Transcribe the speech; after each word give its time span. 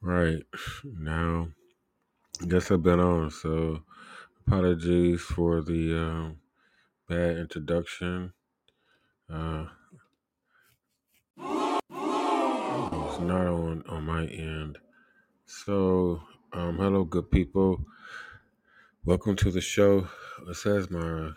Right. 0.00 0.44
Now, 0.84 1.48
I 2.40 2.46
guess 2.46 2.70
I've 2.70 2.82
been 2.82 3.00
on, 3.00 3.30
so 3.30 3.82
apologies 4.46 5.20
for 5.20 5.60
the 5.60 5.98
um, 5.98 6.36
bad 7.08 7.36
introduction. 7.38 8.32
Uh, 9.32 9.66
it's 11.38 13.20
not 13.20 13.46
on, 13.46 13.82
on 13.88 14.04
my 14.04 14.26
end. 14.26 14.78
So, 15.46 16.22
um, 16.52 16.76
hello, 16.76 17.04
good 17.04 17.30
people. 17.30 17.84
Welcome 19.04 19.34
to 19.36 19.50
the 19.50 19.60
show. 19.60 20.08
It 20.48 20.56
says 20.56 20.90
my 20.90 21.30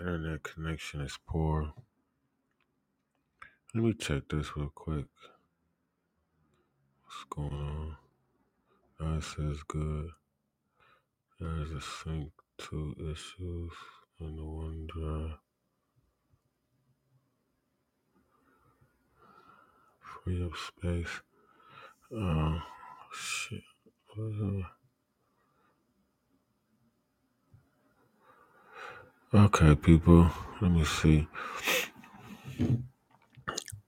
internet 0.00 0.42
connection 0.42 1.02
is 1.02 1.18
poor. 1.26 1.72
Let 3.74 3.84
me 3.84 3.92
check 3.92 4.22
this 4.30 4.56
real 4.56 4.72
quick. 4.74 5.06
What's 7.08 7.24
going 7.30 7.52
on? 7.54 7.96
No, 9.00 9.20
says 9.20 9.62
good. 9.66 10.10
There's 11.40 11.70
a 11.72 11.80
sync 11.80 12.30
to 12.58 12.94
issues 13.00 13.72
in 14.20 14.36
the 14.36 14.42
OneDrive. 14.42 15.34
Free 20.00 20.44
up 20.44 20.52
space. 20.56 21.22
Oh, 22.14 22.60
shit. 23.14 23.62
Uh, 24.18 24.62
Okay, 29.34 29.74
people. 29.76 30.30
Let 30.60 30.72
me 30.72 30.84
see. 30.84 31.28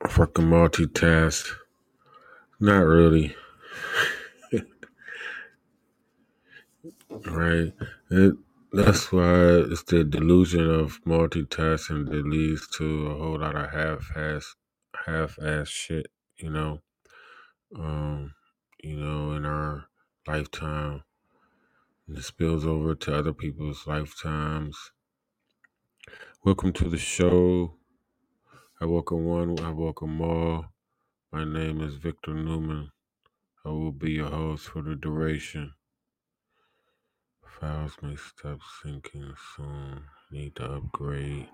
Fucking 0.09 0.45
multitask. 0.47 1.47
Not 2.61 2.81
really, 2.87 3.37
right? 7.27 7.73
It, 8.11 8.35
that's 8.73 9.13
why 9.13 9.35
it's 9.71 9.85
the 9.85 10.05
delusion 10.05 10.69
of 10.71 11.03
multitasking 11.05 12.11
that 12.11 12.27
leads 12.27 12.69
to 12.79 13.07
a 13.09 13.15
whole 13.19 13.41
lot 13.41 13.57
of 13.57 13.71
half-ass, 13.73 14.57
half-ass 15.07 15.69
shit. 15.69 16.09
You 16.37 16.51
know, 16.51 16.81
um, 17.77 18.35
you 18.83 18.97
know, 18.97 19.33
in 19.33 19.47
our 19.47 19.87
lifetime, 20.27 21.05
and 22.09 22.19
it 22.19 22.25
spills 22.25 22.67
over 22.67 22.95
to 22.95 23.15
other 23.17 23.33
people's 23.33 23.87
lifetimes. 23.87 24.93
Welcome 26.45 26.73
to 26.75 26.89
the 26.89 26.99
show. 26.99 27.75
I 28.81 28.87
welcome 28.87 29.25
one. 29.27 29.61
I 29.61 29.71
welcome 29.73 30.21
all. 30.23 30.67
My 31.33 31.45
name 31.45 31.81
is 31.81 31.95
Victor 31.95 32.35
Newman. 32.35 32.91
I 33.65 33.69
will 33.69 33.93
be 33.93 34.11
your 34.15 34.31
host 34.31 34.67
for 34.67 34.83
the 34.83 34.97
duration. 34.97 35.75
Files 37.47 37.93
may 38.03 38.17
stop 38.17 38.59
syncing 38.83 39.37
soon. 39.55 40.03
Need 40.33 40.57
to 40.57 40.65
upgrade. 40.65 41.47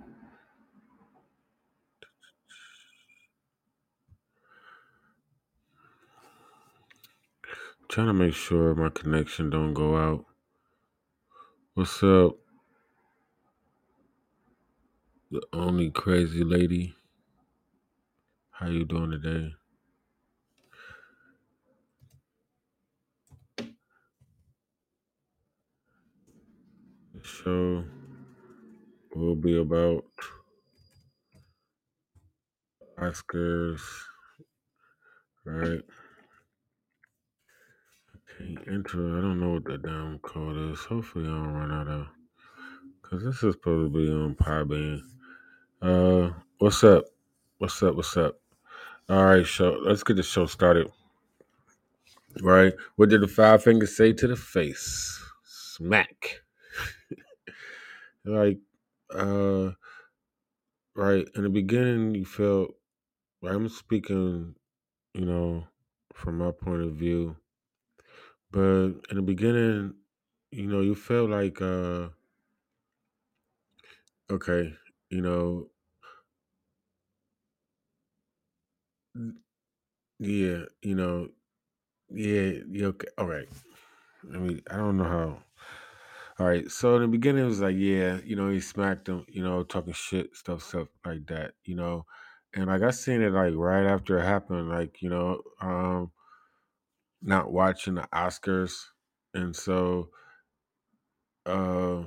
Trying 7.91 8.07
to 8.07 8.15
make 8.15 8.33
sure 8.33 8.75
my 8.75 8.89
connection 8.89 9.51
don't 9.51 9.75
go 9.75 9.99
out. 9.99 10.25
What's 11.75 12.03
up, 12.03 12.37
the 15.31 15.43
only 15.53 15.91
crazy 15.91 16.45
lady? 16.45 16.95
How 18.53 18.69
you 18.69 18.87
doing 18.87 19.11
today? 19.11 19.53
Show 27.27 27.85
will 29.15 29.35
be 29.35 29.59
about 29.59 30.05
Oscars, 32.99 33.81
right? 35.45 35.81
Okay, 38.41 38.57
intro. 38.69 39.19
I 39.19 39.21
don't 39.21 39.41
know 39.41 39.55
what 39.55 39.65
the 39.65 39.79
damn 39.79 40.19
code 40.21 40.73
is. 40.73 40.81
Hopefully, 40.81 41.25
I 41.25 41.29
don't 41.29 41.55
run 41.55 41.73
out 41.73 41.89
of. 41.89 42.07
Cause 43.03 43.23
this 43.23 43.43
is 43.43 43.55
supposed 43.55 43.93
to 43.93 43.99
be 43.99 44.11
on 44.11 44.35
Podbean. 44.35 45.01
Uh, 45.83 46.33
what's 46.59 46.83
up? 46.85 47.05
What's 47.59 47.83
up? 47.83 47.97
What's 47.97 48.17
up? 48.17 48.39
All 49.09 49.25
right, 49.25 49.47
show. 49.47 49.79
Let's 49.83 50.03
get 50.03 50.17
the 50.17 50.23
show 50.23 50.47
started. 50.47 50.89
Right? 52.41 52.75
What 52.97 53.09
did 53.09 53.23
the 53.23 53.29
five 53.29 53.63
fingers 53.63 53.97
say 53.97 54.13
to 54.13 54.27
the 54.27 54.37
face? 54.37 55.21
Smack. 55.45 56.43
Like, 58.27 58.59
uh, 59.15 59.73
right 60.97 61.29
in 61.37 61.43
the 61.45 61.49
beginning, 61.49 62.15
you 62.15 62.25
felt. 62.25 62.75
Right, 63.43 63.55
I'm 63.55 63.69
speaking, 63.69 64.55
you 65.15 65.25
know, 65.27 65.65
from 66.15 66.39
my 66.39 66.53
point 66.53 66.83
of 66.83 66.95
view, 66.95 67.37
but 68.51 68.61
in 69.11 69.17
the 69.17 69.23
beginning, 69.23 69.95
you 70.51 70.67
know, 70.67 70.81
you 70.81 70.95
felt 70.95 71.31
like, 71.31 71.61
uh, 71.61 72.09
okay, 74.31 74.73
you 75.11 75.21
know, 75.21 75.69
yeah, 80.19 80.65
you 80.83 80.95
know, 80.95 81.29
yeah, 82.11 82.53
yeah, 82.71 82.87
okay, 82.89 83.09
all 83.19 83.27
right. 83.27 83.49
I 84.35 84.39
mean, 84.39 84.63
I 84.71 84.77
don't 84.79 84.99
know 84.99 85.05
how. 85.05 85.39
All 86.39 86.47
right, 86.47 86.71
so 86.71 86.97
in 86.97 87.03
the 87.03 87.09
beginning, 87.09 87.45
it 87.45 87.49
was 87.49 87.61
like, 87.61 87.77
yeah, 87.79 88.19
you 88.25 88.37
know, 88.37 88.51
he 88.51 88.61
smacked 88.61 89.09
him, 89.09 89.25
you 89.29 89.43
know, 89.43 89.63
talking 89.63 89.95
shit, 89.95 90.37
stuff, 90.37 90.63
stuff 90.63 90.89
like 91.05 91.27
that, 91.29 91.53
you 91.65 91.75
know, 91.75 92.05
and 92.55 92.67
like 92.67 92.83
I 92.83 92.91
seen 92.91 93.23
it 93.23 93.33
like 93.33 93.55
right 93.57 93.87
after 93.87 94.19
it 94.19 94.25
happened, 94.25 94.69
like 94.69 95.01
you 95.01 95.09
know, 95.09 95.41
um, 95.63 96.11
not 97.23 97.53
watching 97.53 97.95
the 97.95 98.09
Oscars, 98.15 98.75
and 99.35 99.55
so 99.57 100.11
uh, 101.47 102.03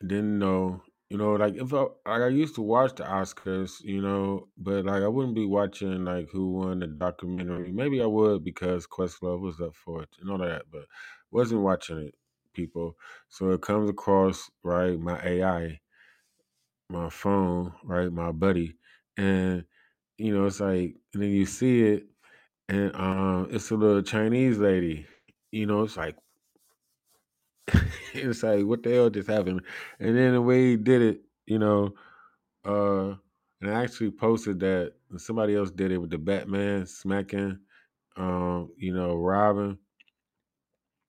didn't 0.00 0.38
know, 0.38 0.82
you 1.10 1.18
know, 1.18 1.32
like 1.34 1.54
if 1.56 1.72
I 1.74 1.82
like 2.06 2.22
I 2.22 2.28
used 2.28 2.54
to 2.56 2.62
watch 2.62 2.96
the 2.96 3.04
Oscars, 3.04 3.80
you 3.82 4.02
know, 4.02 4.48
but 4.58 4.84
like 4.86 5.02
I 5.02 5.08
wouldn't 5.08 5.34
be 5.36 5.46
watching 5.46 6.04
like 6.04 6.28
who 6.32 6.52
won 6.52 6.80
the 6.80 6.88
documentary. 6.88 7.72
Maybe 7.72 8.02
I 8.02 8.06
would 8.06 8.44
because 8.44 8.86
Questlove 8.86 9.40
was 9.40 9.60
up 9.60 9.74
for 9.76 10.02
it 10.02 10.10
and 10.20 10.30
all 10.30 10.38
that, 10.38 10.64
but 10.72 10.86
wasn't 11.30 11.62
watching 11.62 11.98
it, 11.98 12.14
people. 12.52 12.96
So 13.28 13.50
it 13.52 13.62
comes 13.62 13.90
across 13.90 14.50
right 14.62 14.98
my 14.98 15.20
AI, 15.24 15.80
my 16.90 17.10
phone, 17.10 17.72
right, 17.84 18.12
my 18.12 18.32
buddy, 18.32 18.76
and 19.16 19.64
you 20.18 20.34
know 20.34 20.46
it's 20.46 20.60
like 20.60 20.96
and 21.14 21.22
then 21.22 21.30
you 21.30 21.46
see 21.46 21.82
it, 21.84 22.06
and 22.68 22.94
um, 22.96 23.48
it's 23.52 23.70
a 23.70 23.76
little 23.76 24.02
Chinese 24.02 24.58
lady. 24.58 25.06
You 25.52 25.66
know, 25.66 25.82
it's 25.84 25.96
like 25.98 26.16
it's 28.14 28.42
like 28.42 28.64
what 28.64 28.82
the 28.82 28.90
hell 28.92 29.10
just 29.10 29.28
happened? 29.28 29.62
And 30.00 30.16
then 30.16 30.32
the 30.32 30.42
way 30.42 30.70
he 30.70 30.76
did 30.76 31.02
it, 31.02 31.20
you 31.46 31.58
know, 31.58 31.94
uh 32.66 33.14
and 33.62 33.70
I 33.74 33.84
actually 33.84 34.10
posted 34.12 34.60
that 34.60 34.94
somebody 35.18 35.56
else 35.56 35.70
did 35.70 35.92
it 35.92 35.98
with 35.98 36.10
the 36.10 36.18
Batman 36.18 36.86
smacking 36.86 37.58
um, 38.16 38.70
you 38.78 38.94
know, 38.94 39.16
Robin 39.16 39.78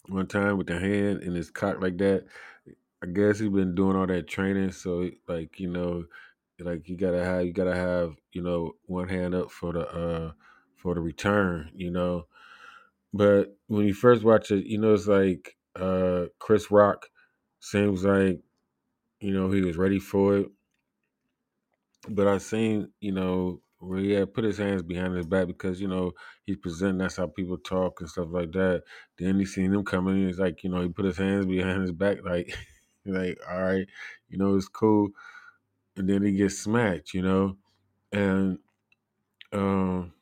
one 0.08 0.28
time 0.28 0.58
with 0.58 0.68
the 0.68 0.80
hand 0.80 1.22
in 1.24 1.34
his 1.36 1.50
cock 1.52 1.82
like 1.82 1.98
that. 2.00 2.26
I 3.04 3.08
guess 3.08 3.40
he's 3.40 3.50
been 3.50 3.76
doing 3.76 3.98
all 3.98 4.08
that 4.08 4.28
training, 4.28 4.72
so 4.72 5.10
like, 5.28 5.60
you 5.60 5.70
know, 5.70 6.06
like 6.60 6.88
you 6.90 6.98
gotta 6.98 7.24
have 7.24 7.46
you 7.46 7.54
gotta 7.54 7.76
have, 7.76 8.16
you 8.32 8.42
know, 8.42 8.76
one 8.86 9.10
hand 9.10 9.36
up 9.36 9.52
for 9.52 9.74
the 9.74 9.88
uh 9.90 10.32
for 10.78 10.96
the 10.96 11.02
return, 11.02 11.72
you 11.76 11.92
know. 11.92 12.28
But 13.14 13.58
when 13.68 13.88
you 13.88 13.94
first 13.94 14.24
watch 14.24 14.52
it, 14.52 14.66
you 14.66 14.80
know 14.80 14.94
it's 14.94 15.08
like 15.08 15.58
uh 15.76 16.26
Chris 16.40 16.72
Rock 16.72 17.10
seems 17.60 18.04
like 18.06 18.42
you 19.22 19.34
know, 19.34 19.52
he 19.52 19.62
was 19.62 19.78
ready 19.78 20.00
for 20.00 20.38
it. 20.38 20.52
But 22.10 22.28
I 22.28 22.38
seen, 22.38 22.92
you 23.02 23.14
know, 23.14 23.62
he 23.98 24.12
had 24.12 24.34
put 24.34 24.44
his 24.46 24.58
hands 24.58 24.84
behind 24.84 25.16
his 25.16 25.26
back 25.26 25.48
because, 25.48 25.82
you 25.82 25.88
know, 25.88 26.14
he's 26.46 26.58
presenting 26.58 27.00
that's 27.00 27.18
how 27.18 27.28
people 27.28 27.58
talk 27.58 28.02
and 28.02 28.10
stuff 28.10 28.28
like 28.32 28.52
that. 28.54 28.84
Then 29.18 29.40
he 29.40 29.46
seen 29.46 29.74
him 29.74 29.86
coming 29.86 30.28
he's 30.28 30.40
like, 30.40 30.64
you 30.64 30.70
know, 30.70 30.82
he 30.82 30.90
put 30.90 31.06
his 31.06 31.18
hands 31.18 31.46
behind 31.46 31.82
his 31.84 31.92
back, 31.94 32.20
like 32.26 32.56
like, 33.06 33.40
all 33.50 33.62
right, 33.62 33.88
you 34.30 34.38
know, 34.38 34.56
it's 34.56 34.68
cool. 34.70 35.10
And 35.98 36.10
then 36.10 36.24
he 36.24 36.34
gets 36.34 36.60
smacked, 36.60 37.14
you 37.14 37.22
know. 37.24 37.58
And 38.14 38.60
um 39.54 40.14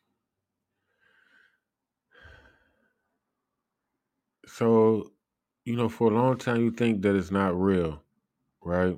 so, 4.48 5.12
you 5.66 5.76
know, 5.76 5.90
for 5.90 6.12
a 6.12 6.16
long 6.16 6.38
time 6.38 6.62
you 6.62 6.72
think 6.72 7.02
that 7.04 7.16
it's 7.16 7.32
not 7.32 7.60
real, 7.60 8.04
right? 8.64 8.98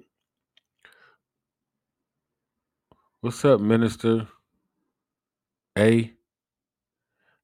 What's 3.21 3.45
up, 3.45 3.61
Minister 3.61 4.27
A? 5.77 6.13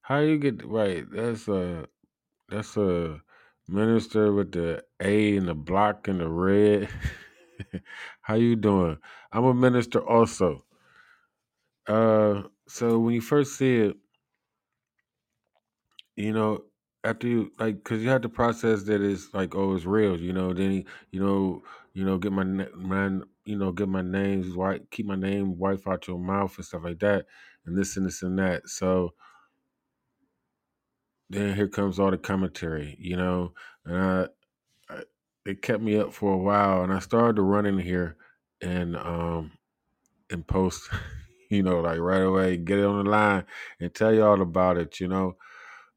How 0.02 0.18
you 0.20 0.38
get 0.38 0.64
right? 0.64 1.06
That's 1.10 1.48
a 1.48 1.88
that's 2.48 2.76
a 2.76 3.22
minister 3.68 4.32
with 4.32 4.52
the 4.52 4.84
A 5.00 5.36
and 5.36 5.48
the 5.48 5.54
block 5.54 6.08
and 6.08 6.20
the 6.20 6.28
red. 6.28 6.88
How 8.22 8.34
you 8.34 8.56
doing? 8.56 8.98
I'm 9.32 9.44
a 9.44 9.54
minister 9.54 10.00
also. 10.06 10.64
Uh, 11.86 12.44
so 12.68 12.98
when 12.98 13.14
you 13.14 13.20
first 13.20 13.56
see 13.56 13.76
it, 13.76 13.96
you 16.16 16.32
know, 16.32 16.64
after 17.04 17.26
you 17.26 17.50
like, 17.58 17.76
because 17.76 18.02
you 18.02 18.08
have 18.10 18.22
to 18.22 18.28
process 18.28 18.82
that 18.84 19.00
it's 19.00 19.32
like, 19.32 19.54
oh, 19.54 19.74
it's 19.74 19.86
real. 19.86 20.20
You 20.20 20.32
know, 20.32 20.52
then 20.52 20.70
he, 20.70 20.86
you 21.10 21.20
know, 21.20 21.62
you 21.94 22.04
know, 22.04 22.18
get 22.18 22.32
my 22.32 22.44
man, 22.44 23.24
you 23.44 23.56
know, 23.56 23.72
get 23.72 23.88
my 23.88 24.02
name's 24.02 24.54
white, 24.54 24.90
keep 24.90 25.06
my 25.06 25.16
name 25.16 25.58
wife 25.58 25.86
out 25.88 26.06
your 26.08 26.18
mouth 26.18 26.56
and 26.56 26.64
stuff 26.66 26.84
like 26.84 26.98
that, 27.00 27.26
and 27.70 27.78
this 27.78 27.96
and 27.96 28.06
this 28.06 28.22
and 28.22 28.38
that. 28.38 28.68
So 28.68 29.14
then 31.30 31.54
here 31.54 31.68
comes 31.68 31.98
all 31.98 32.10
the 32.10 32.18
commentary, 32.18 32.96
you 32.98 33.16
know, 33.16 33.54
and 33.84 33.96
I, 33.96 34.26
I 34.88 35.02
it 35.46 35.62
kept 35.62 35.82
me 35.82 35.96
up 35.98 36.12
for 36.12 36.34
a 36.34 36.38
while, 36.38 36.82
and 36.82 36.92
I 36.92 36.98
started 36.98 37.36
to 37.36 37.42
run 37.42 37.66
in 37.66 37.78
here 37.78 38.16
and 38.60 38.96
um 38.96 39.52
and 40.30 40.46
post, 40.46 40.90
you 41.50 41.62
know, 41.62 41.80
like 41.80 41.98
right 42.00 42.22
away, 42.22 42.56
get 42.56 42.78
it 42.80 42.84
on 42.84 43.04
the 43.04 43.10
line 43.10 43.44
and 43.80 43.94
tell 43.94 44.14
y'all 44.14 44.42
about 44.42 44.78
it, 44.78 45.00
you 45.00 45.08
know, 45.08 45.36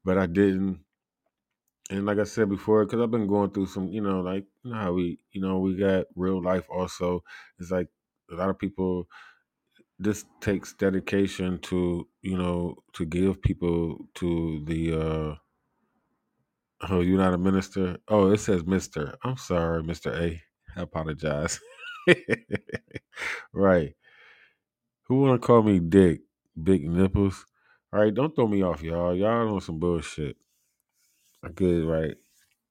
but 0.04 0.18
I 0.18 0.26
didn't. 0.26 0.80
And 1.90 2.06
like 2.06 2.18
I 2.18 2.24
said 2.24 2.48
before, 2.48 2.84
because 2.84 3.00
I've 3.00 3.10
been 3.10 3.26
going 3.28 3.50
through 3.50 3.66
some, 3.66 3.88
you 3.88 4.00
know, 4.00 4.20
like 4.20 4.46
you 4.62 4.70
know 4.72 4.78
how 4.78 4.92
we, 4.92 5.18
you 5.32 5.40
know, 5.40 5.58
we 5.58 5.76
got 5.76 6.06
real 6.16 6.42
life 6.42 6.66
also. 6.70 7.24
It's 7.58 7.70
like 7.70 7.88
a 8.30 8.36
lot 8.36 8.50
of 8.50 8.58
people. 8.58 9.08
This 9.98 10.24
takes 10.40 10.74
dedication 10.74 11.58
to, 11.60 12.08
you 12.22 12.38
know, 12.38 12.76
to 12.94 13.06
give 13.06 13.42
people 13.42 13.98
to 14.16 14.62
the 14.66 15.00
uh 15.00 15.34
Oh, 16.88 17.00
you're 17.00 17.18
not 17.18 17.34
a 17.34 17.38
minister? 17.38 17.96
Oh, 18.08 18.30
it 18.30 18.38
says 18.38 18.62
Mr. 18.62 19.16
I'm 19.24 19.36
sorry, 19.36 19.82
Mr. 19.82 20.14
A. 20.16 20.40
I 20.76 20.82
apologize. 20.82 21.60
right. 23.54 23.94
Who 25.08 25.22
wanna 25.22 25.38
call 25.38 25.62
me 25.62 25.80
Dick? 25.80 26.22
Big 26.62 26.88
nipples? 26.88 27.44
All 27.92 28.00
right, 28.00 28.14
don't 28.14 28.34
throw 28.36 28.48
me 28.48 28.62
off, 28.62 28.82
y'all. 28.82 29.14
Y'all 29.14 29.54
on 29.54 29.60
some 29.60 29.78
bullshit. 29.80 30.36
I 31.44 31.50
get 31.50 31.84
right. 31.86 32.16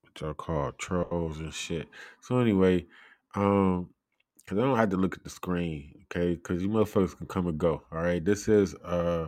What 0.04 0.22
y'all 0.22 0.34
call 0.36 0.74
trolls 0.74 1.40
and 1.40 1.54
shit. 1.54 1.88
So 2.22 2.40
anyway, 2.40 2.88
um, 3.36 3.90
cause 4.48 4.58
I 4.60 4.62
don't 4.62 4.78
have 4.78 4.90
to 4.92 4.98
look 4.98 5.16
at 5.18 5.24
the 5.24 5.30
screen, 5.32 6.03
okay? 6.16 6.36
Cause 6.38 6.62
you 6.62 6.70
motherfuckers 6.70 7.18
can 7.18 7.28
come 7.28 7.48
and 7.48 7.58
go. 7.58 7.84
All 7.92 8.00
right. 8.00 8.24
This 8.24 8.48
is 8.48 8.76
uh 8.76 9.28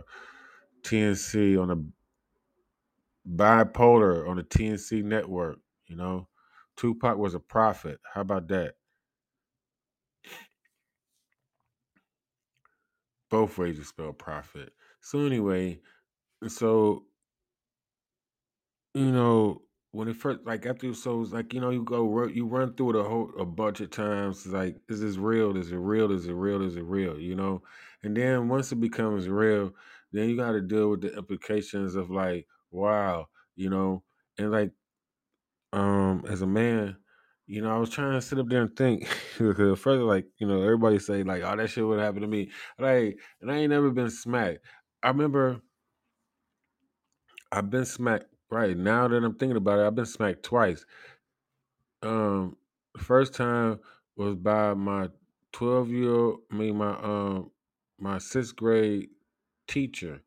TNC 0.82 1.60
on 1.60 1.70
a 1.70 1.76
bipolar 3.28 4.28
on 4.28 4.36
the 4.36 4.44
TNC 4.44 5.02
network, 5.04 5.58
you 5.86 5.96
know. 5.96 6.28
Tupac 6.76 7.16
was 7.16 7.34
a 7.34 7.40
prophet. 7.40 7.98
How 8.12 8.20
about 8.20 8.48
that? 8.48 8.74
Both 13.30 13.58
ways 13.58 13.78
you 13.78 13.84
spell 13.84 14.12
prophet. 14.12 14.72
So 15.00 15.24
anyway, 15.24 15.80
so 16.46 17.04
you 18.94 19.10
know 19.10 19.62
when 19.96 20.08
it 20.08 20.16
first 20.16 20.40
like 20.44 20.66
after 20.66 20.92
so 20.92 21.22
it's 21.22 21.32
like 21.32 21.54
you 21.54 21.60
know 21.60 21.70
you 21.70 21.82
go 21.82 22.26
you 22.26 22.46
run 22.46 22.74
through 22.74 22.90
it 22.90 22.96
a 22.96 23.02
whole 23.02 23.30
a 23.40 23.46
bunch 23.46 23.80
of 23.80 23.90
times. 23.90 24.44
It's 24.44 24.54
like 24.54 24.76
is 24.90 25.00
this 25.00 25.16
real? 25.16 25.56
Is 25.56 25.72
it 25.72 25.76
real? 25.76 26.12
Is 26.12 26.26
it 26.26 26.34
real? 26.34 26.62
Is 26.62 26.76
it 26.76 26.84
real? 26.84 27.18
You 27.18 27.34
know, 27.34 27.62
and 28.02 28.14
then 28.14 28.48
once 28.48 28.70
it 28.72 28.76
becomes 28.76 29.26
real, 29.26 29.72
then 30.12 30.28
you 30.28 30.36
got 30.36 30.52
to 30.52 30.60
deal 30.60 30.90
with 30.90 31.00
the 31.00 31.16
implications 31.16 31.94
of 31.96 32.10
like 32.10 32.46
wow, 32.70 33.28
you 33.56 33.70
know, 33.70 34.02
and 34.38 34.52
like 34.52 34.70
um 35.72 36.24
as 36.28 36.42
a 36.42 36.46
man 36.46 36.96
you 37.46 37.60
know 37.60 37.74
i 37.74 37.78
was 37.78 37.90
trying 37.90 38.12
to 38.12 38.20
sit 38.20 38.38
up 38.38 38.48
there 38.48 38.62
and 38.62 38.76
think 38.76 39.08
because 39.38 39.78
further 39.78 40.04
like 40.04 40.26
you 40.38 40.46
know 40.46 40.62
everybody 40.62 40.98
say 40.98 41.22
like 41.22 41.42
oh 41.42 41.56
that 41.56 41.68
shit 41.68 41.84
would 41.84 41.98
happen 41.98 42.20
to 42.22 42.26
me 42.28 42.50
like 42.78 43.18
and 43.40 43.50
i 43.50 43.56
ain't 43.56 43.70
never 43.70 43.90
been 43.90 44.10
smacked 44.10 44.58
i 45.02 45.08
remember 45.08 45.60
i've 47.52 47.68
been 47.68 47.84
smacked 47.84 48.26
right 48.56 48.76
now 48.76 49.08
that 49.08 49.24
i'm 49.24 49.34
thinking 49.34 49.56
about 49.56 49.78
it 49.78 49.86
i've 49.86 49.94
been 49.94 50.06
smacked 50.06 50.42
twice 50.42 50.84
um 52.02 52.56
first 52.98 53.34
time 53.34 53.78
was 54.16 54.34
by 54.36 54.74
my 54.74 55.08
12 55.52 55.90
year 55.90 56.10
old 56.10 56.40
i 56.50 56.54
mean 56.54 56.76
my 56.76 56.92
um 57.02 57.50
my 57.98 58.18
sixth 58.18 58.56
grade 58.56 59.08
teacher 59.66 60.20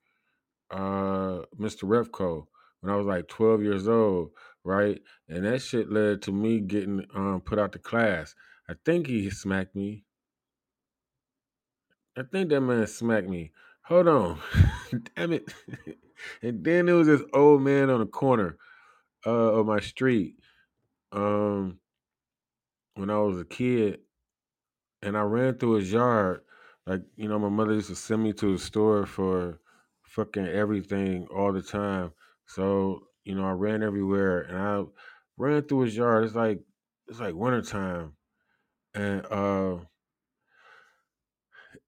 uh 0.72 1.42
Mr. 1.60 1.84
Refco 1.84 2.46
when 2.82 2.94
I 2.94 2.96
was 2.96 3.06
like 3.06 3.28
12 3.28 3.64
years 3.64 3.88
old, 3.88 4.32
right? 4.64 5.02
And 5.28 5.46
that 5.46 5.62
shit 5.62 5.92
led 5.92 6.22
to 6.24 6.32
me 6.32 6.60
getting 6.60 7.06
um 7.14 7.42
put 7.42 7.60
out 7.60 7.72
the 7.72 7.80
class. 7.80 8.36
I 8.70 8.74
think 8.86 9.08
he 9.08 9.30
smacked 9.30 9.76
me. 9.76 10.04
I 12.18 12.24
think 12.24 12.50
that 12.50 12.62
man 12.62 12.86
smacked 12.88 13.30
me. 13.30 13.52
Hold 13.84 14.08
on. 14.08 14.40
Damn 15.16 15.34
it. 15.34 15.54
and 16.42 16.64
then 16.64 16.86
there 16.86 16.96
was 16.96 17.08
this 17.08 17.24
old 17.34 17.62
man 17.62 17.90
on 17.90 18.00
the 18.00 18.06
corner 18.06 18.58
uh 19.26 19.30
of 19.60 19.66
my 19.66 19.80
street. 19.80 20.36
Um 21.12 21.80
when 22.96 23.10
I 23.10 23.20
was 23.20 23.40
a 23.40 23.46
kid 23.46 24.02
and 25.02 25.18
I 25.18 25.22
ran 25.22 25.56
through 25.58 25.74
his 25.76 25.92
yard. 25.92 26.42
Like, 26.86 27.02
you 27.16 27.28
know, 27.28 27.40
my 27.40 27.50
mother 27.50 27.74
used 27.74 27.90
to 27.90 27.96
send 27.96 28.24
me 28.24 28.34
to 28.34 28.54
the 28.54 28.60
store 28.60 29.06
for 29.06 29.60
fucking 30.04 30.48
everything 30.48 31.28
all 31.28 31.54
the 31.54 31.62
time. 31.62 32.14
So, 32.48 33.08
you 33.24 33.36
know, 33.36 33.46
I 33.46 33.52
ran 33.52 33.84
everywhere 33.84 34.42
and 34.42 34.58
I 34.58 34.84
ran 35.38 35.64
through 35.64 35.82
his 35.82 35.96
yard. 35.98 36.26
It's 36.26 36.36
like 36.36 36.62
it's 37.08 37.20
like 37.20 37.36
wintertime. 37.36 38.14
And 38.94 39.26
uh 39.28 39.80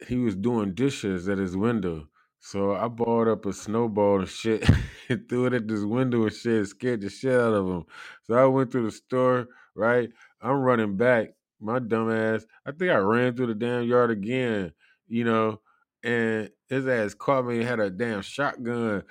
he 0.08 0.18
was 0.18 0.36
doing 0.36 0.74
dishes 0.74 1.28
at 1.30 1.38
his 1.38 1.56
window. 1.56 2.08
So 2.44 2.74
I 2.76 2.88
balled 2.88 3.28
up 3.28 3.46
a 3.46 3.54
snowball 3.54 4.20
and 4.20 4.28
shit 4.28 4.68
and 5.10 5.30
threw 5.30 5.46
it 5.46 5.54
at 5.54 5.68
this 5.68 5.84
window 5.84 6.24
and 6.24 6.34
shit, 6.34 6.68
scared 6.68 7.02
the 7.02 7.10
shit 7.10 7.40
out 7.40 7.54
of 7.54 7.68
him. 7.68 7.84
So 8.24 8.34
I 8.34 8.46
went 8.46 8.72
to 8.72 8.84
the 8.84 8.92
store, 8.92 9.48
right? 9.76 10.10
I'm 10.42 10.60
running 10.60 10.98
back. 10.98 11.30
My 11.60 11.78
dumb 11.78 12.12
ass, 12.12 12.44
I 12.66 12.72
think 12.72 12.92
I 12.92 12.98
ran 12.98 13.36
through 13.36 13.48
the 13.48 13.54
damn 13.54 13.84
yard 13.84 14.10
again, 14.10 14.74
you 15.08 15.24
know, 15.24 15.62
and 16.04 16.50
his 16.68 16.88
ass 16.88 17.14
caught 17.14 17.46
me 17.46 17.60
and 17.60 17.68
had 17.68 17.80
a 17.80 17.92
damn 17.92 18.24
shotgun, 18.24 19.04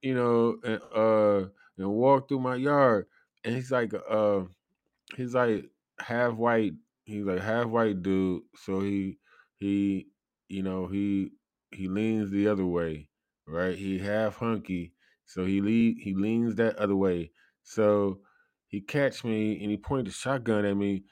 you 0.00 0.14
know, 0.14 0.58
and 0.62 0.80
uh 0.94 1.48
and 1.76 1.90
walked 1.90 2.28
through 2.28 2.38
my 2.38 2.54
yard. 2.54 3.06
And 3.42 3.56
he's 3.56 3.72
like, 3.72 3.92
uh, 4.08 4.42
he's 5.16 5.34
like 5.34 5.64
half 5.98 6.34
white. 6.34 6.74
He's 7.04 7.24
like 7.24 7.40
half 7.40 7.66
white 7.66 8.00
dude. 8.02 8.42
So 8.54 8.80
he 8.80 9.18
he 9.56 10.06
you 10.48 10.62
know 10.62 10.86
he 10.86 11.32
he 11.70 11.88
leans 11.88 12.30
the 12.30 12.48
other 12.48 12.66
way, 12.66 13.08
right? 13.46 13.76
He 13.76 13.98
half 13.98 14.36
hunky, 14.36 14.94
so 15.26 15.44
he 15.44 15.60
lead 15.60 15.98
he 16.00 16.14
leans 16.14 16.54
that 16.56 16.76
other 16.76 16.96
way. 16.96 17.32
So 17.62 18.20
he 18.68 18.80
catch 18.80 19.24
me 19.24 19.60
and 19.62 19.70
he 19.70 19.76
pointed 19.76 20.06
the 20.06 20.12
shotgun 20.12 20.64
at 20.64 20.76
me. 20.76 21.04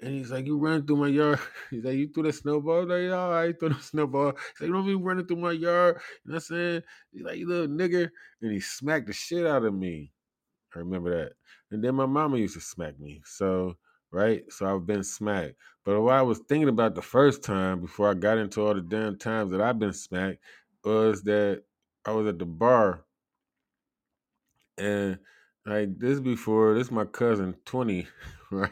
And 0.00 0.14
he's 0.14 0.30
like, 0.30 0.46
"You 0.46 0.58
ran 0.58 0.86
through 0.86 0.96
my 0.96 1.08
yard." 1.08 1.38
He's 1.70 1.84
like, 1.84 1.94
"You 1.96 2.08
threw 2.08 2.22
the 2.22 2.32
snowball." 2.32 2.82
I'm 2.82 2.88
like, 2.88 3.02
"Yeah, 3.02 3.28
I 3.28 3.52
threw 3.52 3.68
the 3.68 3.74
snowball." 3.82 4.32
He's 4.32 4.60
like, 4.60 4.68
"You 4.68 4.72
don't 4.72 4.86
be 4.86 4.94
running 4.94 5.26
through 5.26 5.36
my 5.36 5.52
yard." 5.52 6.00
You 6.24 6.32
know 6.32 6.34
what 6.34 6.36
I'm 6.36 6.40
saying? 6.40 6.82
He's 7.12 7.22
like, 7.22 7.38
"You 7.38 7.46
little 7.46 7.66
nigger," 7.68 8.10
and 8.40 8.52
he 8.52 8.60
smacked 8.60 9.08
the 9.08 9.12
shit 9.12 9.46
out 9.46 9.64
of 9.64 9.74
me. 9.74 10.12
I 10.74 10.80
remember 10.80 11.10
that. 11.10 11.32
And 11.70 11.82
then 11.84 11.94
my 11.94 12.06
mama 12.06 12.38
used 12.38 12.54
to 12.54 12.60
smack 12.60 12.98
me. 12.98 13.22
So, 13.24 13.76
right? 14.12 14.42
So 14.50 14.74
I've 14.74 14.86
been 14.86 15.04
smacked. 15.04 15.54
But 15.84 16.00
what 16.00 16.14
I 16.14 16.22
was 16.22 16.40
thinking 16.48 16.68
about 16.68 16.94
the 16.94 17.02
first 17.02 17.42
time 17.42 17.80
before 17.80 18.10
I 18.10 18.14
got 18.14 18.38
into 18.38 18.62
all 18.64 18.74
the 18.74 18.80
damn 18.80 19.18
times 19.18 19.50
that 19.52 19.60
I've 19.60 19.78
been 19.78 19.92
smacked 19.92 20.38
was 20.84 21.22
that 21.22 21.62
I 22.04 22.12
was 22.12 22.26
at 22.26 22.38
the 22.38 22.46
bar 22.46 23.04
and 24.78 25.18
like 25.66 25.98
this 25.98 26.20
before, 26.20 26.74
this 26.74 26.90
my 26.90 27.04
cousin, 27.04 27.54
20, 27.64 28.06
right? 28.50 28.70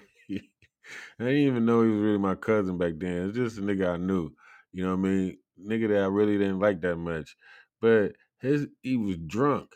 I 1.20 1.24
didn't 1.24 1.36
even 1.36 1.66
know 1.66 1.82
he 1.82 1.90
was 1.90 2.00
really 2.00 2.18
my 2.18 2.34
cousin 2.34 2.78
back 2.78 2.94
then. 2.96 3.28
It's 3.28 3.36
just 3.36 3.58
a 3.58 3.60
nigga 3.60 3.94
I 3.94 3.96
knew. 3.98 4.30
You 4.72 4.84
know 4.84 4.96
what 4.96 5.06
I 5.06 5.10
mean? 5.10 5.38
Nigga 5.60 5.88
that 5.88 6.02
I 6.02 6.06
really 6.06 6.38
didn't 6.38 6.60
like 6.60 6.80
that 6.80 6.96
much. 6.96 7.36
But 7.80 8.12
his 8.40 8.68
he 8.82 8.96
was 8.96 9.16
drunk 9.18 9.74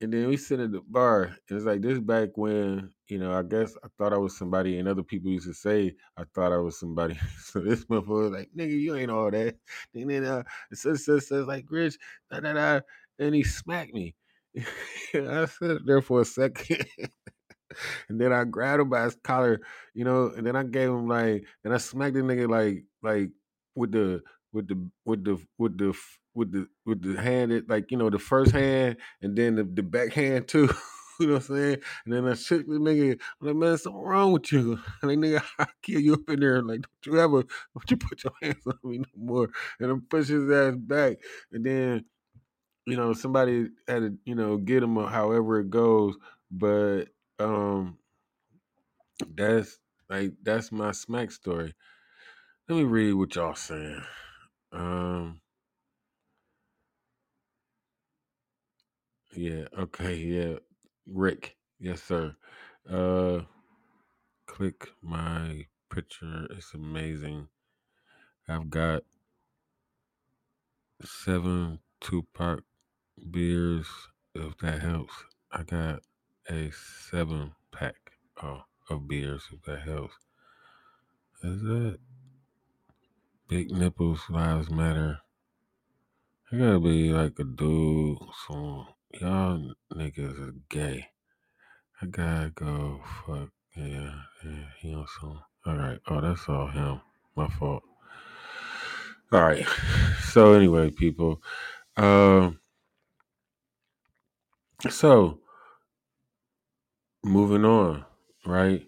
and 0.00 0.12
then 0.12 0.28
we 0.28 0.36
sit 0.36 0.60
at 0.60 0.72
the 0.72 0.80
bar, 0.88 1.24
and 1.24 1.56
it's 1.56 1.66
like 1.66 1.82
this 1.82 1.98
back 1.98 2.30
when, 2.36 2.90
you 3.08 3.18
know, 3.18 3.32
I 3.32 3.42
guess 3.42 3.74
I 3.84 3.88
thought 3.98 4.14
I 4.14 4.16
was 4.18 4.36
somebody, 4.36 4.78
and 4.78 4.88
other 4.88 5.02
people 5.02 5.30
used 5.30 5.46
to 5.46 5.52
say 5.54 5.94
I 6.16 6.24
thought 6.34 6.52
I 6.52 6.56
was 6.58 6.80
somebody. 6.80 7.18
so 7.44 7.60
this 7.60 7.84
motherfucker 7.84 8.30
was 8.30 8.32
like, 8.32 8.50
nigga, 8.56 8.80
you 8.80 8.96
ain't 8.96 9.10
all 9.10 9.30
that. 9.30 9.56
And 9.94 10.10
then 10.10 10.24
uh, 10.24 10.42
says, 10.72 11.04
says, 11.04 11.28
says 11.28 11.46
like, 11.46 11.66
Rich, 11.68 11.98
da 12.30 12.40
da 12.40 12.54
da, 12.54 12.80
and 13.18 13.34
he 13.34 13.42
smacked 13.42 13.92
me. 13.92 14.14
I 15.14 15.44
sat 15.46 15.84
there 15.84 16.00
for 16.00 16.22
a 16.22 16.24
second, 16.24 16.86
and 18.08 18.18
then 18.20 18.32
I 18.32 18.44
grabbed 18.44 18.80
him 18.80 18.88
by 18.88 19.04
his 19.04 19.16
collar, 19.22 19.60
you 19.92 20.04
know, 20.04 20.32
and 20.34 20.46
then 20.46 20.56
I 20.56 20.62
gave 20.62 20.88
him 20.88 21.08
like, 21.08 21.44
and 21.64 21.74
I 21.74 21.78
smacked 21.78 22.14
the 22.14 22.20
nigga 22.20 22.48
like, 22.48 22.84
like 23.02 23.30
with 23.74 23.92
the, 23.92 24.22
with 24.52 24.66
the, 24.66 24.90
with 25.04 25.24
the, 25.24 25.38
with 25.58 25.76
the 25.76 25.92
with 26.34 26.52
the 26.52 26.66
with 26.86 27.02
the 27.02 27.20
hand 27.20 27.52
it 27.52 27.68
like 27.68 27.90
you 27.90 27.96
know 27.96 28.10
the 28.10 28.18
first 28.18 28.52
hand 28.52 28.96
and 29.20 29.36
then 29.36 29.56
the, 29.56 29.64
the 29.64 29.82
back 29.82 30.12
hand 30.12 30.48
too. 30.48 30.68
you 31.20 31.26
know 31.26 31.34
what 31.34 31.50
I'm 31.50 31.56
saying? 31.56 31.78
And 32.04 32.14
then 32.14 32.26
I 32.26 32.34
shook 32.34 32.66
the 32.66 32.72
nigga. 32.74 33.20
I'm 33.40 33.46
like, 33.46 33.56
man, 33.56 33.78
something 33.78 34.00
wrong 34.00 34.32
with 34.32 34.50
you. 34.50 34.78
I'm 35.02 35.08
like, 35.08 35.18
nigga, 35.18 35.42
I 35.58 35.66
kill 35.82 36.00
you 36.00 36.14
up 36.14 36.28
in 36.28 36.40
there. 36.40 36.62
Like, 36.62 36.80
don't 36.80 37.14
you 37.14 37.20
ever, 37.20 37.42
don't 37.42 37.90
you 37.90 37.96
put 37.98 38.24
your 38.24 38.32
hands 38.42 38.66
on 38.66 38.78
me 38.82 38.98
no 38.98 39.04
more. 39.16 39.50
And 39.78 39.90
I'm 39.90 40.00
push 40.00 40.28
his 40.28 40.50
ass 40.50 40.74
back. 40.76 41.18
And 41.52 41.64
then, 41.64 42.06
you 42.86 42.96
know, 42.96 43.12
somebody 43.12 43.68
had 43.86 44.00
to, 44.00 44.18
you 44.24 44.34
know, 44.34 44.56
get 44.56 44.82
him 44.82 44.96
however 44.96 45.60
it 45.60 45.70
goes. 45.70 46.16
But 46.50 47.04
um 47.38 47.98
that's 49.34 49.78
like 50.08 50.32
that's 50.42 50.72
my 50.72 50.92
smack 50.92 51.30
story. 51.30 51.74
Let 52.68 52.76
me 52.76 52.84
read 52.84 53.12
what 53.14 53.34
y'all 53.34 53.54
saying. 53.54 54.02
Um 54.72 55.40
Yeah, 59.34 59.64
okay, 59.78 60.16
yeah. 60.16 60.54
Rick, 61.06 61.56
yes, 61.78 62.02
sir. 62.02 62.34
Uh 62.88 63.40
click 64.46 64.88
my 65.02 65.66
picture. 65.94 66.46
It's 66.50 66.74
amazing. 66.74 67.48
I've 68.48 68.68
got 68.68 69.04
seven 71.04 71.78
Tupac 72.00 72.62
beers, 73.30 73.86
if 74.34 74.58
that 74.58 74.80
helps. 74.80 75.14
I 75.52 75.62
got 75.62 76.00
a 76.48 76.70
seven 76.72 77.52
pack 77.70 77.94
of 78.42 79.06
beers, 79.06 79.44
if 79.52 79.62
that 79.62 79.82
helps. 79.82 80.14
Is 81.42 81.62
that 81.62 81.98
Big 83.48 83.70
Nipples 83.70 84.22
Lives 84.28 84.70
Matter? 84.70 85.20
I 86.52 86.56
gotta 86.56 86.80
be 86.80 87.12
like 87.12 87.38
a 87.38 87.44
dude, 87.44 88.18
so 88.48 88.86
y'all 89.14 89.74
niggas 89.92 90.48
are 90.48 90.54
gay. 90.68 91.06
I 92.02 92.06
gotta 92.06 92.50
go 92.50 93.00
fuck 93.26 93.50
yeah, 93.76 94.12
yeah, 94.44 94.64
he 94.80 94.94
on. 94.94 95.40
All 95.66 95.76
right. 95.76 95.98
Oh, 96.08 96.20
that's 96.20 96.48
all 96.48 96.66
him. 96.66 97.00
My 97.36 97.48
fault. 97.48 97.82
All 99.32 99.40
right. 99.40 99.66
So 100.30 100.52
anyway, 100.52 100.90
people. 100.90 101.42
Um. 101.96 102.60
So 104.88 105.40
moving 107.24 107.64
on, 107.64 108.04
right 108.46 108.86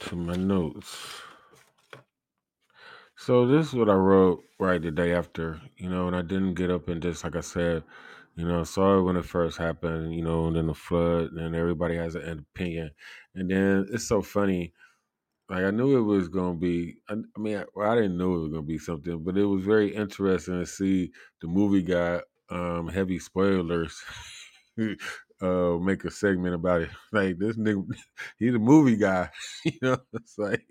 to 0.00 0.16
my 0.16 0.36
notes. 0.36 1.22
So 3.28 3.46
this 3.46 3.66
is 3.66 3.74
what 3.74 3.90
I 3.90 3.94
wrote 3.94 4.42
right 4.58 4.80
the 4.80 4.90
day 4.90 5.12
after, 5.12 5.60
you 5.76 5.90
know, 5.90 6.06
and 6.06 6.16
I 6.16 6.22
didn't 6.22 6.54
get 6.54 6.70
up 6.70 6.88
and 6.88 7.02
just 7.02 7.24
like 7.24 7.36
I 7.36 7.42
said, 7.42 7.84
you 8.36 8.48
know, 8.48 8.64
saw 8.64 8.98
it 8.98 9.02
when 9.02 9.18
it 9.18 9.26
first 9.26 9.58
happened, 9.58 10.14
you 10.14 10.22
know, 10.22 10.46
and 10.46 10.56
then 10.56 10.68
the 10.68 10.72
flood, 10.72 11.32
and 11.32 11.54
everybody 11.54 11.94
has 11.96 12.14
an 12.14 12.46
opinion, 12.54 12.90
and 13.34 13.50
then 13.50 13.86
it's 13.92 14.08
so 14.08 14.22
funny 14.22 14.72
like 15.50 15.64
I 15.64 15.70
knew 15.70 15.98
it 15.98 16.04
was 16.04 16.30
gonna 16.30 16.54
be. 16.54 17.02
I, 17.10 17.16
I 17.36 17.40
mean, 17.40 17.58
I, 17.58 17.64
well, 17.74 17.90
I 17.90 17.96
didn't 17.96 18.16
know 18.16 18.34
it 18.34 18.40
was 18.40 18.50
gonna 18.50 18.62
be 18.62 18.78
something, 18.78 19.22
but 19.22 19.36
it 19.36 19.44
was 19.44 19.62
very 19.62 19.94
interesting 19.94 20.60
to 20.60 20.66
see 20.66 21.12
the 21.42 21.48
movie 21.48 21.82
guy. 21.82 22.22
Um, 22.48 22.88
heavy 22.88 23.18
spoilers. 23.18 24.02
uh, 25.42 25.76
make 25.78 26.04
a 26.04 26.10
segment 26.10 26.54
about 26.54 26.82
it. 26.82 26.90
Like 27.12 27.38
this 27.38 27.56
nigga, 27.56 27.84
he's 28.38 28.54
a 28.54 28.58
movie 28.58 28.96
guy. 28.96 29.30
you 29.64 29.78
know, 29.82 29.98
it's 30.14 30.38
like 30.38 30.64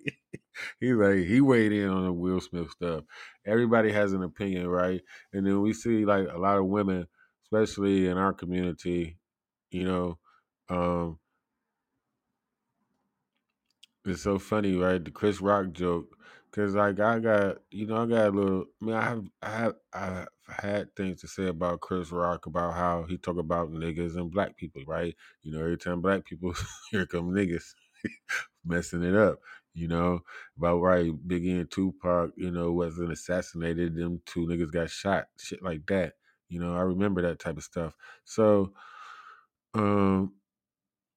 he's 0.79 0.93
like 0.95 1.17
he 1.25 1.41
weighed 1.41 1.71
in 1.71 1.89
on 1.89 2.05
the 2.05 2.13
Will 2.13 2.41
Smith 2.41 2.71
stuff. 2.71 3.03
Everybody 3.45 3.91
has 3.91 4.13
an 4.13 4.23
opinion, 4.23 4.67
right? 4.67 5.01
And 5.33 5.45
then 5.45 5.61
we 5.61 5.73
see 5.73 6.05
like 6.05 6.27
a 6.31 6.37
lot 6.37 6.57
of 6.57 6.65
women, 6.65 7.07
especially 7.45 8.07
in 8.07 8.17
our 8.17 8.33
community. 8.33 9.17
You 9.71 9.83
know, 9.85 10.19
um, 10.69 11.19
it's 14.05 14.23
so 14.23 14.39
funny, 14.39 14.75
right? 14.75 15.03
The 15.03 15.11
Chris 15.11 15.41
Rock 15.41 15.71
joke, 15.73 16.07
because 16.49 16.75
like 16.75 16.99
I 16.99 17.19
got, 17.19 17.57
you 17.71 17.87
know, 17.87 18.03
I 18.03 18.05
got 18.05 18.27
a 18.27 18.31
little. 18.31 18.65
I 18.81 18.85
mean, 18.85 18.95
I 18.95 19.01
have, 19.03 19.23
I 19.41 19.49
have, 19.49 19.75
I 19.93 20.25
had 20.47 20.95
things 20.95 21.21
to 21.21 21.27
say 21.27 21.47
about 21.47 21.81
Chris 21.81 22.11
Rock 22.11 22.45
about 22.45 22.73
how 22.73 23.03
he 23.07 23.17
talk 23.17 23.37
about 23.37 23.71
niggas 23.71 24.15
and 24.15 24.31
black 24.31 24.55
people, 24.57 24.81
right? 24.87 25.15
You 25.43 25.53
know, 25.53 25.59
every 25.59 25.77
time 25.77 26.01
black 26.01 26.25
people, 26.25 26.53
here 26.91 27.05
come 27.05 27.31
niggas 27.31 27.73
messing 28.65 29.03
it 29.03 29.15
up. 29.15 29.39
You 29.77 29.87
know, 29.87 30.21
about 30.57 30.79
right, 30.81 31.11
Biggie 31.27 31.59
and 31.59 31.69
Tupac, 31.69 32.31
you 32.35 32.49
know, 32.49 32.71
wasn't 32.71 33.11
assassinated. 33.11 33.95
Them 33.95 34.21
two 34.25 34.47
niggas 34.47 34.71
got 34.71 34.89
shot, 34.89 35.27
shit 35.37 35.61
like 35.61 35.85
that. 35.87 36.13
You 36.49 36.59
know, 36.59 36.75
I 36.75 36.81
remember 36.81 37.21
that 37.21 37.39
type 37.39 37.57
of 37.57 37.63
stuff. 37.63 37.93
So, 38.25 38.73
um, 39.75 40.33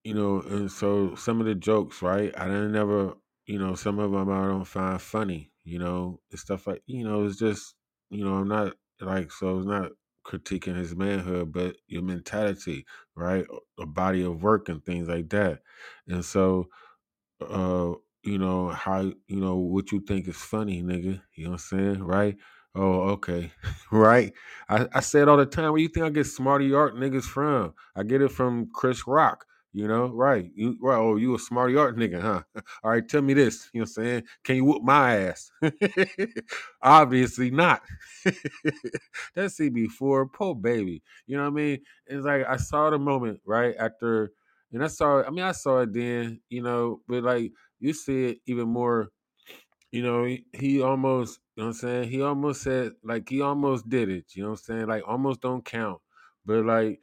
you 0.04 0.14
know, 0.14 0.42
and 0.42 0.70
so 0.70 1.14
some 1.14 1.40
of 1.40 1.46
the 1.46 1.54
jokes, 1.54 2.02
right? 2.02 2.32
I 2.36 2.44
didn't 2.46 2.72
never, 2.72 3.14
you 3.46 3.58
know, 3.58 3.74
some 3.74 3.98
of 3.98 4.12
them 4.12 4.30
I 4.30 4.46
don't 4.46 4.64
find 4.64 5.00
funny, 5.00 5.52
you 5.64 5.78
know, 5.78 6.20
and 6.30 6.38
stuff 6.40 6.66
like, 6.66 6.82
you 6.86 7.04
know, 7.04 7.24
it's 7.24 7.38
just, 7.38 7.74
you 8.10 8.24
know, 8.24 8.34
I'm 8.34 8.48
not 8.48 8.74
like, 9.00 9.32
so 9.32 9.58
it's 9.58 9.66
not 9.66 9.92
critiquing 10.26 10.76
his 10.76 10.94
manhood, 10.94 11.52
but 11.52 11.76
your 11.86 12.02
mentality, 12.02 12.84
right? 13.14 13.46
A 13.78 13.86
body 13.86 14.22
of 14.22 14.42
work 14.42 14.68
and 14.68 14.84
things 14.84 15.08
like 15.08 15.30
that. 15.30 15.60
And 16.08 16.24
so, 16.24 16.68
uh, 17.40 17.92
you 18.22 18.38
know, 18.38 18.68
how 18.68 19.00
you 19.00 19.36
know 19.36 19.56
what 19.56 19.92
you 19.92 20.00
think 20.00 20.28
is 20.28 20.36
funny, 20.36 20.82
nigga. 20.82 21.20
You 21.34 21.44
know 21.44 21.50
what 21.52 21.62
I'm 21.72 21.78
saying? 21.78 22.02
Right? 22.04 22.36
Oh, 22.74 23.00
okay. 23.10 23.52
right? 23.92 24.32
I, 24.68 24.88
I 24.94 25.00
say 25.00 25.22
it 25.22 25.28
all 25.28 25.36
the 25.36 25.46
time. 25.46 25.72
Where 25.72 25.80
you 25.80 25.88
think 25.88 26.06
I 26.06 26.10
get 26.10 26.26
smarty 26.26 26.72
art 26.74 26.94
niggas 26.96 27.24
from? 27.24 27.74
I 27.96 28.02
get 28.02 28.22
it 28.22 28.30
from 28.30 28.70
Chris 28.72 29.06
Rock. 29.06 29.46
You 29.72 29.86
know, 29.86 30.08
right? 30.08 30.50
You 30.56 30.76
right? 30.82 30.96
Oh, 30.98 31.14
you 31.14 31.34
a 31.36 31.38
smarty 31.38 31.76
art 31.76 31.96
nigga, 31.96 32.20
huh? 32.20 32.42
All 32.82 32.90
right, 32.90 33.08
tell 33.08 33.22
me 33.22 33.34
this. 33.34 33.70
You 33.72 33.80
know 33.80 33.82
what 33.84 33.98
I'm 33.98 34.04
saying? 34.04 34.22
Can 34.42 34.56
you 34.56 34.64
whoop 34.64 34.82
my 34.82 35.16
ass? 35.16 35.52
Obviously 36.82 37.52
not. 37.52 37.80
That's 39.34 39.58
CB4, 39.58 40.32
poor 40.32 40.56
baby. 40.56 41.02
You 41.26 41.36
know 41.36 41.44
what 41.44 41.50
I 41.50 41.54
mean? 41.54 41.78
It's 42.06 42.24
like 42.24 42.46
I 42.48 42.56
saw 42.56 42.90
the 42.90 42.98
moment 42.98 43.40
right 43.46 43.76
after 43.78 44.32
and 44.72 44.84
I 44.84 44.88
saw 44.88 45.22
I 45.22 45.30
mean, 45.30 45.44
I 45.44 45.52
saw 45.52 45.80
it 45.80 45.92
then, 45.92 46.40
you 46.48 46.62
know, 46.62 47.00
but 47.08 47.22
like 47.22 47.52
you 47.80 47.92
see 47.92 48.26
it 48.26 48.38
even 48.46 48.68
more, 48.68 49.10
you 49.92 50.02
know, 50.02 50.24
he, 50.24 50.44
he 50.52 50.82
almost, 50.82 51.40
you 51.56 51.62
know 51.62 51.68
I'm 51.68 51.72
saying? 51.74 52.10
He 52.10 52.22
almost 52.22 52.62
said, 52.62 52.92
like, 53.02 53.28
he 53.28 53.40
almost 53.40 53.88
did 53.88 54.08
it, 54.08 54.26
you 54.34 54.42
know 54.42 54.50
what 54.50 54.60
I'm 54.60 54.64
saying? 54.64 54.86
Like, 54.88 55.02
almost 55.06 55.40
don't 55.40 55.64
count. 55.64 56.00
But 56.46 56.64
like, 56.64 57.02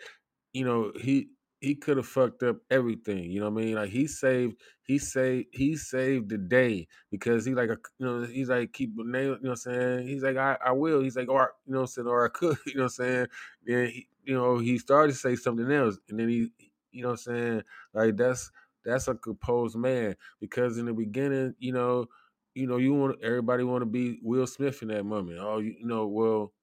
you 0.53 0.65
know, 0.65 0.91
he 0.99 1.29
he 1.59 1.75
could 1.75 1.97
have 1.97 2.07
fucked 2.07 2.43
up 2.43 2.57
everything. 2.69 3.31
You 3.31 3.39
know 3.41 3.49
what 3.49 3.61
I 3.61 3.65
mean? 3.65 3.75
Like 3.75 3.89
he 3.89 4.07
saved, 4.07 4.57
he 4.83 4.99
saved, 4.99 5.47
he 5.53 5.75
saved 5.75 6.29
the 6.29 6.37
day 6.37 6.87
because 7.11 7.45
he 7.45 7.53
like, 7.55 7.69
a, 7.69 7.77
you 7.99 8.05
know, 8.05 8.23
he's 8.25 8.49
like 8.49 8.73
keep. 8.73 8.91
You 8.97 9.03
know 9.05 9.37
what 9.41 9.49
I'm 9.49 9.55
saying? 9.55 10.07
He's 10.07 10.23
like, 10.23 10.37
I, 10.37 10.57
I 10.65 10.71
will. 10.71 11.01
He's 11.01 11.15
like, 11.15 11.29
or 11.29 11.53
you 11.65 11.73
know, 11.73 11.79
what 11.79 11.83
I'm 11.83 11.87
saying, 11.87 12.07
or 12.07 12.25
I 12.25 12.29
could. 12.29 12.57
You 12.67 12.75
know 12.75 12.83
what 12.83 12.85
I'm 12.85 12.89
saying? 12.89 13.27
Then 13.65 13.87
he, 13.87 14.07
you 14.23 14.33
know, 14.35 14.59
he 14.59 14.77
started 14.77 15.13
to 15.13 15.17
say 15.17 15.35
something 15.35 15.71
else, 15.71 15.97
and 16.09 16.19
then 16.19 16.29
he, 16.29 16.51
you 16.91 17.01
know, 17.03 17.09
what 17.09 17.13
I'm 17.27 17.35
saying, 17.35 17.63
like 17.93 18.17
that's 18.17 18.51
that's 18.87 19.07
a 19.07 19.15
composed 19.15 19.75
man 19.75 20.15
because 20.39 20.77
in 20.77 20.85
the 20.85 20.93
beginning, 20.93 21.53
you 21.59 21.73
know, 21.73 22.07
you 22.55 22.65
know, 22.65 22.77
you 22.77 22.93
want 22.93 23.21
everybody 23.23 23.63
want 23.63 23.81
to 23.81 23.85
be 23.85 24.19
Will 24.23 24.47
Smith 24.47 24.81
in 24.81 24.87
that 24.87 25.03
moment. 25.05 25.39
Oh, 25.39 25.59
you, 25.59 25.75
know, 25.85 26.07
well, 26.07 26.53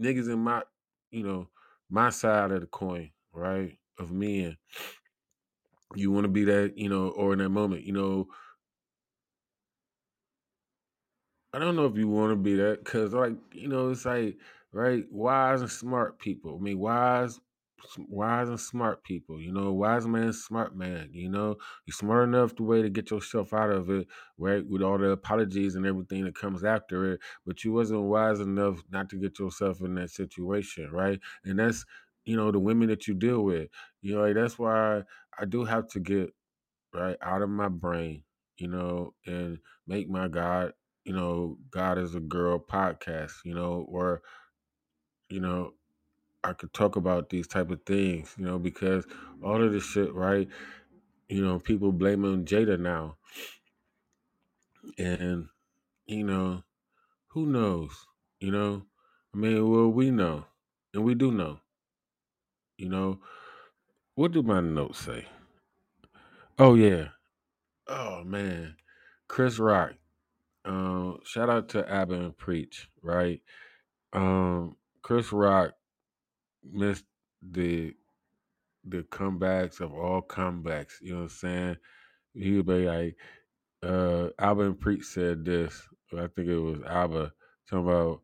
niggas 0.00 0.32
in 0.32 0.38
my, 0.38 0.62
you 1.10 1.22
know, 1.22 1.48
my 1.90 2.10
side 2.10 2.52
of 2.52 2.60
the 2.60 2.66
coin, 2.66 3.10
right? 3.32 3.76
Of 3.98 4.12
men. 4.12 4.56
You 5.96 6.12
want 6.12 6.24
to 6.24 6.28
be 6.28 6.44
that, 6.44 6.78
you 6.78 6.88
know, 6.88 7.08
or 7.08 7.32
in 7.32 7.40
that 7.40 7.50
moment, 7.50 7.84
you 7.84 7.92
know. 7.92 8.28
I 11.52 11.58
don't 11.58 11.74
know 11.74 11.86
if 11.86 11.96
you 11.96 12.08
want 12.08 12.30
to 12.30 12.36
be 12.36 12.54
that 12.56 12.84
because, 12.84 13.12
like, 13.12 13.34
you 13.52 13.66
know, 13.66 13.90
it's 13.90 14.04
like, 14.06 14.38
right, 14.72 15.04
wise 15.10 15.60
and 15.62 15.70
smart 15.70 16.20
people. 16.20 16.56
I 16.56 16.62
mean, 16.62 16.78
wise, 16.78 17.40
wise 17.98 18.48
and 18.48 18.60
smart 18.60 19.04
people. 19.04 19.40
You 19.40 19.52
know, 19.52 19.72
wise 19.72 20.06
man, 20.06 20.32
smart 20.32 20.76
man. 20.76 21.10
You 21.12 21.28
know, 21.28 21.56
you're 21.86 21.94
smart 21.94 22.24
enough 22.28 22.54
the 22.56 22.62
way 22.62 22.82
to 22.82 22.90
get 22.90 23.10
yourself 23.10 23.52
out 23.52 23.70
of 23.70 23.90
it, 23.90 24.06
right, 24.38 24.66
with 24.66 24.82
all 24.82 24.98
the 24.98 25.10
apologies 25.10 25.74
and 25.74 25.86
everything 25.86 26.24
that 26.24 26.34
comes 26.34 26.64
after 26.64 27.12
it. 27.12 27.20
But 27.46 27.64
you 27.64 27.72
wasn't 27.72 28.02
wise 28.02 28.40
enough 28.40 28.82
not 28.90 29.08
to 29.10 29.16
get 29.16 29.38
yourself 29.38 29.80
in 29.80 29.94
that 29.96 30.10
situation, 30.10 30.90
right? 30.92 31.20
And 31.44 31.58
that's, 31.58 31.84
you 32.24 32.36
know, 32.36 32.50
the 32.50 32.60
women 32.60 32.88
that 32.88 33.06
you 33.08 33.14
deal 33.14 33.42
with. 33.42 33.68
You 34.02 34.14
know, 34.14 34.22
like, 34.22 34.34
that's 34.34 34.58
why 34.58 35.02
I 35.38 35.44
do 35.44 35.64
have 35.64 35.88
to 35.88 36.00
get 36.00 36.30
right 36.94 37.16
out 37.22 37.42
of 37.42 37.50
my 37.50 37.68
brain, 37.68 38.24
you 38.58 38.68
know, 38.68 39.14
and 39.26 39.58
make 39.86 40.08
my 40.08 40.28
God, 40.28 40.72
you 41.04 41.12
know, 41.12 41.58
God 41.70 41.98
is 41.98 42.14
a 42.14 42.20
girl 42.20 42.58
podcast, 42.58 43.32
you 43.44 43.54
know, 43.54 43.86
or 43.88 44.22
you 45.28 45.40
know, 45.40 45.72
I 46.42 46.52
could 46.54 46.72
talk 46.72 46.96
about 46.96 47.28
these 47.28 47.46
type 47.46 47.70
of 47.70 47.82
things, 47.84 48.34
you 48.38 48.44
know, 48.44 48.58
because 48.58 49.06
all 49.42 49.62
of 49.62 49.72
this 49.72 49.84
shit, 49.84 50.14
right? 50.14 50.48
You 51.28 51.44
know, 51.44 51.58
people 51.58 51.92
blaming 51.92 52.44
Jada 52.44 52.78
now, 52.78 53.16
and 54.98 55.48
you 56.06 56.24
know, 56.24 56.64
who 57.28 57.46
knows? 57.46 58.06
You 58.40 58.52
know, 58.52 58.82
I 59.34 59.38
mean, 59.38 59.70
well, 59.70 59.88
we 59.88 60.10
know, 60.10 60.46
and 60.94 61.04
we 61.04 61.14
do 61.14 61.30
know. 61.30 61.60
You 62.78 62.88
know, 62.88 63.18
what 64.14 64.32
do 64.32 64.42
my 64.42 64.60
notes 64.60 65.00
say? 65.00 65.26
Oh 66.58 66.74
yeah. 66.74 67.08
Oh 67.86 68.24
man, 68.24 68.76
Chris 69.28 69.58
Rock. 69.58 69.92
Um, 70.64 71.20
shout 71.24 71.50
out 71.50 71.68
to 71.70 71.90
Abba 71.90 72.14
and 72.14 72.36
Preach, 72.36 72.88
right? 73.02 73.40
Um, 74.12 74.76
Chris 75.02 75.32
Rock 75.32 75.72
missed 76.64 77.04
the 77.42 77.94
the 78.84 79.02
comebacks 79.04 79.80
of 79.80 79.92
all 79.94 80.22
comebacks. 80.22 80.94
You 81.02 81.12
know 81.12 81.16
what 81.18 81.22
I'm 81.24 81.28
saying? 81.30 81.76
He 82.34 82.56
would 82.56 82.66
be 82.66 82.86
like, 82.86 83.16
uh, 83.84 84.28
Alba 84.38 84.62
and 84.62 84.80
Preach 84.80 85.04
said 85.04 85.44
this. 85.44 85.82
I 86.14 86.26
think 86.28 86.48
it 86.48 86.58
was 86.58 86.82
Alba 86.86 87.32
talking 87.68 87.88
about 87.88 88.22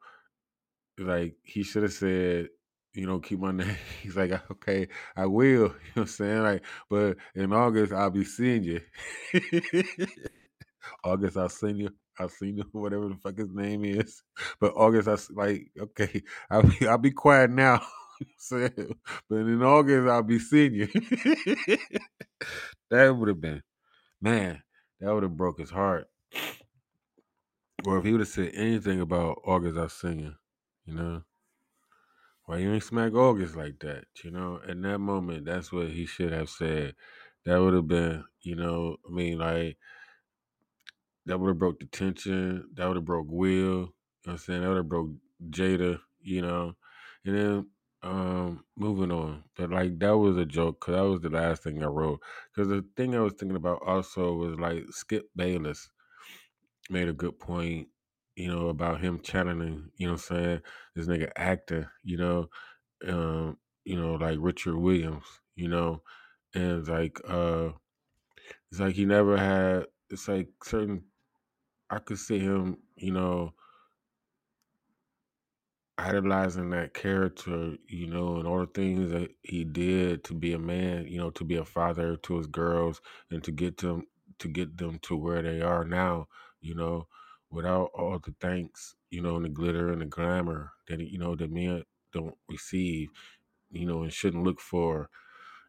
like 0.98 1.36
he 1.42 1.62
should 1.62 1.82
have 1.84 1.92
said, 1.92 2.48
you 2.94 3.06
know, 3.06 3.18
keep 3.20 3.38
my 3.40 3.52
name. 3.52 3.76
He's 4.02 4.16
like, 4.16 4.32
okay, 4.50 4.88
I 5.16 5.26
will. 5.26 5.46
You 5.56 5.62
know 5.64 5.72
what 5.94 6.02
I'm 6.02 6.06
saying? 6.08 6.42
Like, 6.42 6.64
but 6.90 7.16
in 7.34 7.52
August 7.52 7.92
I'll 7.92 8.10
be 8.10 8.24
seeing 8.24 8.64
you. 8.64 8.80
August 11.04 11.36
I'll 11.36 11.48
send 11.48 11.78
you. 11.78 11.90
I'll 12.18 12.28
see 12.28 12.50
you 12.50 12.64
whatever 12.72 13.08
the 13.08 13.16
fuck 13.16 13.38
his 13.38 13.52
name 13.52 13.84
is. 13.84 14.22
But 14.60 14.72
August 14.76 15.08
I 15.08 15.16
like, 15.34 15.70
okay, 15.78 16.22
I'll 16.50 16.62
be 16.62 16.86
I'll 16.88 16.98
be 16.98 17.10
quiet 17.12 17.50
now. 17.50 17.82
but 18.50 19.36
in 19.36 19.62
August 19.62 20.08
I'll 20.08 20.22
be 20.22 20.38
seeing 20.38 20.74
you. 20.74 20.88
that 22.90 23.16
would 23.16 23.28
have 23.28 23.40
been 23.40 23.62
man, 24.20 24.62
that 25.00 25.12
would 25.12 25.22
have 25.22 25.36
broke 25.36 25.58
his 25.58 25.70
heart. 25.70 26.08
Or 27.86 27.98
if 27.98 28.04
he 28.04 28.12
would 28.12 28.20
have 28.20 28.28
said 28.28 28.52
anything 28.54 29.00
about 29.00 29.40
August 29.44 29.76
Alsina, 29.76 30.36
you 30.84 30.94
know. 30.94 31.22
Why 32.46 32.58
you 32.58 32.72
ain't 32.72 32.82
smack 32.82 33.12
August 33.12 33.56
like 33.56 33.80
that? 33.80 34.04
You 34.24 34.30
know, 34.30 34.60
in 34.68 34.80
that 34.82 34.98
moment, 34.98 35.44
that's 35.44 35.72
what 35.72 35.88
he 35.88 36.06
should 36.06 36.32
have 36.32 36.48
said. 36.48 36.94
That 37.44 37.60
would 37.60 37.74
have 37.74 37.88
been, 37.88 38.24
you 38.40 38.54
know, 38.54 38.96
I 39.06 39.12
mean, 39.12 39.38
like 39.38 39.76
that 41.26 41.38
would 41.38 41.48
have 41.48 41.58
broke 41.58 41.80
the 41.80 41.86
tension. 41.86 42.68
That 42.74 42.86
would 42.86 42.96
have 42.96 43.04
broke 43.04 43.26
Will. 43.28 43.54
You 43.54 43.92
know 44.26 44.32
I'm 44.32 44.38
saying? 44.38 44.62
That 44.62 44.68
would 44.68 44.76
have 44.76 44.88
broke 44.88 45.10
Jada. 45.50 46.00
You 46.20 46.42
know, 46.42 46.76
and 47.24 47.36
then 47.36 47.66
um 48.06 48.64
moving 48.76 49.10
on. 49.12 49.44
But 49.56 49.70
like 49.70 49.98
that 50.00 50.16
was 50.16 50.36
a 50.36 50.44
joke 50.46 50.80
because 50.80 50.94
that 50.96 51.08
was 51.08 51.20
the 51.22 51.30
last 51.30 51.62
thing 51.64 51.82
I 51.82 51.86
wrote. 51.86 52.20
Because 52.54 52.68
the 52.68 52.84
thing 52.96 53.14
I 53.14 53.20
was 53.20 53.34
thinking 53.34 53.56
about 53.56 53.82
also 53.86 54.34
was 54.34 54.58
like 54.58 54.84
Skip 54.90 55.28
Bayless 55.36 55.90
made 56.90 57.08
a 57.08 57.12
good 57.12 57.38
point. 57.38 57.88
You 58.36 58.48
know 58.48 58.68
about 58.68 59.00
him 59.00 59.20
channeling. 59.20 59.90
You 59.96 60.06
know 60.08 60.12
I'm 60.14 60.18
saying? 60.18 60.60
This 60.94 61.06
nigga 61.06 61.30
actor. 61.36 61.92
You 62.04 62.18
know 62.18 62.48
um, 63.08 63.58
you 63.84 64.00
know, 64.00 64.14
like 64.14 64.38
Richard 64.40 64.76
Williams, 64.76 65.24
you 65.56 65.68
know, 65.68 66.02
and 66.54 66.80
it's 66.80 66.88
like 66.88 67.20
uh 67.28 67.70
it's 68.70 68.80
like 68.80 68.94
he 68.94 69.04
never 69.04 69.36
had 69.36 69.86
it's 70.10 70.28
like 70.28 70.48
certain 70.64 71.04
I 71.90 71.98
could 71.98 72.18
see 72.18 72.38
him, 72.38 72.78
you 72.96 73.12
know, 73.12 73.54
idolizing 75.98 76.70
that 76.70 76.94
character, 76.94 77.76
you 77.88 78.06
know, 78.06 78.36
and 78.36 78.46
all 78.46 78.60
the 78.60 78.66
things 78.66 79.10
that 79.10 79.30
he 79.42 79.64
did 79.64 80.24
to 80.24 80.34
be 80.34 80.52
a 80.52 80.58
man, 80.58 81.06
you 81.06 81.18
know, 81.18 81.30
to 81.30 81.44
be 81.44 81.56
a 81.56 81.64
father 81.64 82.16
to 82.16 82.36
his 82.36 82.46
girls 82.46 83.00
and 83.30 83.42
to 83.44 83.50
get 83.52 83.78
them 83.78 84.04
to 84.38 84.48
get 84.48 84.76
them 84.76 84.98
to 85.00 85.16
where 85.16 85.42
they 85.42 85.62
are 85.62 85.84
now, 85.84 86.28
you 86.60 86.74
know, 86.74 87.06
without 87.50 87.90
all 87.94 88.18
the 88.18 88.34
thanks, 88.40 88.94
you 89.10 89.22
know, 89.22 89.36
and 89.36 89.44
the 89.46 89.48
glitter 89.48 89.90
and 89.90 90.02
the 90.02 90.06
glamour 90.06 90.72
that 90.88 91.00
you 91.00 91.18
know 91.18 91.34
that 91.34 91.50
men 91.50 91.82
don't 92.12 92.36
receive, 92.48 93.08
you 93.70 93.86
know, 93.86 94.02
and 94.02 94.12
shouldn't 94.12 94.44
look 94.44 94.60
for 94.60 95.08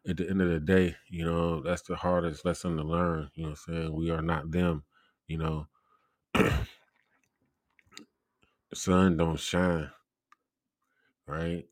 at 0.08 0.16
the 0.16 0.28
end 0.28 0.40
of 0.40 0.48
the 0.48 0.60
day, 0.60 0.96
you 1.08 1.24
know, 1.24 1.60
that's 1.62 1.82
the 1.82 1.96
hardest 1.96 2.44
lesson 2.44 2.76
to 2.76 2.82
learn. 2.82 3.30
You 3.34 3.44
know 3.44 3.50
I'm 3.50 3.56
saying? 3.56 3.92
We 3.92 4.10
are 4.10 4.22
not 4.22 4.50
them, 4.50 4.84
you 5.26 5.38
know. 5.38 5.66
the 6.34 6.66
sun 8.74 9.16
don't 9.16 9.38
shine, 9.38 9.90
right? 11.28 11.64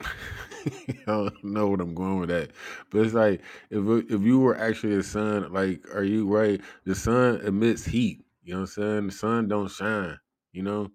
I 0.66 0.94
don't 1.06 1.44
know 1.44 1.68
what 1.68 1.80
I'm 1.80 1.94
going 1.94 2.20
with 2.20 2.28
that, 2.30 2.50
but 2.90 3.00
it's 3.02 3.14
like 3.14 3.40
if 3.70 4.10
if 4.10 4.22
you 4.22 4.40
were 4.40 4.56
actually 4.56 4.96
a 4.96 5.02
sun, 5.02 5.52
like, 5.52 5.82
are 5.94 6.04
you 6.04 6.26
right? 6.26 6.60
The 6.84 6.94
sun 6.94 7.40
emits 7.42 7.84
heat. 7.84 8.24
You 8.42 8.54
know 8.54 8.60
what 8.60 8.62
I'm 8.62 8.82
saying? 8.82 9.06
The 9.06 9.12
sun 9.12 9.48
don't 9.48 9.70
shine. 9.70 10.18
You 10.52 10.62
know, 10.62 10.90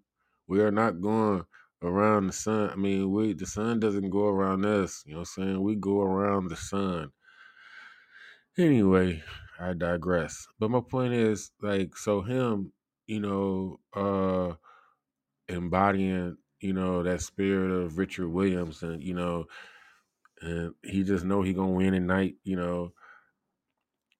we 0.47 0.61
are 0.61 0.71
not 0.71 1.01
going 1.01 1.45
around 1.83 2.27
the 2.27 2.33
sun. 2.33 2.69
I 2.69 2.75
mean, 2.75 3.11
we 3.11 3.33
the 3.33 3.45
sun 3.45 3.79
doesn't 3.79 4.09
go 4.09 4.27
around 4.27 4.65
us. 4.65 5.03
You 5.05 5.13
know 5.13 5.19
what 5.19 5.29
I'm 5.37 5.43
saying? 5.43 5.63
We 5.63 5.75
go 5.75 6.01
around 6.01 6.49
the 6.49 6.55
sun. 6.57 7.11
Anyway, 8.57 9.23
I 9.59 9.73
digress. 9.73 10.47
But 10.59 10.71
my 10.71 10.81
point 10.81 11.13
is, 11.13 11.51
like, 11.61 11.95
so 11.97 12.21
him, 12.21 12.71
you 13.07 13.19
know, 13.19 13.79
uh 13.93 14.55
embodying, 15.47 16.37
you 16.59 16.73
know, 16.73 17.03
that 17.03 17.21
spirit 17.21 17.71
of 17.71 17.97
Richard 17.97 18.29
Williams 18.29 18.83
and, 18.83 19.03
you 19.03 19.13
know, 19.13 19.45
and 20.41 20.73
he 20.83 21.03
just 21.03 21.25
know 21.25 21.41
he 21.41 21.53
gonna 21.53 21.71
win 21.71 21.93
at 21.93 22.01
night, 22.01 22.35
you 22.43 22.55
know. 22.55 22.93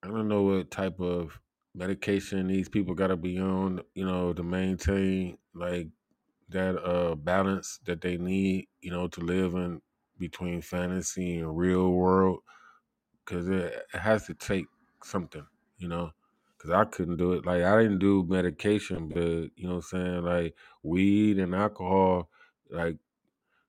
I 0.04 0.08
don't 0.08 0.28
know 0.28 0.44
what 0.44 0.72
type 0.72 1.00
of 1.00 1.40
medication 1.74 2.48
these 2.48 2.70
people 2.70 2.94
gotta 2.94 3.18
be 3.18 3.40
on, 3.40 3.82
you 3.94 4.06
know, 4.06 4.34
to 4.34 4.44
maintain 4.44 5.38
like 5.54 5.90
that 6.50 6.78
uh 6.84 7.16
balance 7.16 7.80
that 7.86 8.02
they 8.02 8.18
need, 8.18 8.68
you 8.82 8.92
know, 8.92 9.08
to 9.10 9.20
live 9.22 9.56
in 9.56 9.82
between 10.18 10.62
fantasy 10.62 11.40
and 11.40 11.58
real 11.58 11.92
world 11.92 12.40
because 13.26 13.50
it, 13.50 13.74
it 13.94 14.00
has 14.00 14.26
to 14.28 14.34
take 14.34 14.68
something, 15.04 15.46
you 15.78 15.88
know. 15.88 16.12
Because 16.66 16.88
I 16.88 16.90
couldn't 16.90 17.18
do 17.18 17.34
it. 17.34 17.46
Like 17.46 17.64
I 17.64 17.82
didn't 17.84 18.00
do 18.00 18.26
medication, 18.28 19.10
but 19.10 19.22
you 19.56 19.68
know 19.68 19.76
what 19.76 19.76
I'm 19.76 19.82
saying. 19.84 20.24
Like 20.24 20.56
weed 20.82 21.38
and 21.38 21.54
alcohol, 21.54 22.30
like 22.72 22.98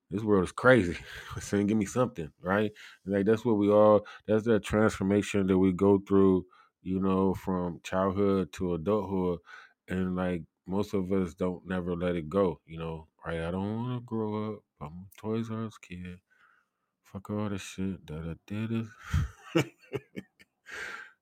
this 0.09 0.23
world 0.23 0.45
is 0.45 0.51
crazy. 0.51 0.97
Saying, 1.39 1.67
give 1.67 1.77
me 1.77 1.85
something, 1.85 2.31
right? 2.41 2.71
And 3.05 3.13
like 3.13 3.25
that's 3.25 3.45
what 3.45 3.57
we 3.57 3.69
all. 3.69 4.05
That's 4.27 4.45
that 4.45 4.63
transformation 4.63 5.45
that 5.47 5.57
we 5.57 5.73
go 5.73 5.99
through, 5.99 6.45
you 6.81 6.99
know, 6.99 7.35
from 7.35 7.81
childhood 7.83 8.51
to 8.53 8.73
adulthood, 8.75 9.39
and 9.87 10.15
like 10.15 10.43
most 10.65 10.95
of 10.95 11.11
us 11.11 11.35
don't 11.35 11.67
never 11.67 11.95
let 11.95 12.15
it 12.15 12.29
go, 12.29 12.61
you 12.65 12.79
know. 12.79 13.07
Right? 13.25 13.41
I 13.41 13.51
don't 13.51 13.75
want 13.75 14.01
to 14.01 14.05
grow 14.05 14.53
up. 14.53 14.59
I'm 14.81 14.87
a 14.87 15.21
Toys 15.21 15.51
R 15.51 15.65
Us 15.65 15.77
kid. 15.77 16.19
Fuck 17.03 17.29
all 17.29 17.49
this 17.49 17.61
shit 17.61 18.07
that 18.07 18.35
I 18.35 18.35
did. 18.47 18.87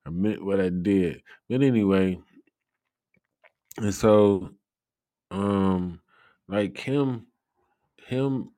I 0.06 0.10
meant 0.10 0.46
what 0.46 0.60
I 0.60 0.70
did. 0.70 1.24
But 1.50 1.62
anyway, 1.62 2.22
and 3.78 3.94
so 3.94 4.56
um 5.32 6.02
like 6.48 6.78
him 6.78 7.28
him 8.08 8.54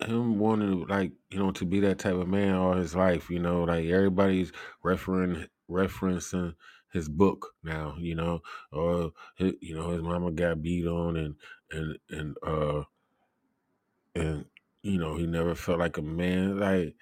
him 0.00 0.38
wanting 0.38 0.86
like, 0.86 1.12
you 1.30 1.38
know, 1.38 1.52
to 1.52 1.64
be 1.64 1.80
that 1.80 1.98
type 1.98 2.14
of 2.14 2.28
man 2.28 2.54
all 2.54 2.74
his 2.74 2.94
life, 2.94 3.30
you 3.30 3.38
know, 3.38 3.64
like 3.64 3.86
everybody's 3.86 4.52
referring 4.82 5.46
referencing 5.70 6.54
his 6.92 7.08
book 7.08 7.54
now, 7.62 7.96
you 7.98 8.14
know, 8.14 8.40
or 8.72 9.12
hi- 9.38 9.56
you 9.60 9.74
know, 9.74 9.90
his 9.90 10.02
mama 10.02 10.32
got 10.32 10.60
beat 10.62 10.86
on 10.86 11.16
and 11.16 11.36
and 11.70 11.98
and 12.10 12.36
uh 12.42 12.82
and 14.14 14.46
you 14.82 14.98
know, 14.98 15.16
he 15.16 15.26
never 15.26 15.54
felt 15.54 15.78
like 15.78 15.96
a 15.96 16.02
man. 16.02 16.58
Like 16.58 16.96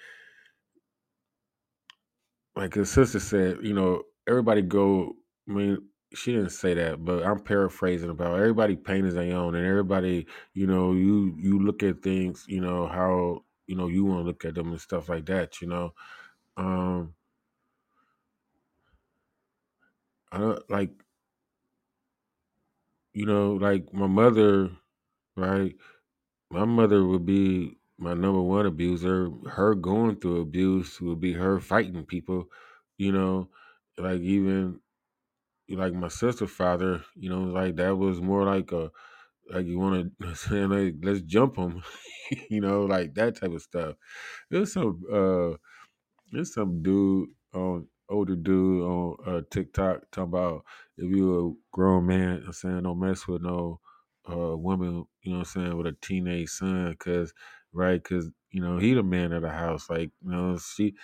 like 2.61 2.75
his 2.75 2.91
sister 2.91 3.19
said, 3.21 3.59
you 3.63 3.73
know, 3.73 4.03
everybody 4.29 4.61
go. 4.63 5.15
I 5.49 5.53
mean, 5.53 5.79
she 6.15 6.33
didn't 6.33 6.51
say 6.51 6.75
that, 6.75 7.05
but 7.05 7.25
I'm 7.25 7.41
paraphrasing 7.41 8.11
about 8.11 8.37
everybody 8.39 8.77
paint 8.77 9.07
as 9.07 9.15
they 9.15 9.33
own, 9.33 9.55
and 9.55 9.67
everybody, 9.67 10.27
you 10.55 10.67
know, 10.67 10.93
you 10.93 11.35
you 11.39 11.59
look 11.61 11.83
at 11.83 12.03
things, 12.03 12.45
you 12.49 12.61
know, 12.61 12.87
how 12.87 13.45
you 13.67 13.77
know 13.77 13.89
you 13.89 14.05
want 14.05 14.21
to 14.23 14.27
look 14.27 14.45
at 14.45 14.55
them 14.57 14.73
and 14.73 14.81
stuff 14.81 15.09
like 15.09 15.27
that, 15.27 15.63
you 15.63 15.69
know. 15.69 15.93
Um, 16.59 17.15
I 20.33 20.39
don't 20.39 20.71
like, 20.71 20.91
you 23.13 23.27
know, 23.27 23.53
like 23.55 23.93
my 23.93 24.07
mother, 24.07 24.71
right? 25.37 25.75
My 26.51 26.67
mother 26.67 27.07
would 27.07 27.27
be 27.27 27.80
my 28.01 28.15
number 28.15 28.43
one 28.43 28.67
abuser. 28.67 29.31
Her 29.49 29.75
going 29.77 30.17
through 30.17 30.43
abuse 30.43 31.01
would 31.01 31.21
be 31.21 31.35
her 31.35 31.61
fighting 31.61 32.07
people, 32.07 32.47
you 32.99 33.13
know, 33.13 33.51
like 33.99 34.21
even 34.21 34.81
like 35.69 35.95
my 35.95 36.09
sister's 36.09 36.51
father, 36.51 37.05
you 37.17 37.31
know, 37.31 37.43
like 37.43 37.77
that 37.77 37.97
was 37.97 38.21
more 38.21 38.45
like 38.45 38.73
a 38.73 38.91
like 39.51 39.67
you 39.67 39.79
want 39.79 40.13
to 40.23 40.35
say 40.37 40.67
like 40.67 40.97
let's 41.03 41.23
jump 41.23 41.57
him, 41.57 41.83
you 42.51 42.61
know, 42.61 42.85
like 42.85 43.15
that 43.15 43.37
type 43.41 43.53
of 43.53 43.63
stuff. 43.63 43.97
There's 44.51 44.73
some 44.73 45.03
uh, 45.13 45.57
there's 46.33 46.55
some 46.55 46.83
dude 46.83 47.31
on 47.55 47.87
older 48.09 48.37
dude 48.37 48.83
on 48.83 49.17
uh, 49.27 49.41
TikTok 49.51 50.03
talking 50.13 50.25
about 50.31 50.65
if 50.99 51.11
you 51.15 51.49
a 51.51 51.77
grown 51.77 52.07
man, 52.07 52.43
I'm 52.47 52.53
saying 52.53 52.83
don't 52.83 53.01
mess 53.01 53.27
with 53.27 53.43
no 53.43 53.81
uh 54.31 54.57
woman, 54.57 55.07
you 55.23 55.33
know 55.33 55.39
what 55.39 55.49
I'm 55.57 55.63
saying, 55.65 55.77
with 55.77 55.87
a 55.87 55.97
teenage 56.03 56.51
son, 56.51 56.95
cause 56.99 57.33
right, 57.73 58.03
cause 58.03 58.31
you 58.51 58.61
know 58.61 58.79
he 58.79 58.95
the 58.95 59.03
man 59.03 59.33
of 59.33 59.43
the 59.43 59.51
house. 59.51 59.89
Like 59.89 60.11
you 60.25 60.31
know 60.31 60.59
she 60.59 60.95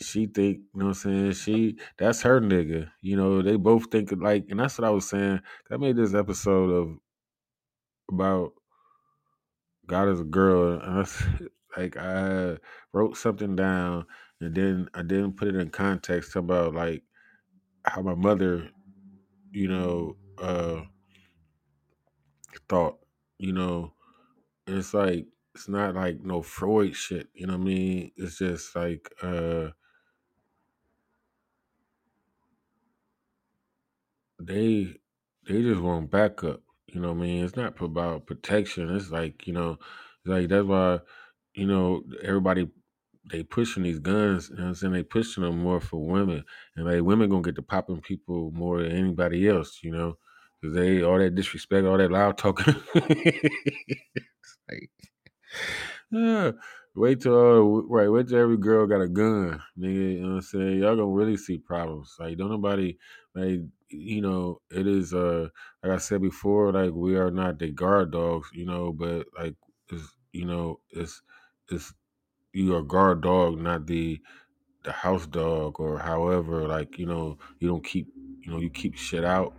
she 0.00 0.26
think 0.26 0.58
you 0.58 0.80
know 0.80 0.86
what 0.86 0.90
I'm 0.90 0.94
saying 0.94 1.32
she 1.32 1.78
that's 1.98 2.22
her 2.22 2.40
nigga. 2.40 2.90
You 3.00 3.16
know 3.16 3.42
they 3.42 3.56
both 3.56 3.90
think 3.90 4.12
like, 4.16 4.46
and 4.50 4.60
that's 4.60 4.78
what 4.78 4.86
I 4.86 4.90
was 4.90 5.08
saying. 5.08 5.40
I 5.70 5.76
made 5.76 5.96
this 5.96 6.14
episode 6.14 6.70
of 6.70 6.98
about 8.10 8.52
God 9.86 10.08
is 10.08 10.20
a 10.20 10.24
girl, 10.24 10.78
and 10.80 10.82
I 10.82 11.06
like 11.80 11.96
I 11.96 12.56
wrote 12.92 13.16
something 13.16 13.56
down, 13.56 14.06
and 14.40 14.54
then 14.54 14.88
I 14.94 15.02
didn't 15.02 15.36
put 15.36 15.48
it 15.48 15.56
in 15.56 15.70
context 15.70 16.36
about 16.36 16.74
like 16.74 17.02
how 17.84 18.02
my 18.02 18.14
mother, 18.14 18.70
you 19.50 19.68
know, 19.68 20.16
uh 20.38 20.82
thought, 22.68 22.98
you 23.38 23.52
know, 23.52 23.92
and 24.66 24.78
it's 24.78 24.94
like 24.94 25.26
it's 25.54 25.68
not 25.68 25.94
like 25.94 26.20
no 26.22 26.42
Freud 26.42 26.96
shit, 26.96 27.28
you 27.34 27.46
know 27.46 27.54
what 27.54 27.62
I 27.62 27.64
mean? 27.64 28.12
It's 28.16 28.38
just 28.38 28.74
like 28.76 29.10
uh 29.22 29.68
they 34.40 34.96
they 35.48 35.62
just 35.62 35.80
want 35.80 36.10
backup, 36.10 36.62
you 36.86 37.00
know 37.00 37.12
what 37.12 37.18
I 37.18 37.26
mean? 37.26 37.44
It's 37.44 37.56
not 37.56 37.80
about 37.80 38.26
protection. 38.26 38.94
It's 38.96 39.10
like, 39.10 39.46
you 39.46 39.52
know, 39.52 39.78
like 40.24 40.48
that's 40.48 40.66
why, 40.66 41.00
you 41.54 41.66
know, 41.66 42.02
everybody 42.22 42.68
they 43.30 43.42
pushing 43.42 43.82
these 43.84 44.00
guns, 44.00 44.50
you 44.50 44.56
know 44.56 44.64
what 44.64 44.68
I'm 44.70 44.74
saying? 44.74 44.92
They 44.94 45.02
pushing 45.02 45.44
them 45.44 45.58
more 45.58 45.80
for 45.80 46.06
women. 46.06 46.44
And 46.76 46.86
like 46.86 47.02
women 47.02 47.30
gonna 47.30 47.42
get 47.42 47.56
to 47.56 47.62
popping 47.62 48.00
people 48.00 48.50
more 48.52 48.82
than 48.82 48.92
anybody 48.92 49.48
else, 49.48 49.80
you 49.82 49.92
know? 49.92 50.18
Cause 50.62 50.74
they 50.74 51.02
all 51.02 51.18
that 51.18 51.34
disrespect, 51.34 51.86
all 51.86 51.98
that 51.98 52.10
loud 52.10 52.38
talking. 52.38 52.74
It's 54.42 54.58
like 54.70 54.90
Yeah. 56.10 56.52
Wait 56.96 57.20
till 57.20 57.34
uh, 57.36 57.82
right, 57.88 58.08
wait 58.08 58.28
till 58.28 58.38
every 58.38 58.56
girl 58.56 58.86
got 58.86 59.00
a 59.00 59.08
gun, 59.08 59.60
nigga. 59.76 60.14
You 60.14 60.20
know 60.20 60.28
what 60.28 60.34
I'm 60.36 60.40
saying? 60.42 60.78
Y'all 60.78 60.94
gonna 60.94 61.08
really 61.08 61.36
see 61.36 61.58
problems. 61.58 62.14
Like 62.20 62.38
don't 62.38 62.50
nobody 62.50 62.96
like 63.34 63.60
you 63.88 64.20
know, 64.20 64.60
it 64.70 64.86
is 64.86 65.12
uh 65.12 65.48
like 65.82 65.92
I 65.92 65.98
said 65.98 66.22
before, 66.22 66.72
like 66.72 66.92
we 66.92 67.16
are 67.16 67.30
not 67.32 67.58
the 67.58 67.70
guard 67.72 68.12
dogs, 68.12 68.48
you 68.52 68.64
know, 68.64 68.92
but 68.92 69.26
like 69.36 69.56
it's 69.90 70.16
you 70.32 70.44
know, 70.44 70.80
it's 70.90 71.20
it's 71.68 71.92
you 72.52 72.74
are 72.76 72.80
a 72.80 72.84
guard 72.84 73.22
dog, 73.22 73.58
not 73.58 73.86
the 73.86 74.20
the 74.84 74.92
house 74.92 75.26
dog 75.26 75.80
or 75.80 75.98
however, 75.98 76.68
like, 76.68 76.98
you 76.98 77.06
know, 77.06 77.38
you 77.58 77.68
don't 77.68 77.84
keep 77.84 78.08
you 78.40 78.52
know, 78.52 78.60
you 78.60 78.70
keep 78.70 78.96
shit 78.96 79.24
out. 79.24 79.54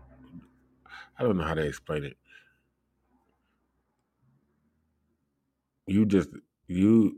I 1.18 1.24
don't 1.24 1.38
know 1.38 1.44
how 1.44 1.54
to 1.56 1.66
explain 1.66 2.06
it. 2.06 2.18
You 5.88 6.06
just 6.06 6.30
you 6.68 7.18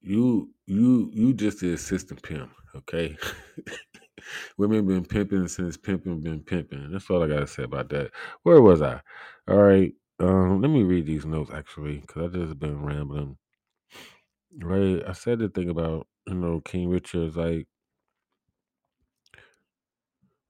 you 0.00 0.50
you 0.66 1.10
you 1.12 1.34
just 1.34 1.60
the 1.60 1.72
assistant 1.74 2.22
pimp, 2.22 2.50
okay? 2.76 3.16
Women 4.58 4.86
been 4.86 5.04
pimping 5.04 5.48
since 5.48 5.76
pimping 5.76 6.20
been 6.20 6.42
pimping. 6.42 6.90
That's 6.92 7.08
all 7.10 7.22
I 7.22 7.28
gotta 7.28 7.46
say 7.46 7.62
about 7.64 7.88
that. 7.90 8.10
Where 8.42 8.60
was 8.60 8.82
I? 8.82 9.00
All 9.48 9.56
right. 9.58 9.92
Um, 10.20 10.60
let 10.60 10.70
me 10.70 10.82
read 10.82 11.06
these 11.06 11.24
notes 11.26 11.50
actually, 11.52 11.98
because 11.98 12.34
I 12.34 12.38
just 12.38 12.58
been 12.58 12.82
rambling. 12.84 13.38
Right. 14.62 15.02
I 15.06 15.12
said 15.12 15.38
the 15.38 15.48
thing 15.48 15.68
about, 15.70 16.06
you 16.26 16.34
know, 16.34 16.60
King 16.60 16.88
Richard's 16.88 17.36
like, 17.36 17.66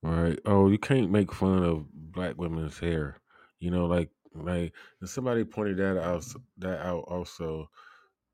right, 0.03 0.38
oh, 0.44 0.68
you 0.68 0.79
can't 0.79 1.11
make 1.11 1.33
fun 1.33 1.62
of 1.62 1.87
black 1.92 2.37
women's 2.38 2.79
hair. 2.79 3.20
You 3.61 3.70
know, 3.70 3.87
like 3.87 4.11
like 4.35 4.73
and 5.01 5.09
somebody 5.09 5.45
pointed 5.45 5.79
that 5.79 5.99
out 6.03 6.25
that 6.59 6.81
out 6.85 7.05
also 7.09 7.69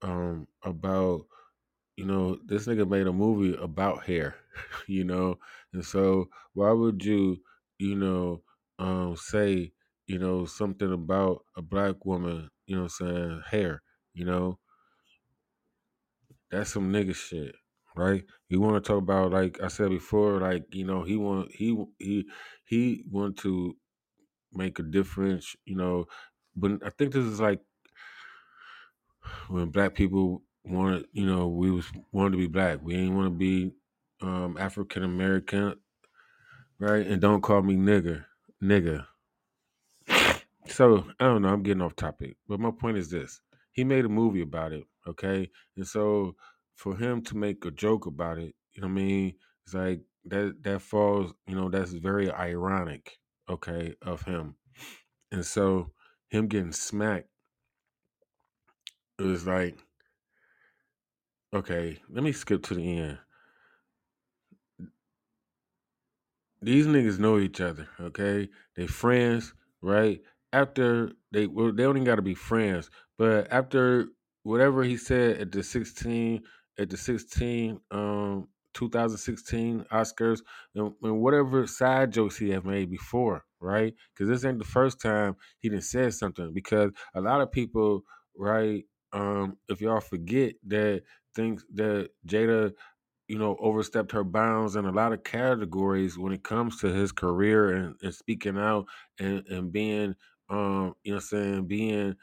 um 0.02 0.46
about 0.64 1.26
you 1.96 2.04
know, 2.04 2.38
this 2.44 2.66
nigga 2.66 2.88
made 2.88 3.06
a 3.06 3.12
movie 3.12 3.56
about 3.56 4.04
hair, 4.04 4.36
you 4.88 5.04
know, 5.04 5.38
and 5.72 5.84
so 5.84 6.28
why 6.52 6.72
would 6.72 7.04
you, 7.04 7.38
you 7.78 7.94
know, 7.96 8.42
um, 8.78 9.16
say, 9.16 9.72
you 10.06 10.18
know, 10.18 10.44
something 10.44 10.92
about 10.92 11.44
a 11.56 11.62
black 11.62 12.04
woman, 12.04 12.50
you 12.66 12.76
know, 12.76 12.88
saying 12.88 13.42
hair, 13.48 13.82
you 14.12 14.24
know, 14.24 14.58
that's 16.50 16.72
some 16.72 16.92
nigga 16.92 17.14
shit, 17.14 17.54
right? 17.96 18.24
You 18.48 18.60
want 18.60 18.82
to 18.82 18.88
talk 18.88 18.98
about, 19.02 19.32
like 19.32 19.60
I 19.62 19.68
said 19.68 19.90
before, 19.90 20.40
like 20.40 20.64
you 20.74 20.84
know, 20.84 21.02
he 21.02 21.16
want 21.16 21.52
he 21.52 21.76
he 21.98 22.26
he 22.64 23.04
want 23.10 23.38
to 23.38 23.76
make 24.56 24.78
a 24.78 24.82
difference, 24.82 25.56
you 25.64 25.76
know, 25.76 26.06
but 26.56 26.72
I 26.84 26.90
think 26.90 27.12
this 27.12 27.24
is 27.24 27.40
like 27.40 27.60
when 29.48 29.70
black 29.70 29.94
people 29.94 30.42
wanted, 30.64 31.06
you 31.12 31.26
know, 31.26 31.48
we 31.48 31.70
was 31.70 31.90
wanted 32.12 32.32
to 32.32 32.38
be 32.38 32.46
black. 32.46 32.80
We 32.82 32.94
ain't 32.94 33.14
want 33.14 33.26
to 33.26 33.36
be 33.36 33.72
um, 34.20 34.56
African 34.58 35.02
American, 35.02 35.76
right? 36.78 37.06
And 37.06 37.20
don't 37.20 37.42
call 37.42 37.62
me 37.62 37.76
nigger, 37.76 38.24
nigga. 38.62 39.06
So 40.66 41.04
I 41.20 41.24
don't 41.24 41.42
know. 41.42 41.48
I'm 41.48 41.62
getting 41.62 41.82
off 41.82 41.96
topic, 41.96 42.36
but 42.48 42.60
my 42.60 42.70
point 42.70 42.96
is 42.96 43.10
this: 43.10 43.40
he 43.72 43.84
made 43.84 44.04
a 44.04 44.08
movie 44.08 44.40
about 44.42 44.72
it, 44.72 44.84
okay? 45.06 45.50
And 45.76 45.86
so 45.86 46.36
for 46.74 46.96
him 46.96 47.22
to 47.24 47.36
make 47.36 47.64
a 47.64 47.70
joke 47.70 48.06
about 48.06 48.38
it, 48.38 48.54
you 48.72 48.80
know 48.82 48.88
what 48.88 48.92
I 48.92 49.04
mean? 49.04 49.34
It's 49.64 49.74
like 49.74 50.02
that. 50.26 50.62
That 50.62 50.80
falls, 50.82 51.34
you 51.46 51.54
know, 51.54 51.68
that's 51.68 51.92
very 51.92 52.30
ironic, 52.30 53.18
okay, 53.48 53.94
of 54.02 54.22
him. 54.22 54.56
And 55.32 55.44
so 55.44 55.92
him 56.28 56.48
getting 56.48 56.72
smacked, 56.72 57.28
it 59.18 59.22
was 59.22 59.46
like 59.46 59.78
Okay, 61.54 62.00
let 62.10 62.24
me 62.24 62.32
skip 62.32 62.64
to 62.64 62.74
the 62.74 62.98
end. 62.98 63.18
These 66.60 66.88
niggas 66.88 67.20
know 67.20 67.38
each 67.38 67.60
other, 67.60 67.86
okay? 68.00 68.48
They 68.74 68.88
friends, 68.88 69.54
right? 69.80 70.20
After 70.52 71.12
they 71.30 71.46
well, 71.46 71.72
they 71.72 71.84
don't 71.84 71.96
even 71.96 72.04
gotta 72.04 72.22
be 72.22 72.34
friends, 72.34 72.90
but 73.18 73.52
after 73.52 74.08
whatever 74.42 74.82
he 74.82 74.96
said 74.96 75.38
at 75.38 75.52
the 75.52 75.62
16 75.62 76.42
at 76.76 76.90
the 76.90 76.96
16 76.96 77.80
um 77.92 78.48
2016 78.74 79.86
Oscars 79.92 80.40
and, 80.74 80.92
and 81.02 81.20
whatever 81.20 81.66
side 81.66 82.12
jokes 82.12 82.36
he 82.36 82.50
have 82.50 82.64
made 82.64 82.90
before, 82.90 83.44
right? 83.60 83.94
Because 84.12 84.28
this 84.28 84.44
ain't 84.44 84.58
the 84.58 84.64
first 84.64 85.00
time 85.00 85.36
he 85.58 85.68
didn't 85.68 85.84
say 85.84 86.10
something. 86.10 86.52
Because 86.52 86.90
a 87.14 87.20
lot 87.20 87.40
of 87.40 87.52
people, 87.52 88.04
right? 88.36 88.84
Um, 89.12 89.58
if 89.68 89.80
y'all 89.80 90.00
forget 90.00 90.54
that 90.66 91.02
things 91.34 91.64
that 91.74 92.10
Jada 92.26 92.72
you 93.28 93.38
know, 93.38 93.56
overstepped 93.58 94.12
her 94.12 94.24
bounds 94.24 94.76
in 94.76 94.84
a 94.84 94.92
lot 94.92 95.12
of 95.12 95.24
categories 95.24 96.18
when 96.18 96.32
it 96.32 96.42
comes 96.42 96.78
to 96.80 96.88
his 96.88 97.10
career 97.10 97.70
and, 97.70 97.94
and 98.02 98.14
speaking 98.14 98.58
out 98.58 98.86
and, 99.18 99.46
and 99.48 99.72
being, 99.72 100.14
um, 100.50 100.94
you 101.04 101.12
know, 101.12 101.20
saying 101.20 101.66
being 101.66 102.14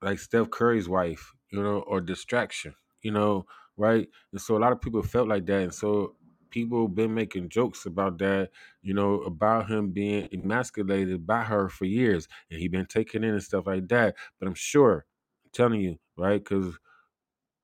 like 0.00 0.18
Steph 0.18 0.50
Curry's 0.50 0.88
wife, 0.88 1.32
you 1.52 1.62
know, 1.62 1.80
or 1.80 2.00
distraction, 2.00 2.74
you 3.02 3.10
know, 3.10 3.44
right? 3.76 4.08
And 4.32 4.40
so 4.40 4.56
a 4.56 4.60
lot 4.60 4.72
of 4.72 4.80
people 4.80 5.02
felt 5.02 5.28
like 5.28 5.46
that, 5.46 5.62
and 5.62 5.74
so 5.74 6.16
people 6.50 6.86
been 6.88 7.12
making 7.14 7.48
jokes 7.48 7.84
about 7.86 8.18
that, 8.18 8.50
you 8.82 8.94
know, 8.94 9.14
about 9.22 9.68
him 9.68 9.90
being 9.90 10.28
emasculated 10.32 11.26
by 11.26 11.42
her 11.42 11.68
for 11.68 11.84
years, 11.84 12.28
and 12.50 12.60
he 12.60 12.68
been 12.68 12.86
taken 12.86 13.24
in 13.24 13.30
and 13.30 13.42
stuff 13.42 13.66
like 13.66 13.88
that. 13.88 14.14
But 14.38 14.48
I'm 14.48 14.54
sure, 14.54 15.04
I'm 15.44 15.50
telling 15.52 15.80
you, 15.80 15.98
right? 16.16 16.42
Because 16.42 16.78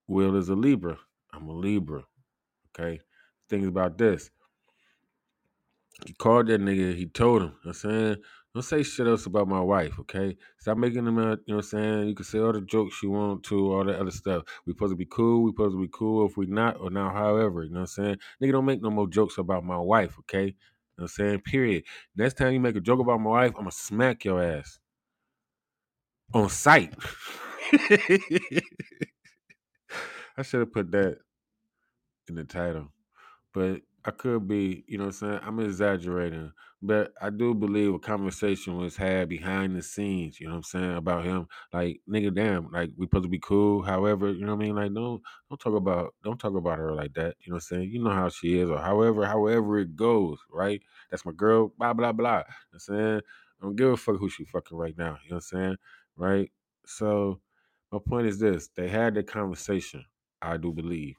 Will 0.08 0.36
is 0.36 0.48
a 0.48 0.56
Libra, 0.56 0.98
I'm 1.32 1.48
a 1.48 1.52
Libra. 1.52 2.04
Okay. 2.78 3.00
Things 3.48 3.66
about 3.66 3.98
this. 3.98 4.30
He 6.06 6.14
called 6.14 6.46
that 6.48 6.60
nigga, 6.60 6.96
he 6.96 7.06
told 7.06 7.42
him, 7.42 7.52
I'm 7.64 7.72
saying, 7.74 8.16
don't 8.52 8.62
say 8.62 8.82
shit 8.82 9.06
else 9.06 9.26
about 9.26 9.46
my 9.46 9.60
wife, 9.60 9.98
okay? 10.00 10.36
Stop 10.58 10.76
making 10.78 11.04
them 11.04 11.18
out, 11.18 11.38
you 11.46 11.54
know 11.54 11.58
what 11.58 11.64
I'm 11.66 11.70
saying? 11.70 12.08
You 12.08 12.14
can 12.16 12.24
say 12.24 12.40
all 12.40 12.52
the 12.52 12.60
jokes 12.60 13.00
you 13.02 13.10
want 13.10 13.44
to, 13.44 13.72
all 13.72 13.84
that 13.84 14.00
other 14.00 14.10
stuff. 14.10 14.42
We 14.66 14.72
supposed 14.72 14.92
to 14.92 14.96
be 14.96 15.06
cool, 15.06 15.44
we 15.44 15.52
supposed 15.52 15.76
to 15.76 15.80
be 15.80 15.88
cool 15.92 16.26
if 16.26 16.36
we 16.36 16.46
not, 16.46 16.80
or 16.80 16.90
now 16.90 17.10
however, 17.10 17.62
you 17.62 17.70
know 17.70 17.80
what 17.80 17.90
I'm 17.98 18.04
saying? 18.04 18.16
Nigga 18.42 18.52
don't 18.52 18.64
make 18.64 18.82
no 18.82 18.90
more 18.90 19.06
jokes 19.08 19.38
about 19.38 19.64
my 19.64 19.78
wife, 19.78 20.18
okay? 20.20 20.46
You 20.46 20.54
know 20.98 21.04
what 21.04 21.04
I'm 21.04 21.08
saying? 21.08 21.40
Period. 21.42 21.84
Next 22.16 22.34
time 22.38 22.52
you 22.52 22.60
make 22.60 22.74
a 22.74 22.80
joke 22.80 22.98
about 22.98 23.20
my 23.20 23.30
wife, 23.30 23.50
I'm 23.50 23.62
gonna 23.62 23.70
smack 23.70 24.24
your 24.24 24.42
ass. 24.42 24.80
On 26.34 26.48
sight. 26.48 26.94
I 30.36 30.42
should 30.42 30.60
have 30.60 30.72
put 30.72 30.90
that 30.90 31.18
in 32.28 32.34
the 32.34 32.44
title. 32.44 32.88
But 33.52 33.82
I 34.04 34.12
could 34.12 34.48
be, 34.48 34.84
you 34.86 34.96
know 34.96 35.04
what 35.04 35.14
I'm 35.22 35.30
saying? 35.30 35.40
I'm 35.42 35.60
exaggerating, 35.60 36.52
but 36.80 37.12
I 37.20 37.28
do 37.28 37.54
believe 37.54 37.92
a 37.92 37.98
conversation 37.98 38.78
was 38.78 38.96
had 38.96 39.28
behind 39.28 39.76
the 39.76 39.82
scenes, 39.82 40.40
you 40.40 40.46
know 40.46 40.54
what 40.54 40.58
I'm 40.58 40.62
saying, 40.62 40.96
about 40.96 41.24
him. 41.24 41.48
Like, 41.72 42.00
nigga, 42.08 42.34
damn, 42.34 42.70
like 42.70 42.90
we 42.96 43.04
supposed 43.06 43.24
to 43.24 43.28
be 43.28 43.38
cool. 43.38 43.82
However, 43.82 44.32
you 44.32 44.46
know 44.46 44.54
what 44.54 44.62
I 44.62 44.66
mean? 44.66 44.74
Like, 44.74 44.94
don't 44.94 45.22
don't 45.50 45.60
talk 45.60 45.74
about 45.74 46.14
don't 46.24 46.38
talk 46.38 46.54
about 46.54 46.78
her 46.78 46.94
like 46.94 47.12
that. 47.14 47.36
You 47.40 47.52
know 47.52 47.56
what 47.56 47.64
I'm 47.70 47.78
saying? 47.78 47.90
You 47.90 48.02
know 48.02 48.10
how 48.10 48.30
she 48.30 48.58
is, 48.58 48.70
or 48.70 48.78
however, 48.78 49.26
however 49.26 49.78
it 49.78 49.94
goes, 49.96 50.38
right? 50.50 50.80
That's 51.10 51.26
my 51.26 51.32
girl, 51.32 51.72
blah, 51.78 51.92
blah, 51.92 52.12
blah. 52.12 52.38
You 52.38 52.38
know 52.38 52.44
what 52.44 52.74
I'm 52.74 52.80
saying? 52.80 53.20
I 53.60 53.64
don't 53.64 53.76
give 53.76 53.90
a 53.90 53.96
fuck 53.98 54.16
who 54.18 54.30
she 54.30 54.44
fucking 54.44 54.76
right 54.78 54.96
now. 54.96 55.18
You 55.24 55.30
know 55.30 55.36
what 55.36 55.44
I'm 55.52 55.58
saying? 55.58 55.76
Right? 56.16 56.50
So 56.86 57.40
my 57.92 57.98
point 57.98 58.28
is 58.28 58.38
this: 58.38 58.68
they 58.74 58.88
had 58.88 59.14
the 59.14 59.22
conversation, 59.22 60.06
I 60.40 60.56
do 60.56 60.72
believe. 60.72 61.16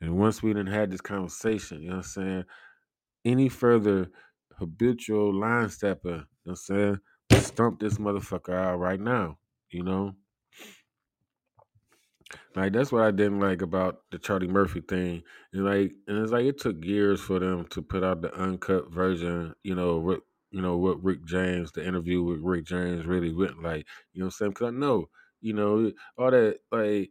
And 0.00 0.18
once 0.18 0.42
we 0.42 0.52
done 0.52 0.66
had 0.66 0.90
this 0.90 1.00
conversation, 1.00 1.82
you 1.82 1.90
know 1.90 1.96
what 1.96 2.06
I'm 2.06 2.10
saying? 2.10 2.44
Any 3.24 3.48
further 3.48 4.10
habitual 4.58 5.34
line 5.34 5.68
stepper, 5.70 6.08
you 6.08 6.14
know 6.16 6.24
what 6.44 6.52
I'm 6.52 6.56
saying? 6.56 6.98
Stump 7.42 7.80
this 7.80 7.98
motherfucker 7.98 8.54
out 8.54 8.78
right 8.78 9.00
now, 9.00 9.38
you 9.70 9.82
know? 9.82 10.14
Like 12.54 12.72
that's 12.72 12.92
what 12.92 13.02
I 13.04 13.10
didn't 13.10 13.40
like 13.40 13.62
about 13.62 14.00
the 14.10 14.18
Charlie 14.18 14.48
Murphy 14.48 14.80
thing. 14.82 15.22
And 15.52 15.64
like 15.64 15.92
and 16.06 16.18
it's 16.18 16.32
like 16.32 16.44
it 16.44 16.58
took 16.60 16.84
years 16.84 17.20
for 17.20 17.38
them 17.38 17.66
to 17.70 17.82
put 17.82 18.04
out 18.04 18.22
the 18.22 18.34
uncut 18.34 18.92
version, 18.92 19.54
you 19.62 19.74
know, 19.74 19.98
Rick, 19.98 20.20
you 20.50 20.60
know, 20.60 20.76
what 20.76 21.02
Rick 21.02 21.24
James, 21.24 21.72
the 21.72 21.86
interview 21.86 22.22
with 22.22 22.40
Rick 22.42 22.66
James 22.66 23.06
really 23.06 23.32
went 23.32 23.62
like, 23.62 23.86
you 24.12 24.20
know 24.20 24.26
what 24.26 24.28
I'm 24.28 24.30
saying? 24.32 24.52
Cause 24.54 24.68
I 24.68 24.70
know, 24.70 25.08
you 25.40 25.54
know, 25.54 25.92
all 26.18 26.30
that 26.30 26.58
like 26.72 27.10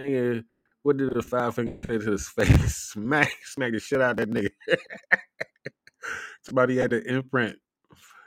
nigga, 0.00 0.44
what 0.82 0.96
did 0.96 1.14
the 1.14 1.22
five 1.22 1.54
finger 1.54 1.76
say 1.86 1.98
to 1.98 2.10
his 2.12 2.28
face? 2.28 2.76
Smack, 2.92 3.32
smack 3.44 3.72
the 3.72 3.80
shit 3.80 4.00
out 4.00 4.12
of 4.12 4.16
that 4.18 4.30
nigga. 4.30 4.50
Somebody 6.42 6.78
had 6.78 6.90
the 6.90 7.02
imprint 7.02 7.56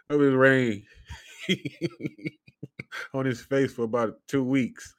of 0.10 0.20
his 0.20 0.34
ring 0.34 0.84
on 3.14 3.26
his 3.26 3.42
face 3.42 3.74
for 3.74 3.84
about 3.84 4.16
two 4.28 4.44
weeks. 4.44 4.94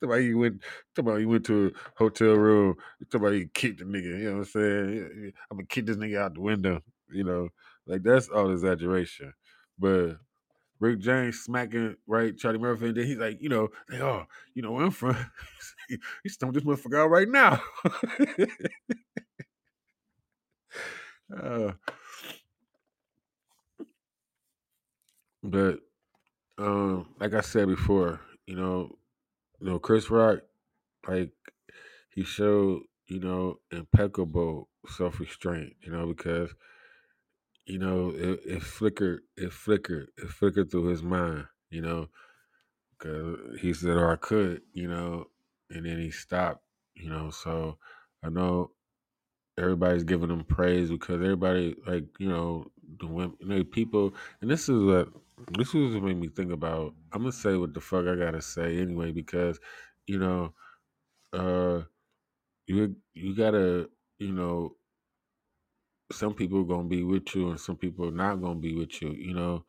somebody 0.00 0.26
you 0.26 0.38
went, 0.38 0.62
somebody 0.94 1.22
you 1.22 1.28
went 1.28 1.44
to 1.46 1.66
a 1.66 1.70
hotel 1.98 2.34
room. 2.34 2.76
Somebody 3.10 3.48
kicked 3.52 3.80
the 3.80 3.84
nigga. 3.84 4.18
You 4.18 4.24
know 4.24 4.32
what 4.32 4.38
I'm 4.38 4.44
saying? 4.44 5.32
I'm 5.50 5.56
gonna 5.58 5.66
kick 5.66 5.86
this 5.86 5.96
nigga 5.96 6.18
out 6.18 6.34
the 6.34 6.40
window. 6.40 6.80
You 7.10 7.24
know, 7.24 7.48
like 7.86 8.02
that's 8.02 8.28
all 8.28 8.52
exaggeration. 8.52 9.32
But 9.78 10.18
Rick 10.84 11.00
James 11.00 11.40
smacking 11.40 11.96
right 12.06 12.36
Charlie 12.36 12.58
Murphy, 12.58 12.88
and 12.88 12.96
then 12.96 13.06
he's 13.06 13.16
like, 13.16 13.40
you 13.40 13.48
know, 13.48 13.70
like, 13.90 14.00
oh, 14.00 14.26
you 14.54 14.60
know 14.62 14.78
I'm 14.78 14.90
from. 14.90 15.16
he 15.88 16.28
stumped 16.28 16.54
this 16.54 16.64
motherfucker 16.64 17.02
out 17.02 17.08
right 17.10 17.28
now. 17.28 17.62
uh, 21.42 21.72
but 25.42 25.78
um, 26.58 27.14
like 27.18 27.32
I 27.32 27.40
said 27.40 27.68
before, 27.68 28.20
you 28.46 28.56
know, 28.56 28.98
you 29.60 29.66
know, 29.66 29.78
Chris 29.78 30.10
Rock, 30.10 30.40
like 31.08 31.30
he 32.10 32.24
showed, 32.24 32.82
you 33.08 33.20
know, 33.20 33.58
impeccable 33.72 34.68
self 34.88 35.18
restraint, 35.18 35.74
you 35.80 35.90
know, 35.90 36.06
because 36.06 36.54
you 37.66 37.78
know 37.78 38.10
it, 38.10 38.40
it 38.44 38.62
flickered, 38.62 39.22
it 39.36 39.52
flickered, 39.52 40.08
it 40.18 40.28
flickered 40.28 40.70
through 40.70 40.86
his 40.86 41.02
mind, 41.02 41.46
you 41.70 41.80
know, 41.82 42.08
because 42.98 43.38
he 43.60 43.72
said, 43.72 43.96
"Or 43.96 44.12
I 44.12 44.16
could," 44.16 44.62
you 44.72 44.88
know, 44.88 45.26
and 45.70 45.86
then 45.86 45.98
he 45.98 46.10
stopped, 46.10 46.64
you 46.94 47.08
know. 47.10 47.30
So 47.30 47.78
I 48.22 48.28
know 48.30 48.72
everybody's 49.58 50.04
giving 50.04 50.30
him 50.30 50.44
praise 50.44 50.90
because 50.90 51.16
everybody, 51.16 51.76
like 51.86 52.04
you 52.18 52.28
know, 52.28 52.66
the 53.00 53.06
women, 53.06 53.36
you 53.40 53.46
know, 53.48 53.64
people, 53.64 54.14
and 54.40 54.50
this 54.50 54.68
is 54.68 54.82
what 54.82 55.08
this 55.58 55.74
is 55.74 55.94
what 55.94 56.04
made 56.04 56.18
me 56.20 56.28
think 56.28 56.52
about. 56.52 56.94
I'm 57.12 57.22
gonna 57.22 57.32
say 57.32 57.56
what 57.56 57.74
the 57.74 57.80
fuck 57.80 58.06
I 58.06 58.16
gotta 58.16 58.42
say 58.42 58.78
anyway 58.78 59.12
because, 59.12 59.58
you 60.06 60.18
know, 60.18 60.54
uh, 61.32 61.82
you 62.66 62.96
you 63.14 63.36
gotta, 63.36 63.88
you 64.18 64.32
know, 64.32 64.76
some 66.14 66.34
people 66.34 66.60
are 66.60 66.64
gonna 66.64 66.88
be 66.88 67.02
with 67.02 67.34
you 67.34 67.50
and 67.50 67.60
some 67.60 67.76
people 67.76 68.08
are 68.08 68.12
not 68.12 68.40
gonna 68.40 68.60
be 68.60 68.74
with 68.74 69.02
you. 69.02 69.10
You 69.12 69.34
know, 69.34 69.64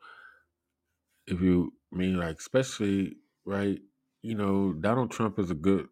if 1.26 1.40
you 1.40 1.72
mean 1.92 2.18
like 2.18 2.38
especially 2.38 3.16
right, 3.44 3.80
you 4.22 4.34
know, 4.34 4.72
Donald 4.72 5.10
Trump 5.10 5.38
is 5.38 5.50
a 5.50 5.54
good 5.54 5.88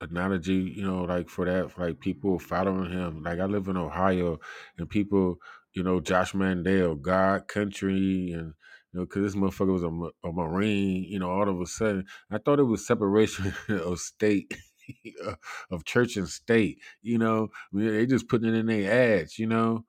analogy, 0.00 0.74
you 0.76 0.86
know, 0.86 1.02
like 1.02 1.28
for 1.28 1.44
that, 1.46 1.70
for 1.70 1.86
like 1.86 2.00
people 2.00 2.38
following 2.38 2.90
him. 2.90 3.22
Like 3.22 3.38
I 3.40 3.44
live 3.46 3.68
in 3.68 3.76
Ohio, 3.76 4.38
and 4.78 4.88
people, 4.88 5.36
you 5.72 5.82
know, 5.82 6.00
Josh 6.00 6.34
Mandel, 6.34 6.94
God 6.94 7.48
Country, 7.48 8.32
and 8.32 8.54
you 8.92 9.00
know, 9.00 9.06
because 9.06 9.22
this 9.22 9.36
motherfucker 9.36 9.72
was 9.72 9.82
a, 9.82 10.28
a 10.28 10.32
Marine, 10.32 11.04
you 11.04 11.18
know, 11.18 11.30
all 11.30 11.48
of 11.48 11.60
a 11.60 11.66
sudden, 11.66 12.04
I 12.30 12.38
thought 12.38 12.60
it 12.60 12.64
was 12.64 12.86
separation 12.86 13.52
of 13.68 13.98
state. 13.98 14.54
of 15.70 15.84
church 15.84 16.16
and 16.16 16.28
state, 16.28 16.80
you 17.02 17.18
know, 17.18 17.48
I 17.72 17.76
mean, 17.76 17.92
they 17.92 18.06
just 18.06 18.28
putting 18.28 18.48
it 18.48 18.58
in 18.58 18.66
their 18.66 19.20
ads, 19.20 19.38
you 19.38 19.46
know. 19.46 19.84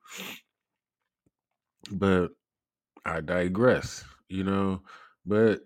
But 1.90 2.30
I 3.04 3.20
digress, 3.20 4.04
you 4.28 4.44
know. 4.44 4.82
But 5.24 5.60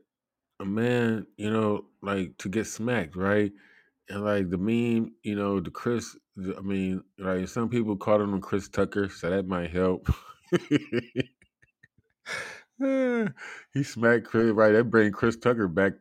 a 0.61 0.65
man, 0.65 1.27
you 1.37 1.51
know, 1.51 1.87
like 2.03 2.37
to 2.39 2.49
get 2.49 2.67
smacked, 2.67 3.17
right? 3.17 3.53
And 4.09 4.25
like 4.25 4.51
the 4.51 4.59
meme, 4.59 5.15
you 5.23 5.37
know, 5.37 5.61
the 5.61 5.71
Chris, 5.71 6.17
I 6.57 6.61
mean, 6.61 7.03
like 7.19 7.49
some 7.49 7.69
people 7.69 7.97
call 7.97 8.21
him 8.21 8.41
Chris 8.41 8.69
Tucker, 8.69 9.09
so 9.09 9.31
that 9.31 9.47
might 9.47 9.71
help. 9.71 10.09
he 13.75 13.83
smacked 13.83 14.27
Chris, 14.27 14.53
right? 14.53 14.73
That 14.73 14.91
bring 14.91 15.13
Chris 15.13 15.37
Tucker 15.37 15.69
back. 15.69 15.93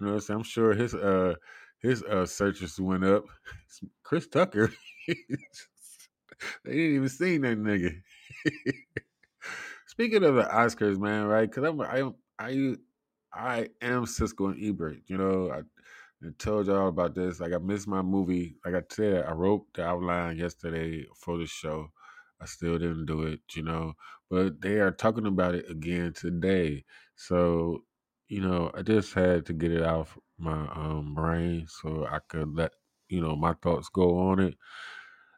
You 0.00 0.06
know? 0.06 0.20
I'm 0.30 0.42
sure 0.42 0.74
his 0.74 0.94
uh 0.94 1.34
his 1.82 2.02
uh 2.04 2.26
searches 2.26 2.80
went 2.80 3.04
up. 3.04 3.24
Chris 4.04 4.26
Tucker, 4.28 4.72
they 5.08 5.14
didn't 6.66 6.96
even 6.96 7.08
see 7.08 7.38
that 7.38 7.58
nigga. 7.58 8.00
Speaking 9.86 10.24
of 10.24 10.34
the 10.36 10.44
Oscars, 10.44 10.98
man, 10.98 11.26
right? 11.26 11.48
Because 11.50 11.64
I'm 11.64 11.80
I 11.80 12.10
I 12.38 12.76
I 13.34 13.68
am 13.80 14.04
Siskel 14.06 14.52
and 14.52 14.64
Ebert. 14.64 14.98
You 15.06 15.18
know, 15.18 15.50
I, 15.50 15.58
I 16.26 16.30
told 16.38 16.66
y'all 16.66 16.88
about 16.88 17.14
this. 17.14 17.40
Like 17.40 17.52
I 17.52 17.58
missed 17.58 17.88
my 17.88 18.02
movie. 18.02 18.56
Like 18.64 18.74
I 18.74 18.82
said, 18.90 19.24
I 19.26 19.32
wrote 19.32 19.66
the 19.74 19.84
outline 19.84 20.36
yesterday 20.38 21.06
for 21.16 21.38
the 21.38 21.46
show. 21.46 21.88
I 22.40 22.46
still 22.46 22.78
didn't 22.78 23.06
do 23.06 23.22
it, 23.24 23.40
you 23.54 23.62
know. 23.62 23.94
But 24.30 24.60
they 24.60 24.76
are 24.80 24.90
talking 24.90 25.26
about 25.26 25.54
it 25.54 25.70
again 25.70 26.12
today. 26.14 26.84
So, 27.16 27.84
you 28.32 28.40
know, 28.40 28.70
I 28.74 28.80
just 28.80 29.12
had 29.12 29.44
to 29.46 29.52
get 29.52 29.72
it 29.72 29.82
out 29.82 30.00
of 30.00 30.18
my 30.38 30.66
um, 30.74 31.14
brain 31.14 31.66
so 31.68 32.06
I 32.06 32.18
could 32.20 32.54
let 32.54 32.72
you 33.10 33.20
know 33.20 33.36
my 33.36 33.52
thoughts 33.54 33.90
go 33.90 34.18
on 34.30 34.40
it. 34.40 34.56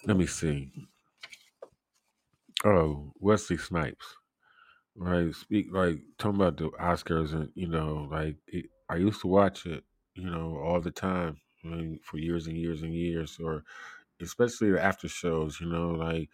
Let 0.07 0.17
me 0.17 0.27
see. 0.27 0.73
Oh, 2.65 3.13
Wesley 3.19 3.57
Snipes. 3.57 4.17
Right, 4.97 5.35
speak 5.35 5.69
like 5.73 6.01
talking 6.19 6.37
about 6.41 6.57
the 6.59 6.71
Oscars, 6.73 7.33
and 7.35 7.51
you 7.55 7.69
know, 7.69 8.09
like 8.11 8.37
it, 8.49 8.67
I 8.89 8.97
used 8.97 9.23
to 9.23 9.29
watch 9.29 9.67
it, 9.67 9.85
you 10.15 10.31
know, 10.31 10.59
all 10.59 10.81
the 10.81 10.93
time, 10.93 11.41
I 11.65 11.69
mean, 11.69 12.01
for 12.03 12.19
years 12.19 12.47
and 12.47 12.57
years 12.57 12.83
and 12.83 12.95
years, 12.95 13.39
or 13.41 13.65
especially 14.21 14.73
the 14.73 14.83
after 14.83 15.09
shows. 15.09 15.61
You 15.61 15.69
know, 15.69 15.91
like 15.93 16.31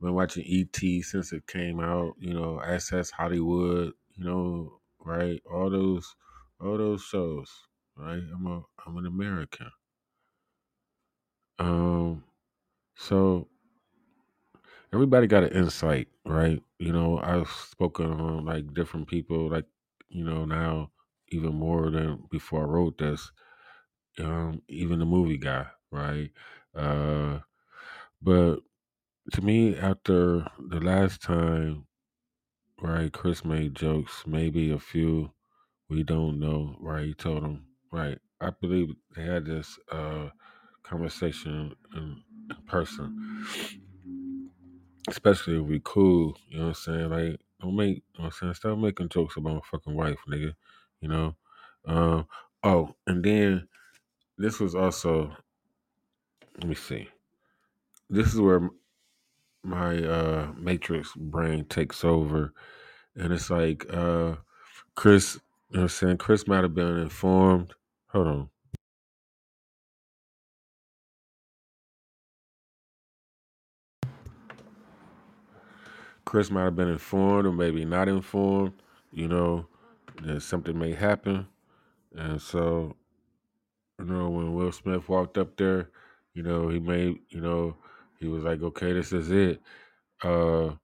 been 0.00 0.14
watching 0.14 0.44
ET 0.46 1.02
since 1.02 1.32
it 1.32 1.46
came 1.48 1.80
out. 1.80 2.14
You 2.20 2.34
know, 2.34 2.60
Access 2.62 3.10
Hollywood. 3.10 3.94
You 4.16 4.24
know, 4.24 4.80
right? 5.04 5.40
All 5.50 5.70
those, 5.70 6.16
all 6.60 6.78
those 6.78 7.02
shows. 7.02 7.50
Right? 7.96 8.22
I'm 8.34 8.46
a, 8.46 8.62
I'm 8.86 8.96
an 8.96 9.06
American. 9.06 9.70
Um, 11.58 12.24
so 12.96 13.48
everybody 14.92 15.26
got 15.26 15.44
an 15.44 15.50
insight, 15.50 16.08
right? 16.24 16.62
You 16.78 16.92
know, 16.92 17.18
I've 17.18 17.50
spoken 17.50 18.10
on 18.12 18.44
like 18.44 18.72
different 18.74 19.08
people, 19.08 19.48
like 19.50 19.66
you 20.08 20.24
know 20.24 20.44
now 20.44 20.90
even 21.28 21.54
more 21.54 21.90
than 21.90 22.24
before 22.30 22.62
I 22.62 22.64
wrote 22.64 22.98
this. 22.98 23.30
Um, 24.18 24.62
even 24.68 25.00
the 25.00 25.06
movie 25.06 25.38
guy, 25.38 25.66
right? 25.90 26.30
Uh, 26.74 27.40
but 28.22 28.58
to 29.32 29.42
me, 29.42 29.76
after 29.76 30.46
the 30.58 30.80
last 30.80 31.22
time, 31.22 31.86
right, 32.90 33.12
Chris 33.12 33.44
made 33.44 33.74
jokes, 33.74 34.24
maybe 34.26 34.70
a 34.70 34.78
few 34.78 35.30
we 35.88 36.02
don't 36.02 36.40
know, 36.40 36.76
right? 36.80 37.06
He 37.06 37.14
told 37.14 37.42
him, 37.44 37.66
right? 37.92 38.18
I 38.40 38.50
believe 38.50 38.94
they 39.16 39.24
had 39.24 39.46
this 39.46 39.78
uh 39.92 40.30
conversation 40.84 41.74
in, 41.96 42.22
in 42.50 42.56
person 42.66 43.30
especially 45.08 45.58
if 45.60 45.66
we 45.66 45.80
cool, 45.84 46.36
you 46.48 46.58
know 46.58 46.64
what 46.64 46.68
I'm 46.70 46.74
saying? 46.74 47.10
Like, 47.10 47.40
don't 47.60 47.76
make, 47.76 47.96
you 47.96 48.02
know 48.18 48.24
what 48.24 48.26
I'm 48.26 48.32
saying? 48.32 48.54
Stop 48.54 48.78
making 48.78 49.08
jokes 49.10 49.36
about 49.36 49.54
my 49.54 49.60
fucking 49.70 49.94
wife, 49.94 50.18
nigga. 50.28 50.54
You 51.00 51.08
know? 51.08 51.36
Um, 51.86 52.26
oh, 52.62 52.94
and 53.06 53.22
then 53.24 53.68
this 54.38 54.60
was 54.60 54.74
also 54.74 55.32
let 56.58 56.68
me 56.68 56.74
see. 56.74 57.08
This 58.08 58.32
is 58.32 58.40
where 58.40 58.70
my 59.64 59.98
uh 60.04 60.52
matrix 60.58 61.12
brain 61.16 61.64
takes 61.64 62.04
over 62.04 62.52
and 63.16 63.32
it's 63.32 63.50
like 63.50 63.86
uh 63.92 64.34
Chris 64.94 65.36
you 65.70 65.76
know 65.76 65.80
what 65.80 65.82
I'm 65.82 65.88
saying 65.88 66.18
Chris 66.18 66.46
might 66.46 66.62
have 66.62 66.74
been 66.74 66.98
informed. 66.98 67.74
Hold 68.08 68.26
on. 68.28 68.50
Chris 76.24 76.50
might 76.50 76.64
have 76.64 76.76
been 76.76 76.88
informed 76.88 77.46
or 77.46 77.52
maybe 77.52 77.84
not 77.84 78.08
informed, 78.08 78.72
you 79.12 79.28
know, 79.28 79.66
that 80.22 80.40
something 80.40 80.76
may 80.78 80.92
happen. 80.92 81.46
And 82.16 82.40
so, 82.40 82.96
you 83.98 84.06
know, 84.06 84.30
when 84.30 84.54
Will 84.54 84.72
Smith 84.72 85.08
walked 85.08 85.38
up 85.38 85.56
there, 85.56 85.90
you 86.32 86.42
know, 86.42 86.68
he 86.68 86.80
made, 86.80 87.18
you 87.28 87.40
know, 87.40 87.76
he 88.24 88.30
was 88.30 88.44
like, 88.44 88.62
okay, 88.62 88.92
this 88.92 89.12
is 89.12 89.30
it. 89.30 89.60
Uh, 90.22 90.76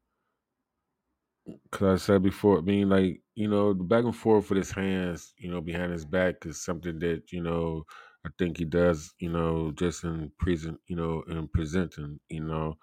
cause 1.71 2.03
I 2.03 2.05
said 2.05 2.23
before, 2.23 2.59
I 2.59 2.63
mean, 2.63 2.89
like, 2.89 3.23
you 3.35 3.49
know, 3.49 3.73
the 3.73 3.85
back 3.85 4.05
and 4.05 4.15
forth 4.17 4.51
with 4.51 4.59
his 4.59 4.71
hands, 4.71 5.33
you 5.39 5.51
know, 5.51 5.61
behind 5.61 5.93
his 5.93 6.05
back 6.05 6.47
is 6.47 6.63
something 6.63 6.99
that, 7.01 7.33
you 7.33 7.43
know, 7.43 7.85
I 8.25 8.31
think 8.39 8.59
he 8.59 8.65
does, 8.65 9.15
you 9.19 9.31
know, 9.31 9.73
just 9.73 10.05
in 10.05 10.31
present, 10.39 10.81
you 10.87 10.97
know, 10.97 11.23
in 11.29 11.49
presenting, 11.49 12.21
you 12.29 12.45
know, 12.45 12.77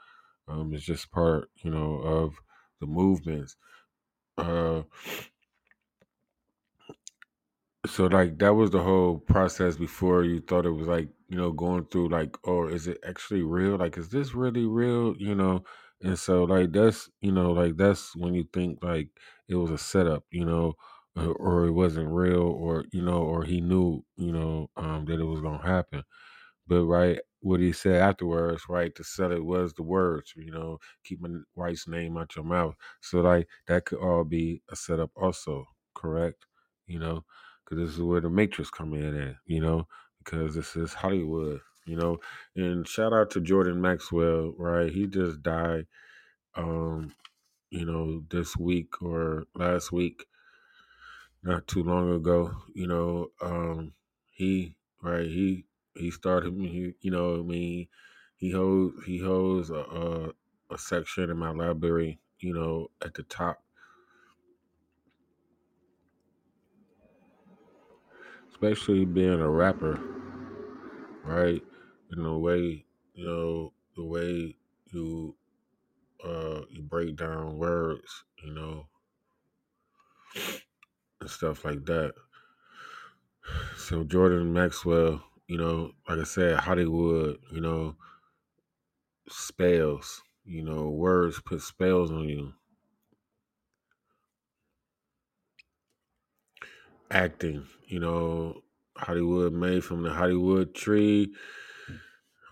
um, 0.47 0.73
it's 0.73 0.85
just 0.85 1.11
part, 1.11 1.49
you 1.63 1.71
know, 1.71 1.95
of 1.97 2.35
the 2.81 2.87
movements. 2.87 3.55
Uh, 4.37 4.83
So 7.88 8.08
like 8.08 8.38
that 8.39 8.54
was 8.54 8.71
the 8.71 8.82
whole 8.84 9.19
process 9.19 9.78
before 9.78 10.23
you 10.23 10.41
thought 10.41 10.65
it 10.65 10.71
was 10.71 10.88
like, 10.88 11.10
you 11.30 11.38
know, 11.38 11.52
going 11.52 11.86
through 11.86 12.10
like, 12.10 12.38
oh, 12.45 12.67
is 12.67 12.88
it 12.88 13.00
actually 13.08 13.41
real? 13.43 13.78
Like, 13.78 13.97
is 13.97 14.10
this 14.10 14.34
really 14.34 14.65
real? 14.65 15.15
You 15.17 15.36
know? 15.36 15.63
And 16.02 16.17
so 16.17 16.43
like 16.43 16.71
that's 16.71 17.10
you 17.21 17.32
know, 17.32 17.52
like 17.52 17.78
that's 17.78 18.15
when 18.15 18.34
you 18.36 18.45
think 18.54 18.84
like 18.84 19.10
it 19.47 19.56
was 19.56 19.71
a 19.71 19.78
setup, 19.78 20.26
you 20.32 20.45
know, 20.45 20.73
or, 21.15 21.34
or 21.36 21.65
it 21.65 21.71
wasn't 21.71 22.10
real, 22.10 22.41
or 22.43 22.86
you 22.91 23.02
know, 23.02 23.23
or 23.23 23.43
he 23.43 23.62
knew, 23.62 24.04
you 24.15 24.32
know, 24.32 24.69
um, 24.76 25.06
that 25.06 25.19
it 25.19 25.23
was 25.23 25.41
gonna 25.41 25.62
happen. 25.65 26.04
But 26.67 26.84
right, 26.86 27.19
what 27.39 27.60
he 27.60 27.71
said 27.71 28.02
afterwards, 28.02 28.63
right, 28.69 28.93
to 28.95 29.04
sell 29.04 29.32
it 29.32 29.43
was 29.45 29.73
the 29.73 29.84
words, 29.84 30.34
you 30.36 30.52
know, 30.52 30.80
keep 31.04 31.21
my 31.21 31.30
wife's 31.56 31.88
name 31.88 32.17
out 32.17 32.36
your 32.36 32.45
mouth. 32.45 32.76
So 33.02 33.21
like 33.21 33.47
that 33.67 33.86
could 33.86 34.00
all 34.00 34.23
be 34.23 34.62
a 34.69 34.76
setup, 34.76 35.12
also, 35.15 35.65
correct? 35.95 36.45
You 36.88 37.00
know, 37.00 37.26
because 37.67 37.86
this 37.86 37.95
is 37.95 38.01
where 38.01 38.21
the 38.21 38.30
Matrix 38.30 38.69
come 38.69 38.93
in 38.93 39.15
at, 39.19 39.36
you 39.45 39.60
know, 39.60 39.88
because 40.23 40.56
this 40.56 40.75
is 40.75 40.93
Hollywood, 40.93 41.60
you 41.86 41.97
know. 41.97 42.19
And 42.56 42.88
shout 42.88 43.13
out 43.13 43.32
to 43.32 43.41
Jordan 43.41 43.82
Maxwell, 43.82 44.53
right? 44.58 44.91
He 44.91 45.08
just 45.08 45.41
died, 45.41 45.88
um, 46.56 47.13
you 47.69 47.86
know, 47.86 48.23
this 48.30 48.56
week 48.56 49.01
or 49.01 49.47
last 49.56 49.91
week 49.91 50.25
not 51.43 51.67
too 51.67 51.84
long 51.84 52.13
ago. 52.13 52.51
You 52.73 52.88
know, 52.88 53.27
um, 53.41 53.93
he 54.32 54.75
right 55.01 55.25
he 55.27 55.65
he 55.95 56.12
started 56.12 56.56
you 56.58 56.93
know 57.12 57.39
I 57.39 57.43
mean 57.43 57.88
he 58.36 58.51
holds 58.51 59.03
he 59.06 59.19
holds 59.19 59.69
a, 59.69 59.75
a 59.75 60.30
a 60.69 60.77
section 60.77 61.30
in 61.30 61.38
my 61.38 61.51
library. 61.51 62.19
You 62.39 62.53
know, 62.53 62.91
at 63.03 63.15
the 63.15 63.23
top, 63.23 63.63
especially 68.57 69.05
being 69.05 69.39
a 69.39 69.49
rapper, 69.49 70.01
right? 71.23 71.61
In 72.11 72.23
the 72.23 72.37
way 72.37 72.85
you 73.13 73.25
know 73.25 73.73
the 73.95 74.03
way 74.03 74.55
you 74.91 75.35
uh 76.23 76.61
you 76.69 76.83
break 76.83 77.15
down 77.15 77.57
words, 77.57 78.23
you 78.43 78.53
know, 78.53 78.87
and 81.21 81.29
stuff 81.29 81.63
like 81.65 81.85
that. 81.85 82.13
So 83.77 84.03
Jordan 84.03 84.51
Maxwell, 84.53 85.23
you 85.47 85.57
know, 85.57 85.93
like 86.09 86.19
I 86.19 86.23
said, 86.23 86.59
Hollywood, 86.59 87.39
you 87.51 87.61
know, 87.61 87.95
spells. 89.29 90.21
You 90.43 90.63
know, 90.63 90.89
words 90.89 91.41
put 91.41 91.61
spells 91.61 92.11
on 92.11 92.27
you. 92.29 92.53
Acting, 97.09 97.65
you 97.87 98.01
know, 98.01 98.63
Hollywood 98.97 99.53
made 99.53 99.81
from 99.81 100.03
the 100.03 100.11
Hollywood 100.11 100.75
tree, 100.75 101.33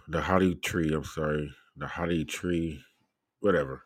the 0.08 0.22
Holly 0.22 0.56
tree, 0.56 0.94
I'm 0.94 1.04
sorry, 1.04 1.52
the 1.76 1.88
Holly 1.88 2.24
tree, 2.24 2.80
whatever. 3.42 3.84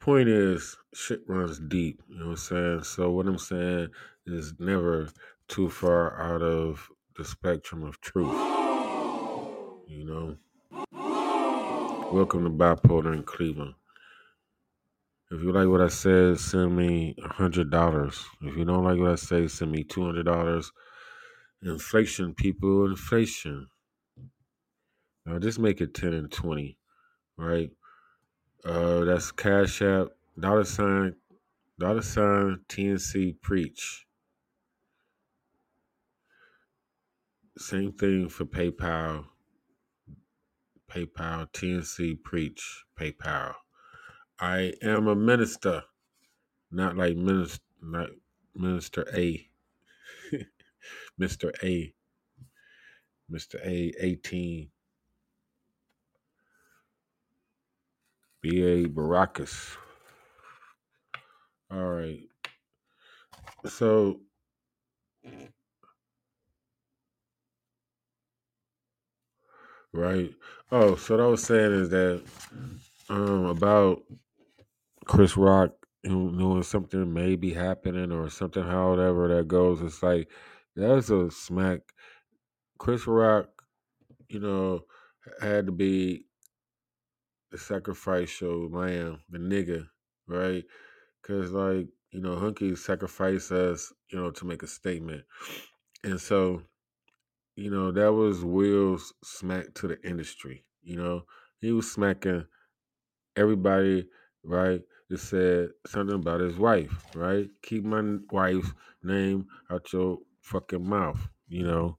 Point 0.00 0.28
is, 0.28 0.76
shit 0.92 1.20
runs 1.28 1.60
deep, 1.60 2.02
you 2.08 2.18
know 2.18 2.24
what 2.24 2.30
I'm 2.32 2.36
saying? 2.36 2.82
So, 2.82 3.12
what 3.12 3.28
I'm 3.28 3.38
saying 3.38 3.90
is 4.26 4.54
never 4.58 5.08
too 5.46 5.70
far 5.70 6.20
out 6.20 6.42
of 6.42 6.88
the 7.16 7.24
spectrum 7.24 7.84
of 7.84 8.00
truth, 8.00 8.34
you 9.86 10.04
know? 10.04 10.36
Welcome 12.10 12.42
to 12.42 12.50
Bipolar 12.50 13.14
in 13.14 13.22
Cleveland. 13.22 13.74
If 15.30 15.42
you 15.42 15.52
like 15.52 15.68
what 15.68 15.82
I 15.82 15.88
said, 15.88 16.40
send 16.40 16.74
me 16.74 17.14
hundred 17.22 17.70
dollars. 17.70 18.24
If 18.40 18.56
you 18.56 18.64
don't 18.64 18.84
like 18.84 18.98
what 18.98 19.10
I 19.10 19.16
say, 19.16 19.46
send 19.46 19.72
me 19.72 19.84
two 19.84 20.02
hundred 20.02 20.24
dollars. 20.24 20.72
Inflation, 21.62 22.34
people, 22.34 22.86
inflation. 22.86 23.68
Now 25.26 25.38
just 25.38 25.58
make 25.58 25.82
it 25.82 25.92
ten 25.92 26.14
and 26.14 26.32
twenty, 26.32 26.78
right? 27.36 27.68
Uh, 28.64 29.04
that's 29.04 29.30
Cash 29.30 29.82
App, 29.82 30.08
dollar 30.40 30.64
sign, 30.64 31.14
dollar 31.78 32.02
sign, 32.02 32.60
TNC 32.70 33.38
Preach. 33.42 34.06
Same 37.58 37.92
thing 37.92 38.30
for 38.30 38.46
PayPal. 38.46 39.26
PayPal, 40.90 41.52
TNC 41.52 42.22
Preach, 42.22 42.84
PayPal. 42.98 43.54
I 44.40 44.74
am 44.82 45.08
a 45.08 45.16
minister, 45.16 45.84
not 46.72 46.96
like 46.96 47.16
minister, 47.16 47.62
not 47.82 48.10
Minister 48.56 49.06
A, 49.14 49.48
Mister 51.18 51.52
A, 51.62 51.94
Mister 53.30 53.58
A, 53.64 53.92
eighteen. 54.00 54.68
B.A. 58.42 58.86
Baracus. 58.88 59.76
All 61.70 61.78
right. 61.84 62.20
So, 63.66 64.20
right. 69.92 70.32
Oh, 70.72 70.96
so 70.96 71.16
what 71.16 71.24
I 71.24 71.28
was 71.28 71.44
saying 71.44 71.72
is 71.72 71.90
that 71.90 72.22
um 73.10 73.46
about 73.46 74.02
Chris 75.08 75.36
Rock 75.36 75.72
knowing 76.04 76.62
something 76.62 77.12
may 77.12 77.34
be 77.34 77.52
happening 77.52 78.12
or 78.12 78.30
something, 78.30 78.62
however 78.62 79.28
that 79.28 79.48
goes. 79.48 79.80
It's 79.82 80.02
like 80.02 80.30
that's 80.76 81.10
a 81.10 81.30
smack. 81.30 81.80
Chris 82.78 83.06
Rock, 83.06 83.48
you 84.28 84.38
know, 84.38 84.82
had 85.40 85.66
to 85.66 85.72
be 85.72 86.26
the 87.50 87.58
sacrificial 87.58 88.70
lamb, 88.70 89.20
the 89.30 89.38
nigga, 89.38 89.88
right? 90.28 90.64
Because 91.20 91.50
like 91.50 91.88
you 92.12 92.20
know, 92.20 92.36
Hunky 92.36 92.76
sacrificed 92.76 93.50
us, 93.50 93.92
you 94.10 94.18
know, 94.18 94.30
to 94.30 94.44
make 94.46 94.62
a 94.62 94.66
statement, 94.66 95.24
and 96.04 96.20
so 96.20 96.62
you 97.56 97.70
know, 97.72 97.90
that 97.90 98.12
was 98.12 98.44
Will's 98.44 99.12
smack 99.24 99.74
to 99.74 99.88
the 99.88 100.00
industry. 100.08 100.64
You 100.80 100.96
know, 100.96 101.22
he 101.60 101.72
was 101.72 101.90
smacking 101.90 102.44
everybody, 103.36 104.06
right? 104.44 104.80
That 105.08 105.18
said 105.18 105.70
something 105.86 106.16
about 106.16 106.40
his 106.40 106.56
wife, 106.56 107.06
right? 107.14 107.48
Keep 107.62 107.84
my 107.84 108.18
wife's 108.30 108.72
name 109.02 109.46
out 109.70 109.92
your 109.92 110.18
fucking 110.42 110.86
mouth, 110.86 111.28
you 111.48 111.64
know? 111.64 111.98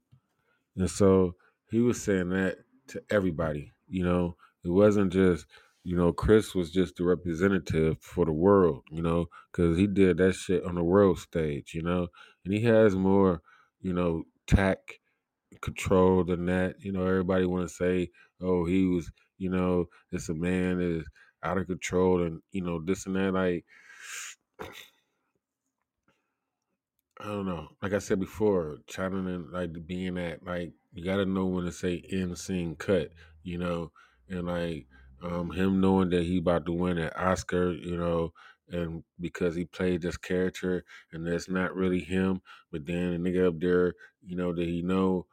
And 0.76 0.90
so 0.90 1.36
he 1.70 1.80
was 1.80 2.02
saying 2.02 2.30
that 2.30 2.58
to 2.90 3.02
everybody, 3.10 3.72
you 3.88 4.04
know? 4.04 4.36
It 4.64 4.70
wasn't 4.70 5.14
just, 5.14 5.46
you 5.84 5.96
know, 5.96 6.12
Chris 6.12 6.54
was 6.54 6.72
just 6.72 6.98
the 6.98 7.04
representative 7.04 7.98
for 8.02 8.26
the 8.26 8.32
world, 8.32 8.84
you 8.92 9.02
know, 9.02 9.28
because 9.52 9.78
he 9.78 9.88
did 9.88 10.18
that 10.18 10.34
shit 10.34 10.64
on 10.66 10.76
the 10.76 10.84
world 10.84 11.20
stage, 11.20 11.74
you 11.74 11.82
know? 11.82 12.08
And 12.46 12.54
he 12.54 12.62
has 12.66 12.96
more, 12.96 13.42
you 13.82 13.94
know, 13.94 14.24
tact 14.48 15.00
control 15.62 16.24
than 16.24 16.46
that. 16.46 16.76
You 16.80 16.92
know, 16.92 17.06
everybody 17.06 17.46
want 17.46 17.68
to 17.68 17.74
say, 17.74 18.12
"Oh, 18.42 18.66
he 18.66 18.86
was," 18.86 19.12
you 19.38 19.50
know, 19.50 19.90
it's 20.12 20.30
a 20.30 20.34
man 20.34 20.82
is 20.82 21.06
out 21.44 21.58
of 21.58 21.68
control, 21.68 22.24
and 22.24 22.42
you 22.52 22.62
know 22.62 22.82
this 22.84 23.06
and 23.06 23.16
that. 23.16 23.34
Like, 23.34 23.66
I 27.20 27.26
don't 27.26 27.46
know. 27.46 27.68
Like 27.82 27.94
I 27.94 28.00
said 28.00 28.20
before, 28.20 28.78
channeling 28.88 29.52
like 29.52 29.86
being 29.86 30.18
at 30.18 30.44
like 30.46 30.72
you 30.94 31.04
got 31.04 31.18
to 31.18 31.26
know 31.26 31.46
when 31.46 31.66
to 31.66 31.72
say 31.72 32.04
end 32.12 32.38
scene 32.38 32.76
cut, 32.76 33.12
you 33.44 33.58
know, 33.58 33.92
and 34.30 34.48
like 34.48 34.88
um 35.22 35.52
him 35.52 35.82
knowing 35.82 36.10
that 36.12 36.24
he 36.24 36.38
about 36.38 36.66
to 36.66 36.72
win 36.72 36.98
an 36.98 37.12
Oscar, 37.16 37.72
you 37.74 37.98
know, 37.98 38.34
and 38.70 39.04
because 39.20 39.56
he 39.56 39.66
played 39.66 40.02
this 40.02 40.18
character 40.18 40.86
and 41.12 41.28
that's 41.28 41.50
not 41.50 41.76
really 41.76 42.00
him, 42.00 42.42
but 42.72 42.86
then 42.86 43.22
the 43.22 43.30
nigga 43.30 43.48
up 43.50 43.60
there, 43.60 43.96
you 44.22 44.36
know, 44.38 44.54
that 44.54 44.68
he 44.68 44.82
know 44.82 45.26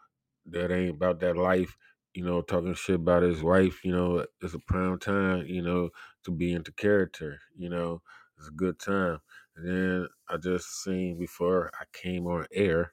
that 0.46 0.70
ain't 0.72 0.90
about 0.96 1.20
that 1.20 1.36
life, 1.36 1.76
you 2.16 2.24
know, 2.24 2.40
talking 2.40 2.74
shit 2.74 2.96
about 2.96 3.22
his 3.22 3.42
wife, 3.42 3.84
you 3.84 3.92
know, 3.92 4.24
it's 4.40 4.54
a 4.54 4.58
prime 4.60 4.98
time, 4.98 5.44
you 5.46 5.62
know, 5.62 5.90
to 6.24 6.30
be 6.30 6.52
into 6.52 6.72
character, 6.72 7.38
you 7.56 7.68
know, 7.68 8.00
it's 8.38 8.48
a 8.48 8.52
good 8.52 8.78
time. 8.78 9.18
And 9.56 9.68
then 9.68 10.08
I 10.28 10.38
just 10.38 10.82
seen 10.82 11.18
before 11.18 11.70
I 11.78 11.84
came 11.92 12.26
on 12.26 12.46
air, 12.52 12.92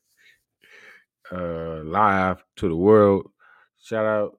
uh, 1.31 1.83
live 1.83 2.43
to 2.57 2.67
the 2.67 2.75
world. 2.75 3.31
Shout 3.81 4.05
out 4.05 4.37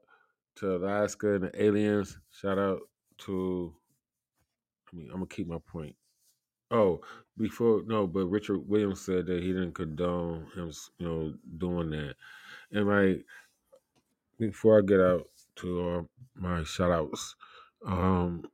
to 0.57 0.77
Alaska 0.77 1.35
and 1.35 1.45
the 1.45 1.63
aliens. 1.63 2.19
Shout 2.31 2.59
out 2.59 2.81
to. 3.19 3.75
I 4.93 4.97
mean, 4.97 5.07
I'm 5.07 5.17
gonna 5.17 5.27
keep 5.27 5.49
my 5.49 5.59
point. 5.67 5.97
Oh, 6.71 7.01
before 7.37 7.83
no, 7.87 8.07
but 8.07 8.27
Richard 8.27 8.69
Williams 8.69 9.01
said 9.01 9.27
that 9.27 9.43
he 9.43 9.49
didn't 9.49 9.75
condone 9.75 10.47
him, 10.55 10.71
you 10.99 11.07
know, 11.07 11.35
doing 11.59 11.91
that. 11.91 12.15
And 12.73 12.87
like 12.89 13.25
before 14.49 14.79
I 14.79 14.83
get 14.83 15.01
out 15.01 15.25
to 15.57 15.91
uh, 15.91 16.03
my 16.37 16.65
shout 16.65 16.91
outs, 16.93 17.35
um, 17.87 18.45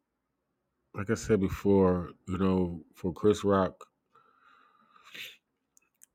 like 0.95 1.11
I 1.11 1.15
said 1.15 1.41
before, 1.41 2.11
you 2.29 2.39
know, 2.39 2.83
for 2.95 3.13
Chris 3.13 3.45
Rock 3.45 3.75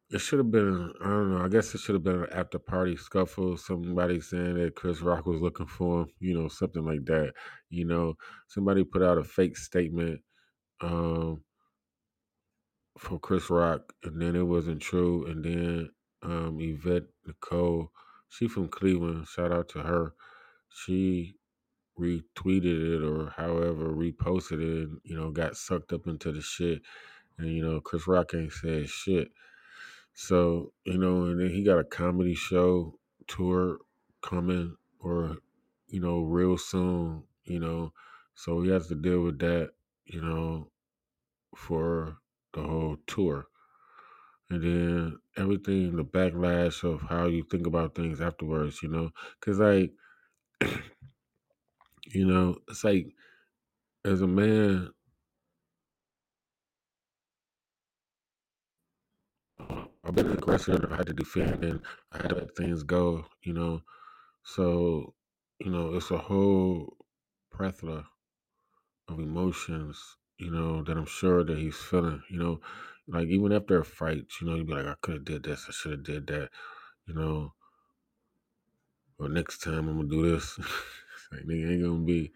It 0.09 0.19
should 0.21 0.39
have 0.39 0.51
been, 0.51 0.93
I 1.01 1.05
don't 1.09 1.32
know, 1.36 1.43
I 1.43 1.49
guess 1.49 1.76
it 1.76 1.80
should 1.80 1.95
have 1.95 2.03
been 2.03 2.23
an 2.23 2.30
after 2.32 2.59
party 2.59 2.95
scuffle. 2.95 3.57
Somebody 3.57 4.21
saying 4.21 4.55
that 4.55 4.76
Chris 4.76 5.01
Rock 5.01 5.26
was 5.26 5.41
looking 5.41 5.65
for 5.67 6.01
him, 6.03 6.07
you 6.19 6.39
know, 6.39 6.47
something 6.47 6.86
like 6.86 7.05
that. 7.05 7.34
You 7.69 7.86
know, 7.86 8.13
somebody 8.47 8.84
put 8.86 9.03
out 9.03 9.17
a 9.17 9.23
fake 9.23 9.57
statement 9.57 10.21
um, 10.82 11.43
for 12.97 13.19
Chris 13.19 13.49
Rock, 13.49 13.93
and 14.03 14.21
then 14.21 14.36
it 14.36 14.43
wasn't 14.43 14.82
true. 14.82 15.26
And 15.28 15.43
then 15.43 15.89
um, 16.23 16.57
Yvette 16.61 17.03
Nicole, 17.28 17.91
she 18.36 18.47
from 18.47 18.67
Cleveland, 18.67 19.27
shout 19.27 19.51
out 19.51 19.69
to 19.69 19.79
her. 19.79 20.13
She 20.69 21.36
retweeted 21.97 22.95
it 22.95 23.01
or 23.01 23.33
however 23.38 23.93
reposted 23.93 24.59
it 24.61 24.89
and, 24.89 24.99
you 25.03 25.15
know, 25.15 25.31
got 25.31 25.55
sucked 25.55 25.93
up 25.93 26.07
into 26.07 26.31
the 26.33 26.41
shit. 26.41 26.81
And, 27.38 27.49
you 27.49 27.65
know, 27.65 27.79
Chris 27.79 28.07
Rock 28.07 28.33
ain't 28.33 28.51
said 28.51 28.89
shit. 28.89 29.29
So, 30.13 30.73
you 30.86 30.97
know, 30.97 31.25
and 31.25 31.39
then 31.39 31.49
he 31.49 31.63
got 31.63 31.79
a 31.79 31.83
comedy 31.83 32.36
show 32.36 32.99
tour 33.27 33.79
coming 34.21 34.75
or, 34.99 35.38
you 35.88 36.01
know, 36.01 36.21
real 36.21 36.57
soon, 36.57 37.23
you 37.45 37.59
know. 37.59 37.93
So 38.33 38.61
he 38.61 38.69
has 38.71 38.88
to 38.88 38.95
deal 38.95 39.21
with 39.21 39.39
that, 39.39 39.71
you 40.05 40.21
know, 40.21 40.71
for 41.55 42.17
the 42.53 42.61
whole 42.61 42.97
tour. 43.07 43.47
And 44.49 44.61
then 44.61 45.19
everything, 45.38 45.95
the 45.95 46.03
backlash 46.05 46.83
of 46.83 47.01
how 47.01 47.27
you 47.27 47.43
think 47.49 47.67
about 47.67 47.95
things 47.95 48.21
afterwards, 48.21 48.81
you 48.83 48.89
know. 48.89 49.11
Cause 49.41 49.59
like, 49.59 49.93
you 52.07 52.25
know, 52.25 52.57
it's 52.69 52.83
like 52.83 53.07
as 54.05 54.21
a 54.21 54.27
man, 54.27 54.91
I've 60.03 60.15
been 60.15 60.27
an 60.27 60.38
aggressor, 60.38 60.88
I 60.91 60.95
had 60.97 61.07
to 61.07 61.13
defend 61.13 61.63
and 61.63 61.81
I 62.11 62.17
had 62.17 62.29
to 62.29 62.36
let 62.36 62.55
things 62.55 62.83
go, 62.83 63.25
you 63.43 63.53
know. 63.53 63.81
So, 64.43 65.13
you 65.59 65.71
know, 65.71 65.95
it's 65.95 66.11
a 66.11 66.17
whole 66.17 66.97
plethora 67.53 68.05
of 69.07 69.19
emotions, 69.19 70.17
you 70.38 70.51
know, 70.51 70.83
that 70.83 70.97
I'm 70.97 71.05
sure 71.05 71.43
that 71.43 71.57
he's 71.57 71.77
feeling, 71.77 72.21
you 72.29 72.38
know. 72.39 72.59
Like 73.08 73.28
even 73.28 73.51
after 73.51 73.80
a 73.80 73.86
fight, 73.86 74.26
you 74.41 74.47
know, 74.47 74.56
you'd 74.56 74.68
be 74.68 74.74
like, 74.74 74.86
I 74.88 74.95
could 75.01 75.16
have 75.16 75.26
did 75.26 75.43
this, 75.43 75.66
I 75.68 75.72
should 75.72 75.91
have 75.91 76.03
did 76.03 76.28
that, 76.28 76.49
you 77.08 77.14
know, 77.14 77.53
or 79.20 79.30
next 79.30 79.60
time 79.60 79.88
I'm 79.89 79.97
gonna 79.97 80.10
do 80.10 80.32
this. 80.32 80.60
Like 81.32 81.41
nigga 81.45 81.72
ain't 81.74 81.84
gonna 81.84 82.06
be, 82.06 82.32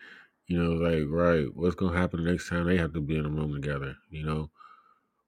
you 0.48 0.62
know, 0.62 0.72
like, 0.72 1.04
right, 1.10 1.46
what's 1.56 1.76
gonna 1.76 1.96
happen 1.98 2.24
next 2.24 2.50
time 2.50 2.66
they 2.66 2.78
have 2.78 2.92
to 2.94 3.02
be 3.02 3.18
in 3.18 3.26
a 3.26 3.30
room 3.30 3.54
together, 3.54 3.96
you 4.10 4.26
know? 4.26 4.50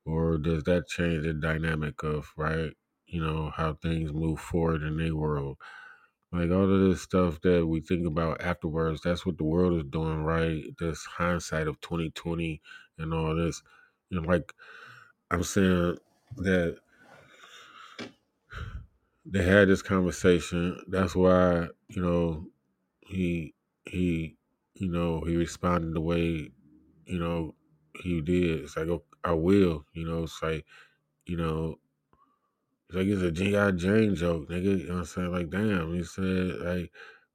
Or 0.05 0.37
does 0.37 0.63
that 0.63 0.87
change 0.87 1.23
the 1.23 1.33
dynamic 1.33 2.03
of, 2.03 2.31
right, 2.37 2.71
you 3.07 3.21
know, 3.21 3.51
how 3.55 3.73
things 3.75 4.13
move 4.13 4.39
forward 4.39 4.83
in 4.83 4.97
their 4.97 5.15
world? 5.15 5.57
Like 6.31 6.49
all 6.51 6.63
of 6.63 6.89
this 6.89 7.01
stuff 7.01 7.41
that 7.41 7.67
we 7.67 7.81
think 7.81 8.07
about 8.07 8.41
afterwards, 8.41 9.01
that's 9.01 9.25
what 9.25 9.37
the 9.37 9.43
world 9.43 9.73
is 9.79 9.89
doing, 9.89 10.23
right? 10.23 10.63
This 10.79 11.03
hindsight 11.05 11.67
of 11.67 11.79
2020 11.81 12.61
and 12.97 13.13
all 13.13 13.35
this. 13.35 13.61
You 14.09 14.21
know, 14.21 14.27
like 14.27 14.53
I'm 15.31 15.43
saying 15.43 15.97
that 16.37 16.77
they 19.25 19.43
had 19.43 19.67
this 19.67 19.81
conversation. 19.81 20.83
That's 20.87 21.15
why, 21.15 21.67
you 21.87 22.01
know, 22.01 22.47
he 23.01 23.55
he 23.85 24.37
you 24.75 24.89
know, 24.89 25.21
he 25.21 25.35
responded 25.35 25.93
the 25.93 26.01
way, 26.01 26.49
you 27.05 27.19
know, 27.19 27.55
he 27.95 28.21
did. 28.21 28.61
It's 28.61 28.75
like 28.77 28.89
oh, 28.89 29.03
I 29.23 29.33
will, 29.33 29.85
you 29.93 30.05
know, 30.05 30.23
it's 30.23 30.41
like, 30.41 30.65
you 31.25 31.37
know, 31.37 31.79
it's 32.87 32.95
like 32.97 33.07
it's 33.07 33.21
a 33.21 33.31
G.I. 33.31 33.71
Jane 33.71 34.15
joke, 34.15 34.49
nigga. 34.49 34.79
You 34.79 34.87
know 34.87 34.93
what 34.95 34.99
I'm 34.99 35.05
saying? 35.05 35.31
Like, 35.31 35.49
damn, 35.49 35.93
he 35.93 36.03
said 36.03 36.59
like 36.59 36.91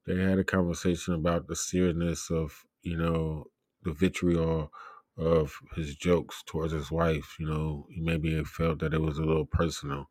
they 0.07 0.17
had 0.23 0.39
a 0.39 0.45
conversation 0.45 1.15
about 1.15 1.49
the 1.49 1.57
seriousness 1.57 2.31
of, 2.31 2.65
you 2.83 2.97
know, 2.97 3.47
the 3.83 3.93
vitriol 3.93 4.73
of 5.19 5.53
his 5.75 5.95
jokes 5.95 6.43
towards 6.47 6.73
his 6.73 6.91
wife. 6.91 7.37
You 7.39 7.47
know, 7.47 7.87
he 7.91 8.01
maybe 8.01 8.43
felt 8.45 8.81
that 8.81 8.95
it 8.95 9.01
was 9.01 9.19
a 9.19 9.25
little 9.25 9.47
personal. 9.47 10.09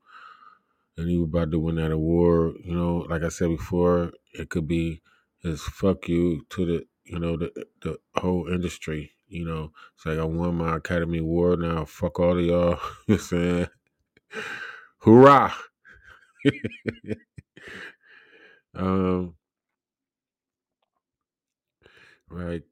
And 0.97 1.09
he 1.09 1.17
was 1.17 1.27
about 1.29 1.51
to 1.51 1.59
win 1.59 1.75
that 1.75 1.91
award. 1.91 2.55
You 2.63 2.75
know, 2.75 3.05
like 3.09 3.23
I 3.23 3.29
said 3.29 3.49
before, 3.49 4.11
it 4.33 4.49
could 4.49 4.67
be 4.67 5.01
his 5.41 5.61
fuck 5.61 6.07
you 6.07 6.45
to 6.51 6.65
the 6.65 6.85
you 7.05 7.19
know, 7.19 7.37
the 7.37 7.51
the 7.81 7.97
whole 8.15 8.47
industry. 8.47 9.11
You 9.27 9.45
know, 9.45 9.71
it's 9.95 10.05
like 10.05 10.19
I 10.19 10.23
won 10.23 10.55
my 10.55 10.75
Academy 10.77 11.19
Award 11.19 11.59
now. 11.59 11.85
Fuck 11.85 12.19
all 12.19 12.37
of 12.37 12.45
y'all. 12.45 12.79
you 13.07 13.17
saying? 13.17 13.67
Hoorah! 14.99 15.53
um, 18.75 19.35
right. 22.29 22.63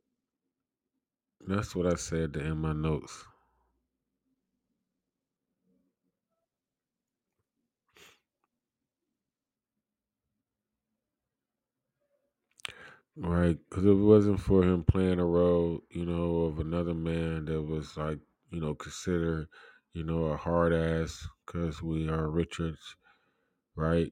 That's 1.48 1.76
what 1.76 1.88
I 1.88 1.96
said 1.96 2.34
to 2.34 2.40
in 2.42 2.58
my 2.58 2.74
notes. 2.74 3.26
Right, 13.16 13.58
because 13.70 13.86
if 13.86 13.92
it 13.92 13.96
wasn't 13.96 14.40
for 14.40 14.64
him 14.64 14.84
playing 14.84 15.20
a 15.20 15.26
role, 15.26 15.82
you 15.92 16.06
know, 16.06 16.46
of 16.46 16.60
another 16.60 16.96
man 16.96 17.46
that 17.46 17.62
was 17.62 17.96
like, 17.96 18.20
you 18.52 18.60
know, 18.60 18.74
considered, 18.74 19.48
you 19.94 20.04
know, 20.04 20.26
a 20.26 20.38
hard 20.38 20.74
ass, 20.74 21.28
because 21.46 21.82
we 21.82 22.10
are 22.10 22.30
Richards, 22.30 22.96
right? 23.76 24.12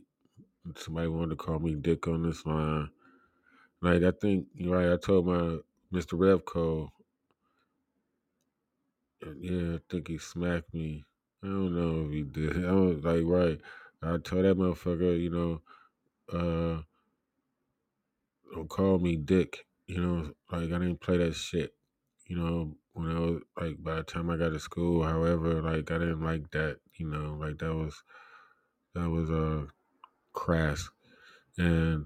Somebody 0.78 1.08
wanted 1.10 1.32
to 1.32 1.36
call 1.38 1.60
me 1.60 1.76
Dick 1.76 2.08
on 2.08 2.24
this 2.24 2.46
line. 2.46 2.90
Like, 3.82 4.04
I 4.04 4.12
think, 4.12 4.48
right, 4.66 4.94
I 4.94 4.98
told 4.98 5.28
my 5.28 5.60
Mr. 5.92 6.18
Revco, 6.18 6.90
yeah, 9.40 9.76
I 9.76 9.80
think 9.90 10.08
he 10.08 10.18
smacked 10.18 10.74
me. 10.74 11.04
I 11.44 11.48
don't 11.48 11.76
know 11.76 12.06
if 12.06 12.12
he 12.12 12.24
did. 12.24 12.66
I 12.66 12.72
was 12.72 13.04
like, 13.04 13.24
right. 13.26 13.60
I 14.04 14.18
told 14.18 14.46
that 14.46 14.58
motherfucker, 14.58 15.20
you 15.20 15.30
know, 15.30 15.62
uh, 16.34 16.82
don't 18.54 18.70
call 18.70 19.00
me 19.00 19.16
Dick. 19.16 19.66
You 19.88 20.02
know, 20.02 20.34
like 20.52 20.72
I 20.72 20.80
didn't 20.80 21.02
play 21.02 21.18
that 21.18 21.36
shit. 21.36 21.74
You 22.28 22.38
know, 22.38 22.78
when 22.94 23.12
I 23.12 23.20
was 23.20 23.42
like 23.60 23.84
by 23.84 23.96
the 23.96 24.04
time 24.04 24.30
I 24.30 24.38
got 24.38 24.50
to 24.50 24.60
school, 24.60 25.04
however, 25.04 25.62
like 25.62 25.92
I 25.92 25.98
didn't 25.98 26.24
like 26.24 26.50
that. 26.52 26.78
You 26.96 27.08
know, 27.08 27.38
like 27.40 27.58
that 27.60 27.74
was 27.74 28.04
that 28.96 29.10
was 29.10 29.30
uh 29.30 29.66
crass, 30.34 30.90
and 31.58 32.06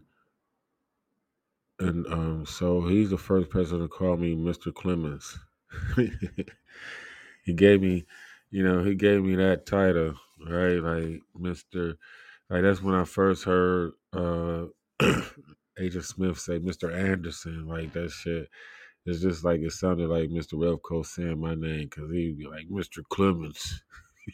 and 1.80 2.08
um 2.08 2.46
so 2.46 2.88
he's 2.88 3.10
the 3.10 3.18
first 3.18 3.50
person 3.50 3.80
to 3.80 3.88
call 3.88 4.18
me 4.18 4.36
Mr. 4.36 4.74
Clemens. 4.74 5.38
he 7.46 7.54
gave 7.54 7.82
me, 7.82 8.06
you 8.52 8.64
know, 8.64 8.84
he 8.84 8.96
gave 8.96 9.24
me 9.24 9.36
that 9.38 9.68
title, 9.68 10.16
right? 10.48 10.78
Like 10.78 11.22
Mr. 11.40 11.96
Like 12.50 12.64
that's 12.64 12.82
when 12.84 12.96
I 12.96 13.06
first 13.06 13.46
heard 13.46 13.94
uh 14.14 14.66
Agent 15.80 16.06
Smith 16.06 16.40
say 16.40 16.60
Mr. 16.60 16.94
Anderson, 16.94 17.68
like 17.68 17.94
that 17.94 18.12
shit. 18.12 18.50
It's 19.06 19.22
just 19.22 19.44
like 19.46 19.62
it 19.62 19.72
sounded 19.74 20.10
like 20.10 20.30
Mr. 20.30 20.54
Revco 20.56 21.06
saying 21.06 21.40
my 21.40 21.56
name 21.56 21.90
because 21.90 22.12
he'd 22.12 22.38
be 22.40 22.48
like 22.48 22.70
Mr. 22.70 23.04
Clemens. 23.10 23.84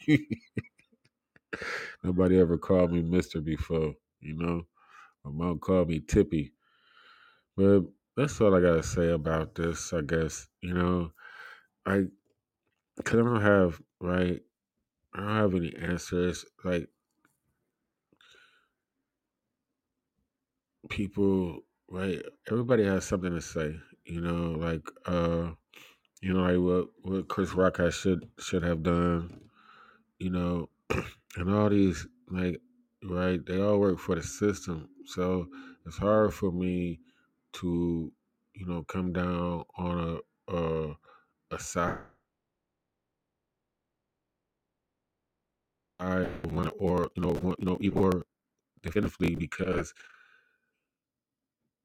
Nobody 2.04 2.40
ever 2.40 2.58
called 2.58 2.92
me 2.94 3.02
Mister 3.02 3.42
before, 3.42 3.96
you 4.22 4.36
know. 4.36 4.64
My 5.26 5.32
mom 5.32 5.60
called 5.60 5.90
me 5.90 6.00
Tippy, 6.02 6.54
but 7.58 7.84
that's 8.18 8.42
all 8.42 8.56
I 8.56 8.62
gotta 8.62 8.84
say 8.84 9.10
about 9.12 9.56
this. 9.56 9.94
I 9.94 10.02
guess 10.02 10.48
you 10.62 10.74
know, 10.74 11.12
I 11.86 12.06
cause 13.02 13.20
I 13.20 13.24
don't 13.24 13.42
have 13.42 13.82
right. 14.00 14.42
I 15.14 15.20
don't 15.20 15.30
have 15.30 15.56
any 15.56 15.76
answers. 15.76 16.46
Like 16.64 16.90
people, 20.90 21.60
right? 21.90 22.22
Everybody 22.50 22.86
has 22.86 23.06
something 23.06 23.34
to 23.34 23.42
say. 23.42 23.76
You 24.06 24.22
know, 24.22 24.58
like 24.58 24.88
uh, 25.06 25.52
you 26.22 26.34
know, 26.34 26.42
like 26.42 26.58
what 26.58 26.88
what 27.12 27.28
Chris 27.28 27.54
Rock 27.54 27.78
has 27.78 27.96
should 27.96 28.30
should 28.40 28.64
have 28.64 28.84
done. 28.84 29.42
You 30.20 30.30
know, 30.32 30.70
and 31.38 31.54
all 31.54 31.70
these 31.70 32.08
like 32.30 32.62
right, 33.04 33.44
they 33.46 33.62
all 33.62 33.80
work 33.80 34.00
for 34.00 34.16
the 34.16 34.24
system. 34.24 34.90
So 35.06 35.48
it's 35.86 35.98
hard 35.98 36.34
for 36.34 36.52
me 36.52 37.00
to 37.54 38.12
you 38.54 38.66
know 38.66 38.84
come 38.84 39.14
down 39.14 39.66
on 39.78 40.22
a 40.50 40.54
a, 40.54 40.96
a 41.52 41.60
side 41.60 41.98
or 46.02 47.10
you 47.16 47.22
know 47.22 47.34
one- 47.34 47.56
you 47.60 47.66
know 47.66 47.78
or 47.94 48.26
definitively 48.84 49.36
because 49.36 49.94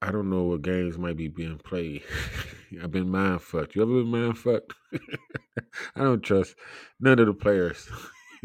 I 0.02 0.10
don't 0.12 0.30
know 0.30 0.44
what 0.44 0.62
games 0.62 0.98
might 0.98 1.16
be 1.16 1.28
being 1.28 1.58
played. 1.58 2.02
I've 2.82 2.90
been 2.90 3.10
mind 3.10 3.42
fucked. 3.42 3.74
You 3.74 3.82
ever 3.82 3.92
been 4.02 4.06
mind 4.08 4.38
fucked? 4.38 4.74
I 5.96 6.02
don't 6.02 6.22
trust 6.22 6.54
none 7.00 7.18
of 7.18 7.26
the 7.26 7.34
players. 7.34 7.88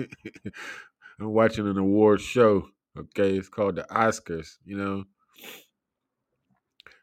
I'm 1.19 1.33
watching 1.33 1.67
an 1.67 1.77
award 1.77 2.21
show. 2.21 2.69
Okay, 2.97 3.37
it's 3.37 3.49
called 3.49 3.75
the 3.75 3.83
Oscars. 3.83 4.57
You 4.65 4.77
know, 4.77 5.05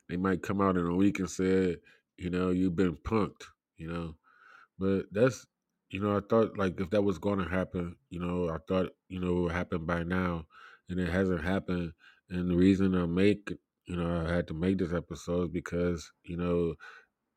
they 0.09 0.17
might 0.17 0.43
come 0.43 0.61
out 0.61 0.77
in 0.77 0.87
a 0.87 0.95
week 0.95 1.19
and 1.19 1.31
say, 1.31 1.77
you 2.17 2.31
know, 2.31 2.51
you've 2.51 2.77
been 2.77 2.97
punked. 2.97 3.45
You 3.77 3.93
know, 3.93 4.15
but 4.79 5.05
that's, 5.13 5.47
you 5.91 6.01
know, 6.01 6.17
I 6.17 6.21
thought 6.29 6.59
like 6.59 6.81
if 6.81 6.91
that 6.91 7.03
was 7.03 7.19
going 7.19 7.39
to 7.39 7.49
happen, 7.49 7.97
you 8.11 8.21
know, 8.21 8.49
I 8.51 8.59
thought 8.69 8.91
you 9.09 9.21
know 9.21 9.39
it 9.39 9.41
would 9.43 9.53
happen 9.53 9.87
by 9.87 10.03
now, 10.03 10.47
and 10.89 11.01
it 11.01 11.09
hasn't 11.09 11.45
happened. 11.45 11.93
And 12.31 12.51
the 12.51 12.57
reason 12.57 12.95
I 12.95 13.07
make, 13.07 13.53
you 13.87 13.97
know, 13.97 14.27
I 14.27 14.33
had 14.35 14.47
to 14.49 14.55
make 14.55 14.79
this 14.79 14.93
episode 14.93 15.45
is 15.45 15.49
because 15.49 16.11
you 16.25 16.37
know 16.37 16.75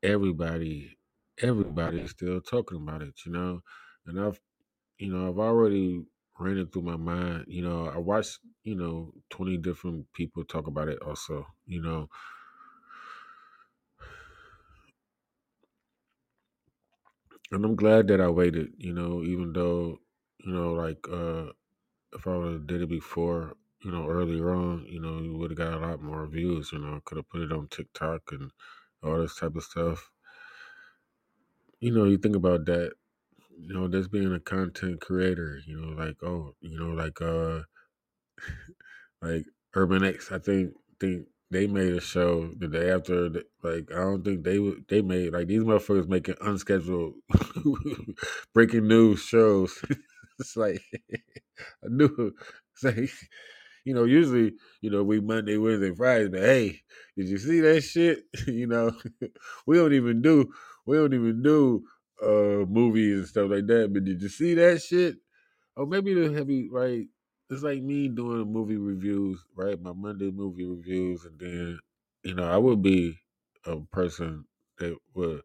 everybody, 0.02 0.96
everybody 1.42 2.00
is 2.00 2.10
still 2.10 2.40
talking 2.40 2.78
about 2.82 3.02
it. 3.02 3.14
You 3.26 3.32
know, 3.32 3.60
and 4.06 4.20
I've 4.20 4.40
you 4.98 5.12
know, 5.12 5.28
I've 5.28 5.38
already 5.38 6.04
ran 6.38 6.58
it 6.58 6.72
through 6.72 6.82
my 6.82 6.96
mind. 6.96 7.44
You 7.48 7.62
know, 7.62 7.88
I 7.88 7.98
watched, 7.98 8.38
you 8.64 8.76
know, 8.76 9.12
20 9.30 9.58
different 9.58 10.06
people 10.14 10.44
talk 10.44 10.66
about 10.66 10.88
it 10.88 11.00
also, 11.02 11.46
you 11.66 11.82
know. 11.82 12.08
And 17.52 17.64
I'm 17.64 17.76
glad 17.76 18.08
that 18.08 18.20
I 18.20 18.28
waited, 18.30 18.74
you 18.78 18.92
know, 18.92 19.22
even 19.22 19.52
though, 19.52 20.00
you 20.40 20.52
know, 20.52 20.72
like 20.72 21.06
uh 21.08 21.52
if 22.12 22.26
I 22.26 22.36
would 22.36 22.52
have 22.54 22.66
did 22.68 22.82
it 22.82 22.88
before, 22.88 23.56
you 23.84 23.92
know, 23.92 24.08
earlier 24.08 24.50
on, 24.54 24.86
you 24.86 25.00
know, 25.00 25.20
you 25.20 25.36
would 25.36 25.50
have 25.52 25.58
got 25.58 25.74
a 25.74 25.78
lot 25.86 26.02
more 26.02 26.26
views, 26.26 26.72
you 26.72 26.78
know, 26.80 26.96
I 26.96 27.00
could 27.04 27.18
have 27.18 27.28
put 27.30 27.42
it 27.42 27.52
on 27.52 27.68
TikTok 27.68 28.32
and 28.32 28.52
all 29.02 29.18
this 29.20 29.36
type 29.36 29.56
of 29.56 29.64
stuff. 29.64 30.10
You 31.80 31.90
know, 31.92 32.04
you 32.04 32.16
think 32.18 32.36
about 32.36 32.64
that, 32.66 32.92
you 33.58 33.74
know, 33.74 33.88
just 33.88 34.10
being 34.12 34.32
a 34.34 34.40
content 34.40 35.00
creator, 35.00 35.60
you 35.66 35.80
know, 35.80 35.88
like 36.02 36.22
oh, 36.22 36.54
you 36.60 36.78
know, 36.78 36.90
like 36.90 37.20
uh 37.22 37.62
Like 39.22 39.46
Urban 39.74 40.04
X, 40.04 40.32
I 40.32 40.38
think 40.38 40.74
think 41.00 41.28
they 41.52 41.66
made 41.66 41.92
a 41.92 42.00
show 42.00 42.50
the 42.58 42.66
day 42.66 42.90
after. 42.90 43.28
Like 43.62 43.92
I 43.92 44.00
don't 44.00 44.24
think 44.24 44.42
they 44.42 44.58
they 44.88 45.02
made 45.02 45.32
like 45.32 45.48
these 45.48 45.62
motherfuckers 45.62 46.08
making 46.08 46.36
unscheduled 46.40 47.14
breaking 48.54 48.88
news 48.88 49.20
shows. 49.20 49.78
it's 50.40 50.56
like 50.56 50.82
I 51.84 51.88
knew. 51.88 52.32
It's 52.74 52.84
like 52.84 53.10
you 53.84 53.94
know, 53.94 54.04
usually 54.04 54.54
you 54.80 54.90
know 54.90 55.02
we 55.02 55.20
Monday, 55.20 55.58
Wednesday, 55.58 55.94
Friday. 55.94 56.28
But 56.28 56.40
hey, 56.40 56.80
did 57.16 57.28
you 57.28 57.38
see 57.38 57.60
that 57.60 57.82
shit? 57.82 58.24
you 58.46 58.66
know, 58.66 58.92
we 59.66 59.76
don't 59.76 59.92
even 59.92 60.22
do 60.22 60.50
we 60.86 60.96
don't 60.96 61.14
even 61.14 61.42
do 61.42 61.84
uh 62.22 62.64
movies 62.66 63.18
and 63.18 63.28
stuff 63.28 63.50
like 63.50 63.66
that. 63.66 63.92
But 63.92 64.04
did 64.04 64.22
you 64.22 64.28
see 64.30 64.54
that 64.54 64.80
shit? 64.82 65.16
Or 65.76 65.86
maybe 65.86 66.14
the 66.14 66.32
heavy 66.32 66.68
right. 66.70 67.06
It's 67.52 67.62
like 67.62 67.82
me 67.82 68.08
doing 68.08 68.52
movie 68.52 68.78
reviews, 68.78 69.44
right? 69.56 69.80
My 69.80 69.92
Monday 69.92 70.32
movie 70.32 70.66
reviews, 70.66 71.26
and 71.26 71.38
then 71.38 71.78
you 72.24 72.34
know 72.34 72.48
I 72.50 72.56
would 72.58 72.82
be 72.82 73.18
a 73.66 73.80
person 73.92 74.46
that 74.78 74.96
would 75.14 75.42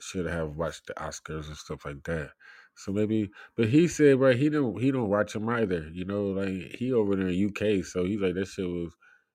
should 0.00 0.26
have 0.26 0.56
watched 0.56 0.86
the 0.86 0.94
Oscars 0.94 1.48
and 1.48 1.56
stuff 1.56 1.84
like 1.84 2.02
that. 2.04 2.32
So 2.76 2.92
maybe, 2.92 3.30
but 3.56 3.68
he 3.68 3.88
said 3.88 4.20
right, 4.20 4.36
he 4.36 4.50
don't 4.50 4.80
he 4.80 4.90
don't 4.90 5.10
watch 5.10 5.34
them 5.34 5.48
either. 5.48 5.88
You 5.92 6.04
know, 6.06 6.26
like 6.28 6.76
he 6.78 6.92
over 6.92 7.16
there 7.16 7.28
in 7.28 7.34
UK, 7.48 7.84
so 7.84 8.04
he's 8.04 8.20
like 8.20 8.34
that 8.34 8.48
shit 8.48 8.66
was, 8.68 8.94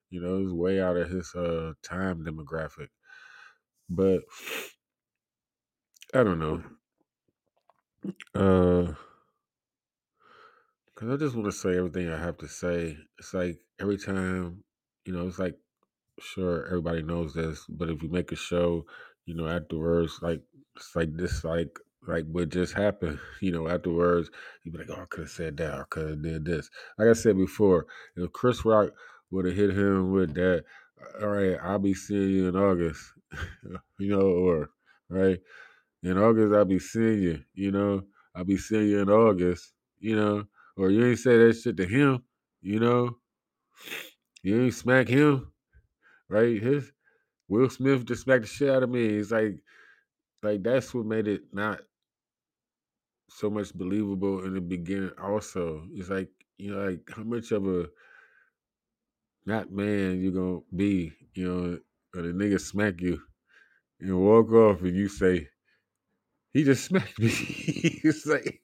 you 0.10 0.22
know, 0.22 0.38
it 0.39 0.43
was 0.46 0.54
way 0.54 0.82
out 0.82 0.98
of 0.98 1.10
his 1.10 1.34
uh 1.36 1.74
time 1.84 2.26
demographic. 2.26 2.89
But 3.89 4.24
I 6.14 6.24
don't 6.24 6.39
know. 6.39 6.64
Uh 8.34 8.93
Cause 10.96 11.10
I 11.10 11.18
just 11.18 11.36
want 11.36 11.46
to 11.48 11.52
say 11.52 11.78
everything 11.78 12.10
I 12.10 12.18
have 12.18 12.38
to 12.38 12.48
say. 12.48 12.98
It's 13.20 13.34
like 13.34 13.58
every 13.82 13.98
time, 13.98 14.64
you 15.06 15.12
know, 15.14 15.28
it's 15.28 15.39
like 15.39 15.56
sure 16.22 16.66
everybody 16.68 17.02
knows 17.02 17.34
this, 17.34 17.66
but 17.68 17.89
if 17.89 18.02
you 18.02 18.10
make 18.10 18.32
a 18.32 18.38
show, 18.38 18.86
you 19.26 19.36
know, 19.36 19.48
afterwards, 19.48 20.20
like 20.22 20.41
it's 20.78 20.96
like 20.96 21.16
this, 21.18 21.43
like 21.43 21.78
like 22.08 22.26
what 22.32 22.48
just 22.50 22.74
happened, 22.74 23.20
you 23.41 23.52
know, 23.52 23.68
afterwards, 23.68 24.30
you'd 24.64 24.72
be 24.72 24.80
like, 24.80 24.89
oh, 24.89 25.02
I 25.02 25.06
could 25.10 25.22
have 25.22 25.30
said 25.32 25.58
that, 25.58 25.74
I 25.74 25.84
could 25.89 26.10
have 26.10 26.24
did 26.24 26.46
this. 26.46 26.70
Like 26.98 27.10
I 27.10 27.14
said 27.14 27.38
before, 27.38 27.88
if 28.16 28.32
Chris 28.32 28.64
Rock 28.64 28.91
would 29.32 29.46
have 29.46 29.56
hit 29.56 29.72
him 29.72 30.14
with 30.14 30.34
that, 30.36 30.64
all 31.22 31.28
right, 31.28 31.58
I'll 31.62 31.80
be 31.80 31.93
seeing 31.93 32.30
you 32.30 32.48
in 32.48 32.56
August, 32.56 33.02
you 34.00 34.10
know, 34.10 34.22
or 34.22 34.70
right 35.10 35.39
in 36.04 36.18
August 36.18 36.54
I'll 36.56 36.66
be 36.66 36.80
seeing 36.80 37.22
you, 37.22 37.43
you 37.54 37.72
know, 37.72 38.04
I'll 38.34 38.46
be 38.46 38.58
seeing 38.58 38.88
you 38.88 39.02
in 39.02 39.10
August, 39.10 39.74
you 40.00 40.16
know, 40.16 40.46
or 40.78 40.89
you 40.89 41.05
ain't 41.05 41.19
say 41.19 41.38
that 41.38 41.53
shit 41.53 41.78
to 41.78 41.86
him, 41.86 42.23
you 42.61 42.80
know, 42.80 43.17
you 44.43 44.63
ain't 44.63 44.73
smack 44.73 45.07
him, 45.07 45.51
right? 46.30 46.61
His 46.61 46.91
Will 47.47 47.69
Smith 47.69 48.05
just 48.05 48.23
smacked 48.23 48.43
the 48.43 48.47
shit 48.47 48.69
out 48.69 48.84
of 48.84 48.89
me. 48.89 49.05
It's 49.05 49.32
like 49.32 49.59
like 50.43 50.63
that's 50.63 50.93
what 50.93 51.05
made 51.05 51.28
it 51.28 51.41
not 51.53 51.82
so 53.30 53.49
much 53.49 53.73
believable 53.73 54.45
in 54.45 54.53
the 54.53 54.61
beginning. 54.61 55.11
Also, 55.21 55.88
it's 55.93 56.09
like 56.09 56.30
you 56.57 56.71
know, 56.71 56.89
like 56.89 57.01
how 57.15 57.23
much 57.23 57.51
of 57.51 57.67
a 57.67 57.88
not 59.45 59.71
man 59.71 60.19
you 60.19 60.32
gonna 60.32 60.59
be, 60.76 61.13
you 61.34 61.47
know, 61.47 61.80
or 62.15 62.21
the 62.21 62.30
nigga 62.30 62.59
smack 62.59 63.01
you 63.01 63.21
and 63.99 64.19
walk 64.19 64.51
off 64.51 64.82
and 64.82 64.95
you 64.95 65.07
say 65.07 65.47
he 66.53 66.63
just 66.63 66.86
smacked 66.86 67.19
me. 67.19 67.28
it's 67.30 68.26
like 68.26 68.61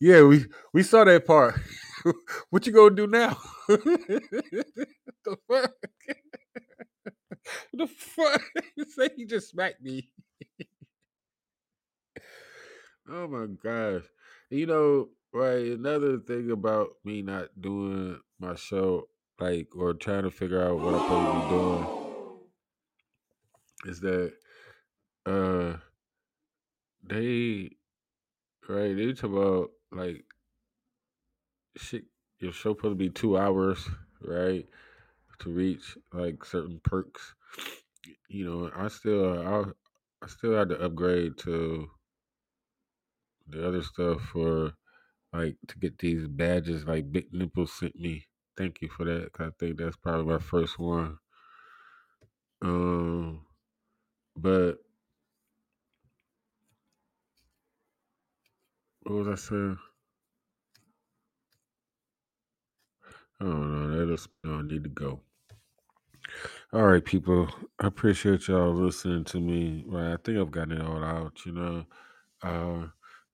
yeah, 0.00 0.22
we 0.22 0.44
we 0.72 0.82
saw 0.82 1.04
that 1.04 1.26
part. 1.26 1.58
what 2.50 2.66
you 2.66 2.72
gonna 2.72 2.94
do 2.94 3.06
now? 3.06 3.36
the 3.68 4.64
fuck? 5.48 5.72
the 7.72 7.86
fuck? 7.86 8.42
say 8.88 9.10
he 9.16 9.24
just 9.24 9.50
smacked 9.50 9.82
me. 9.82 10.10
Oh 13.08 13.28
my 13.28 13.46
gosh. 13.46 14.02
You 14.50 14.66
know, 14.66 15.08
right, 15.32 15.66
another 15.66 16.18
thing 16.18 16.50
about 16.50 16.88
me 17.04 17.22
not 17.22 17.48
doing 17.60 18.18
my 18.38 18.54
show, 18.54 19.08
like 19.38 19.68
or 19.76 19.94
trying 19.94 20.24
to 20.24 20.30
figure 20.30 20.62
out 20.62 20.78
what 20.78 20.94
I'm 20.94 21.00
supposed 21.00 21.32
to 21.32 21.40
be 21.40 21.48
doing 21.54 21.86
is 23.86 24.00
that 24.00 24.32
uh 25.26 25.76
they 27.08 27.70
right, 28.68 28.96
they 28.96 29.12
talk 29.12 29.30
about 29.30 29.70
like 29.92 30.24
shit 31.76 32.04
your 32.40 32.52
show 32.52 32.72
supposed 32.74 32.92
to 32.92 32.94
be 32.96 33.10
two 33.10 33.36
hours, 33.38 33.88
right? 34.22 34.66
To 35.40 35.50
reach 35.50 35.96
like 36.12 36.44
certain 36.44 36.80
perks. 36.84 37.34
You 38.28 38.44
know, 38.46 38.70
I 38.76 38.88
still 38.88 39.40
I 39.46 39.64
I 40.24 40.28
still 40.28 40.56
had 40.56 40.70
to 40.70 40.80
upgrade 40.80 41.38
to 41.38 41.90
the 43.48 43.66
other 43.66 43.82
stuff 43.82 44.22
for 44.22 44.72
like 45.32 45.56
to 45.68 45.78
get 45.78 45.98
these 45.98 46.26
badges 46.28 46.86
like 46.86 47.12
Big 47.12 47.32
Nipple 47.32 47.66
sent 47.66 47.96
me. 47.96 48.26
Thank 48.56 48.82
you 48.82 48.88
for 48.88 49.04
that. 49.04 49.32
'cause 49.32 49.48
I 49.48 49.52
think 49.58 49.78
that's 49.78 49.96
probably 49.96 50.26
my 50.26 50.38
first 50.40 50.78
one. 50.78 51.18
Um, 52.62 53.46
but 54.36 54.78
what 59.06 59.26
was 59.26 59.28
I 59.28 59.34
saying? 59.36 59.78
Don't 63.40 63.72
know. 63.90 64.06
That 64.06 64.12
us 64.12 64.28
know 64.44 64.54
I 64.58 64.62
need 64.62 64.84
to 64.84 64.90
go. 64.90 65.20
All 66.72 66.82
right, 66.84 67.04
people. 67.04 67.48
I 67.80 67.86
appreciate 67.88 68.48
y'all 68.48 68.74
listening 68.74 69.24
to 69.26 69.40
me. 69.40 69.84
Right, 69.88 70.12
I 70.12 70.16
think 70.24 70.38
I've 70.38 70.50
gotten 70.52 70.72
it 70.78 70.82
all 70.86 71.04
out. 71.04 71.38
You 71.46 71.52
know, 71.52 71.86
uh, 72.42 72.86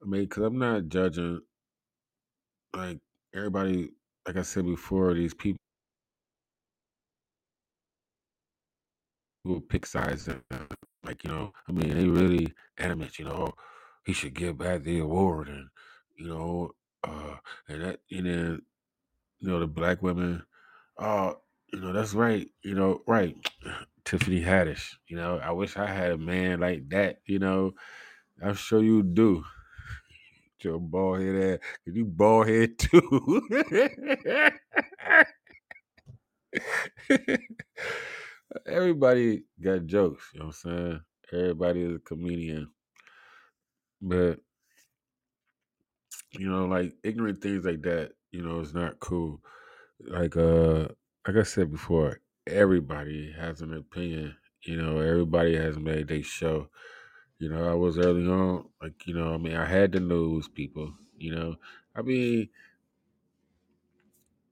I 0.03 0.07
mean, 0.07 0.25
because 0.25 0.45
I'm 0.45 0.59
not 0.59 0.89
judging. 0.89 1.41
Like 2.75 2.99
everybody, 3.35 3.91
like 4.27 4.37
I 4.37 4.43
said 4.43 4.67
before, 4.67 5.15
these 5.15 5.35
people 5.35 5.59
pick 9.69 9.87
sides. 9.87 10.29
And, 10.29 10.43
uh, 10.51 10.59
like 11.05 11.25
you 11.25 11.31
know, 11.31 11.53
I 11.69 11.73
mean, 11.73 11.97
they 11.97 12.09
really 12.09 12.53
adamant. 12.79 13.19
You 13.19 13.27
know, 13.27 13.49
"Oh, 13.49 13.55
he 14.05 14.13
should 14.13 14.35
give 14.35 14.59
back 14.59 14.83
the 14.83 14.99
award, 15.01 15.49
and 15.49 15.69
you 16.19 16.27
know, 16.29 16.73
uh, 17.05 17.37
and 17.69 17.83
that, 17.83 18.01
and 18.11 18.27
then 18.27 18.63
you 19.41 19.49
know, 19.49 19.61
the 19.61 19.67
black 19.67 20.03
women. 20.03 20.43
Oh, 20.99 21.37
you 21.73 21.81
know, 21.81 21.93
that's 21.93 22.15
right. 22.15 22.49
You 22.63 22.75
know, 22.75 23.03
right. 23.07 23.37
Tiffany 24.05 24.43
Haddish. 24.43 24.95
You 25.09 25.17
know, 25.17 25.39
I 25.39 25.53
wish 25.53 25.77
I 25.77 25.87
had 25.87 26.13
a 26.13 26.19
man 26.19 26.61
like 26.61 26.89
that. 26.91 27.19
You 27.27 27.39
know, 27.39 27.75
I'm 28.43 28.55
sure 28.55 28.83
you 28.83 29.03
do. 29.03 29.45
Your 30.63 30.79
bald 30.79 31.21
head 31.21 31.37
ass. 31.37 31.59
'cause 31.85 31.95
You 31.95 32.05
bald 32.05 32.49
head 32.49 32.79
too. 32.79 33.43
Everybody 38.67 39.45
got 39.61 39.87
jokes, 39.87 40.31
you 40.35 40.41
know 40.41 40.47
what 40.47 40.57
I'm 40.65 40.71
saying? 40.77 41.01
Everybody 41.33 41.83
is 41.83 41.97
a 41.97 41.99
comedian. 42.01 42.71
But, 44.03 44.41
you 46.33 46.49
know, 46.49 46.67
like 46.67 46.95
ignorant 47.03 47.43
things 47.43 47.65
like 47.65 47.83
that, 47.83 48.13
you 48.31 48.43
know, 48.43 48.61
is 48.61 48.75
not 48.75 49.01
cool. 49.01 49.41
Like 50.01 50.37
uh 50.37 50.89
like 51.27 51.37
I 51.37 51.45
said 51.45 51.71
before, 51.73 52.21
everybody 52.47 53.33
has 53.33 53.61
an 53.63 53.75
opinion. 53.75 54.37
You 54.63 54.77
know, 54.77 55.01
everybody 55.01 55.57
has 55.57 55.79
made 55.79 56.09
their 56.09 56.23
show. 56.23 56.69
You 57.39 57.51
know, 57.51 57.69
I 57.71 57.75
was 57.75 57.99
early 57.99 58.27
on, 58.29 58.69
like, 58.83 59.07
you 59.07 59.15
know, 59.15 59.35
I 59.35 59.39
mean, 59.39 59.57
I 59.57 59.67
had 59.67 59.93
the 59.93 60.01
news 60.01 60.49
people, 60.49 60.95
you 61.19 61.35
know. 61.35 61.57
I 61.97 62.03
mean, 62.03 62.51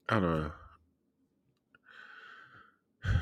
I 0.09 0.19
don't 0.19 0.41
know. 0.41 0.51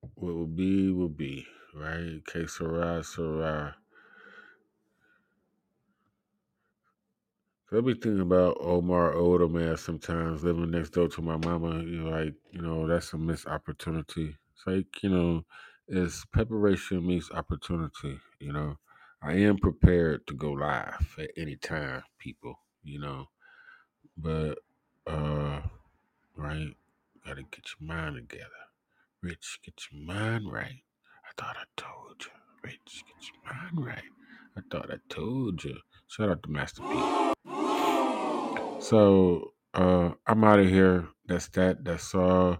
What 0.00 0.34
will 0.34 0.46
be, 0.46 0.90
will 0.90 1.08
be, 1.10 1.46
right? 1.74 2.22
Que 2.24 2.46
sera, 2.48 3.02
I 7.76 7.80
be 7.82 7.92
thinking 7.92 8.20
about 8.20 8.56
Omar 8.60 9.12
man 9.48 9.76
sometimes 9.76 10.42
living 10.42 10.70
next 10.70 10.90
door 10.90 11.08
to 11.08 11.20
my 11.20 11.36
mama. 11.36 11.82
You 11.82 12.04
know, 12.04 12.10
like, 12.10 12.34
you 12.50 12.62
know, 12.62 12.86
that's 12.86 13.12
a 13.12 13.18
missed 13.18 13.46
opportunity. 13.46 14.34
It's 14.54 14.66
like, 14.66 15.02
you 15.02 15.10
know, 15.10 15.44
it's 15.86 16.24
preparation 16.24 17.06
meets 17.06 17.30
opportunity, 17.30 18.18
you 18.40 18.52
know. 18.52 18.78
I 19.22 19.34
am 19.34 19.58
prepared 19.58 20.26
to 20.28 20.34
go 20.34 20.52
live 20.52 21.16
at 21.18 21.30
any 21.36 21.56
time, 21.56 22.02
people, 22.18 22.58
you 22.82 22.98
know. 22.98 23.26
But 24.16 24.58
uh 25.06 25.60
right, 26.34 26.74
gotta 27.26 27.42
get 27.42 27.68
your 27.78 27.88
mind 27.88 28.16
together. 28.16 28.50
Rich, 29.22 29.60
get 29.62 29.74
your 29.92 30.02
mind 30.02 30.50
right. 30.50 30.82
I 31.26 31.42
thought 31.42 31.56
I 31.58 31.64
told 31.76 32.22
you. 32.22 32.30
Rich, 32.64 33.04
get 33.06 33.28
your 33.28 33.54
mind 33.54 33.86
right. 33.86 34.10
I 34.56 34.62
thought 34.70 34.90
I 34.90 34.96
told 35.10 35.62
you. 35.62 35.76
Shout 36.06 36.30
out 36.30 36.42
to 36.44 36.50
Master 36.50 36.80
P. 36.80 37.55
So 38.86 39.52
uh 39.74 40.10
I'm 40.28 40.44
out 40.44 40.60
of 40.60 40.68
here. 40.68 41.08
That's 41.26 41.48
that. 41.58 41.84
That's 41.84 42.14
all. 42.14 42.58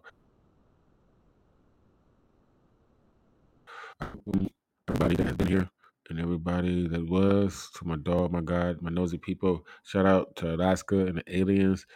Everybody 4.88 5.14
that 5.14 5.26
has 5.28 5.36
been 5.36 5.46
here 5.46 5.70
and 6.10 6.18
everybody 6.18 6.88
that 6.88 7.08
was 7.08 7.70
to 7.76 7.86
my 7.86 7.94
dog, 7.94 8.32
my 8.32 8.40
God, 8.40 8.82
my 8.82 8.90
nosy 8.90 9.18
people. 9.18 9.64
Shout 9.84 10.04
out 10.04 10.34
to 10.36 10.56
Alaska 10.56 11.06
and 11.06 11.18
the 11.18 11.38
aliens 11.38 11.86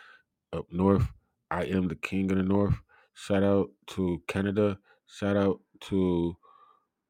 up 0.53 0.67
north. 0.71 1.09
I 1.51 1.65
am 1.65 1.89
the 1.89 1.97
king 1.97 2.31
of 2.31 2.37
the 2.37 2.45
north. 2.45 2.77
Shout 3.15 3.43
out 3.43 3.71
to 3.89 4.23
Canada. 4.29 4.79
Shout 5.09 5.37
out 5.37 5.59
to 5.89 6.37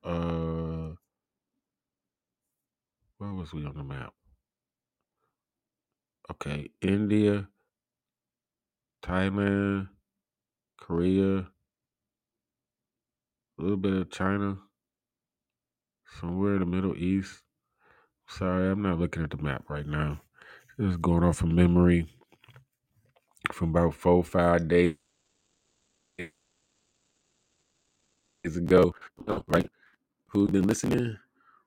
uh 0.05 0.89
where 3.19 3.35
was 3.35 3.53
we 3.53 3.67
on 3.67 3.77
the 3.77 3.85
map? 3.85 4.15
Okay, 6.31 6.71
India, 6.83 7.49
Thailand, 9.05 9.89
Korea, 10.79 11.39
a 11.41 11.47
little 13.63 13.77
bit 13.79 13.95
of 13.95 14.11
China, 14.11 14.59
somewhere 16.21 16.55
in 16.55 16.61
the 16.61 16.67
Middle 16.67 16.97
East. 16.97 17.43
Sorry, 18.29 18.71
I'm 18.71 18.83
not 18.83 18.99
looking 19.01 19.25
at 19.25 19.31
the 19.31 19.39
map 19.39 19.65
right 19.69 19.87
now. 19.87 20.21
Just 20.81 21.03
going 21.03 21.25
off 21.25 21.43
of 21.43 21.49
memory 21.49 22.09
from 23.53 23.71
about 23.71 23.95
four, 23.95 24.25
five 24.25 24.69
days 24.69 24.97
ago. 28.45 28.95
Right? 29.49 29.71
Who's 30.29 30.51
been 30.51 30.67
listening? 30.69 31.19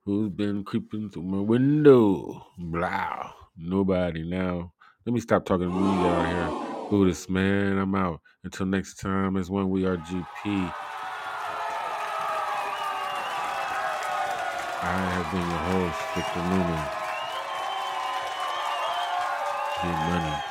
Who's 0.05 0.29
been 0.31 0.63
creeping 0.63 1.09
through 1.09 1.23
my 1.23 1.39
window? 1.41 2.47
Blah. 2.57 3.33
Nobody 3.57 4.23
now. 4.23 4.73
Let 5.05 5.13
me 5.13 5.19
stop 5.19 5.45
talking 5.45 5.69
to 5.69 5.75
me 5.75 6.07
out 6.07 6.27
here. 6.27 6.89
Buddhist 6.89 7.29
man, 7.29 7.77
I'm 7.77 7.93
out. 7.95 8.21
Until 8.43 8.65
next 8.65 8.95
time, 8.95 9.37
it's 9.37 9.49
when 9.49 9.69
we 9.69 9.85
are 9.85 9.97
GP. 9.97 10.73
I 14.81 14.99
have 15.11 15.31
been 15.31 15.41
your 15.41 15.59
host, 15.59 16.01
Victor 16.15 16.43
Newman. 16.49 16.85
Get 19.81 20.09
money. 20.09 20.42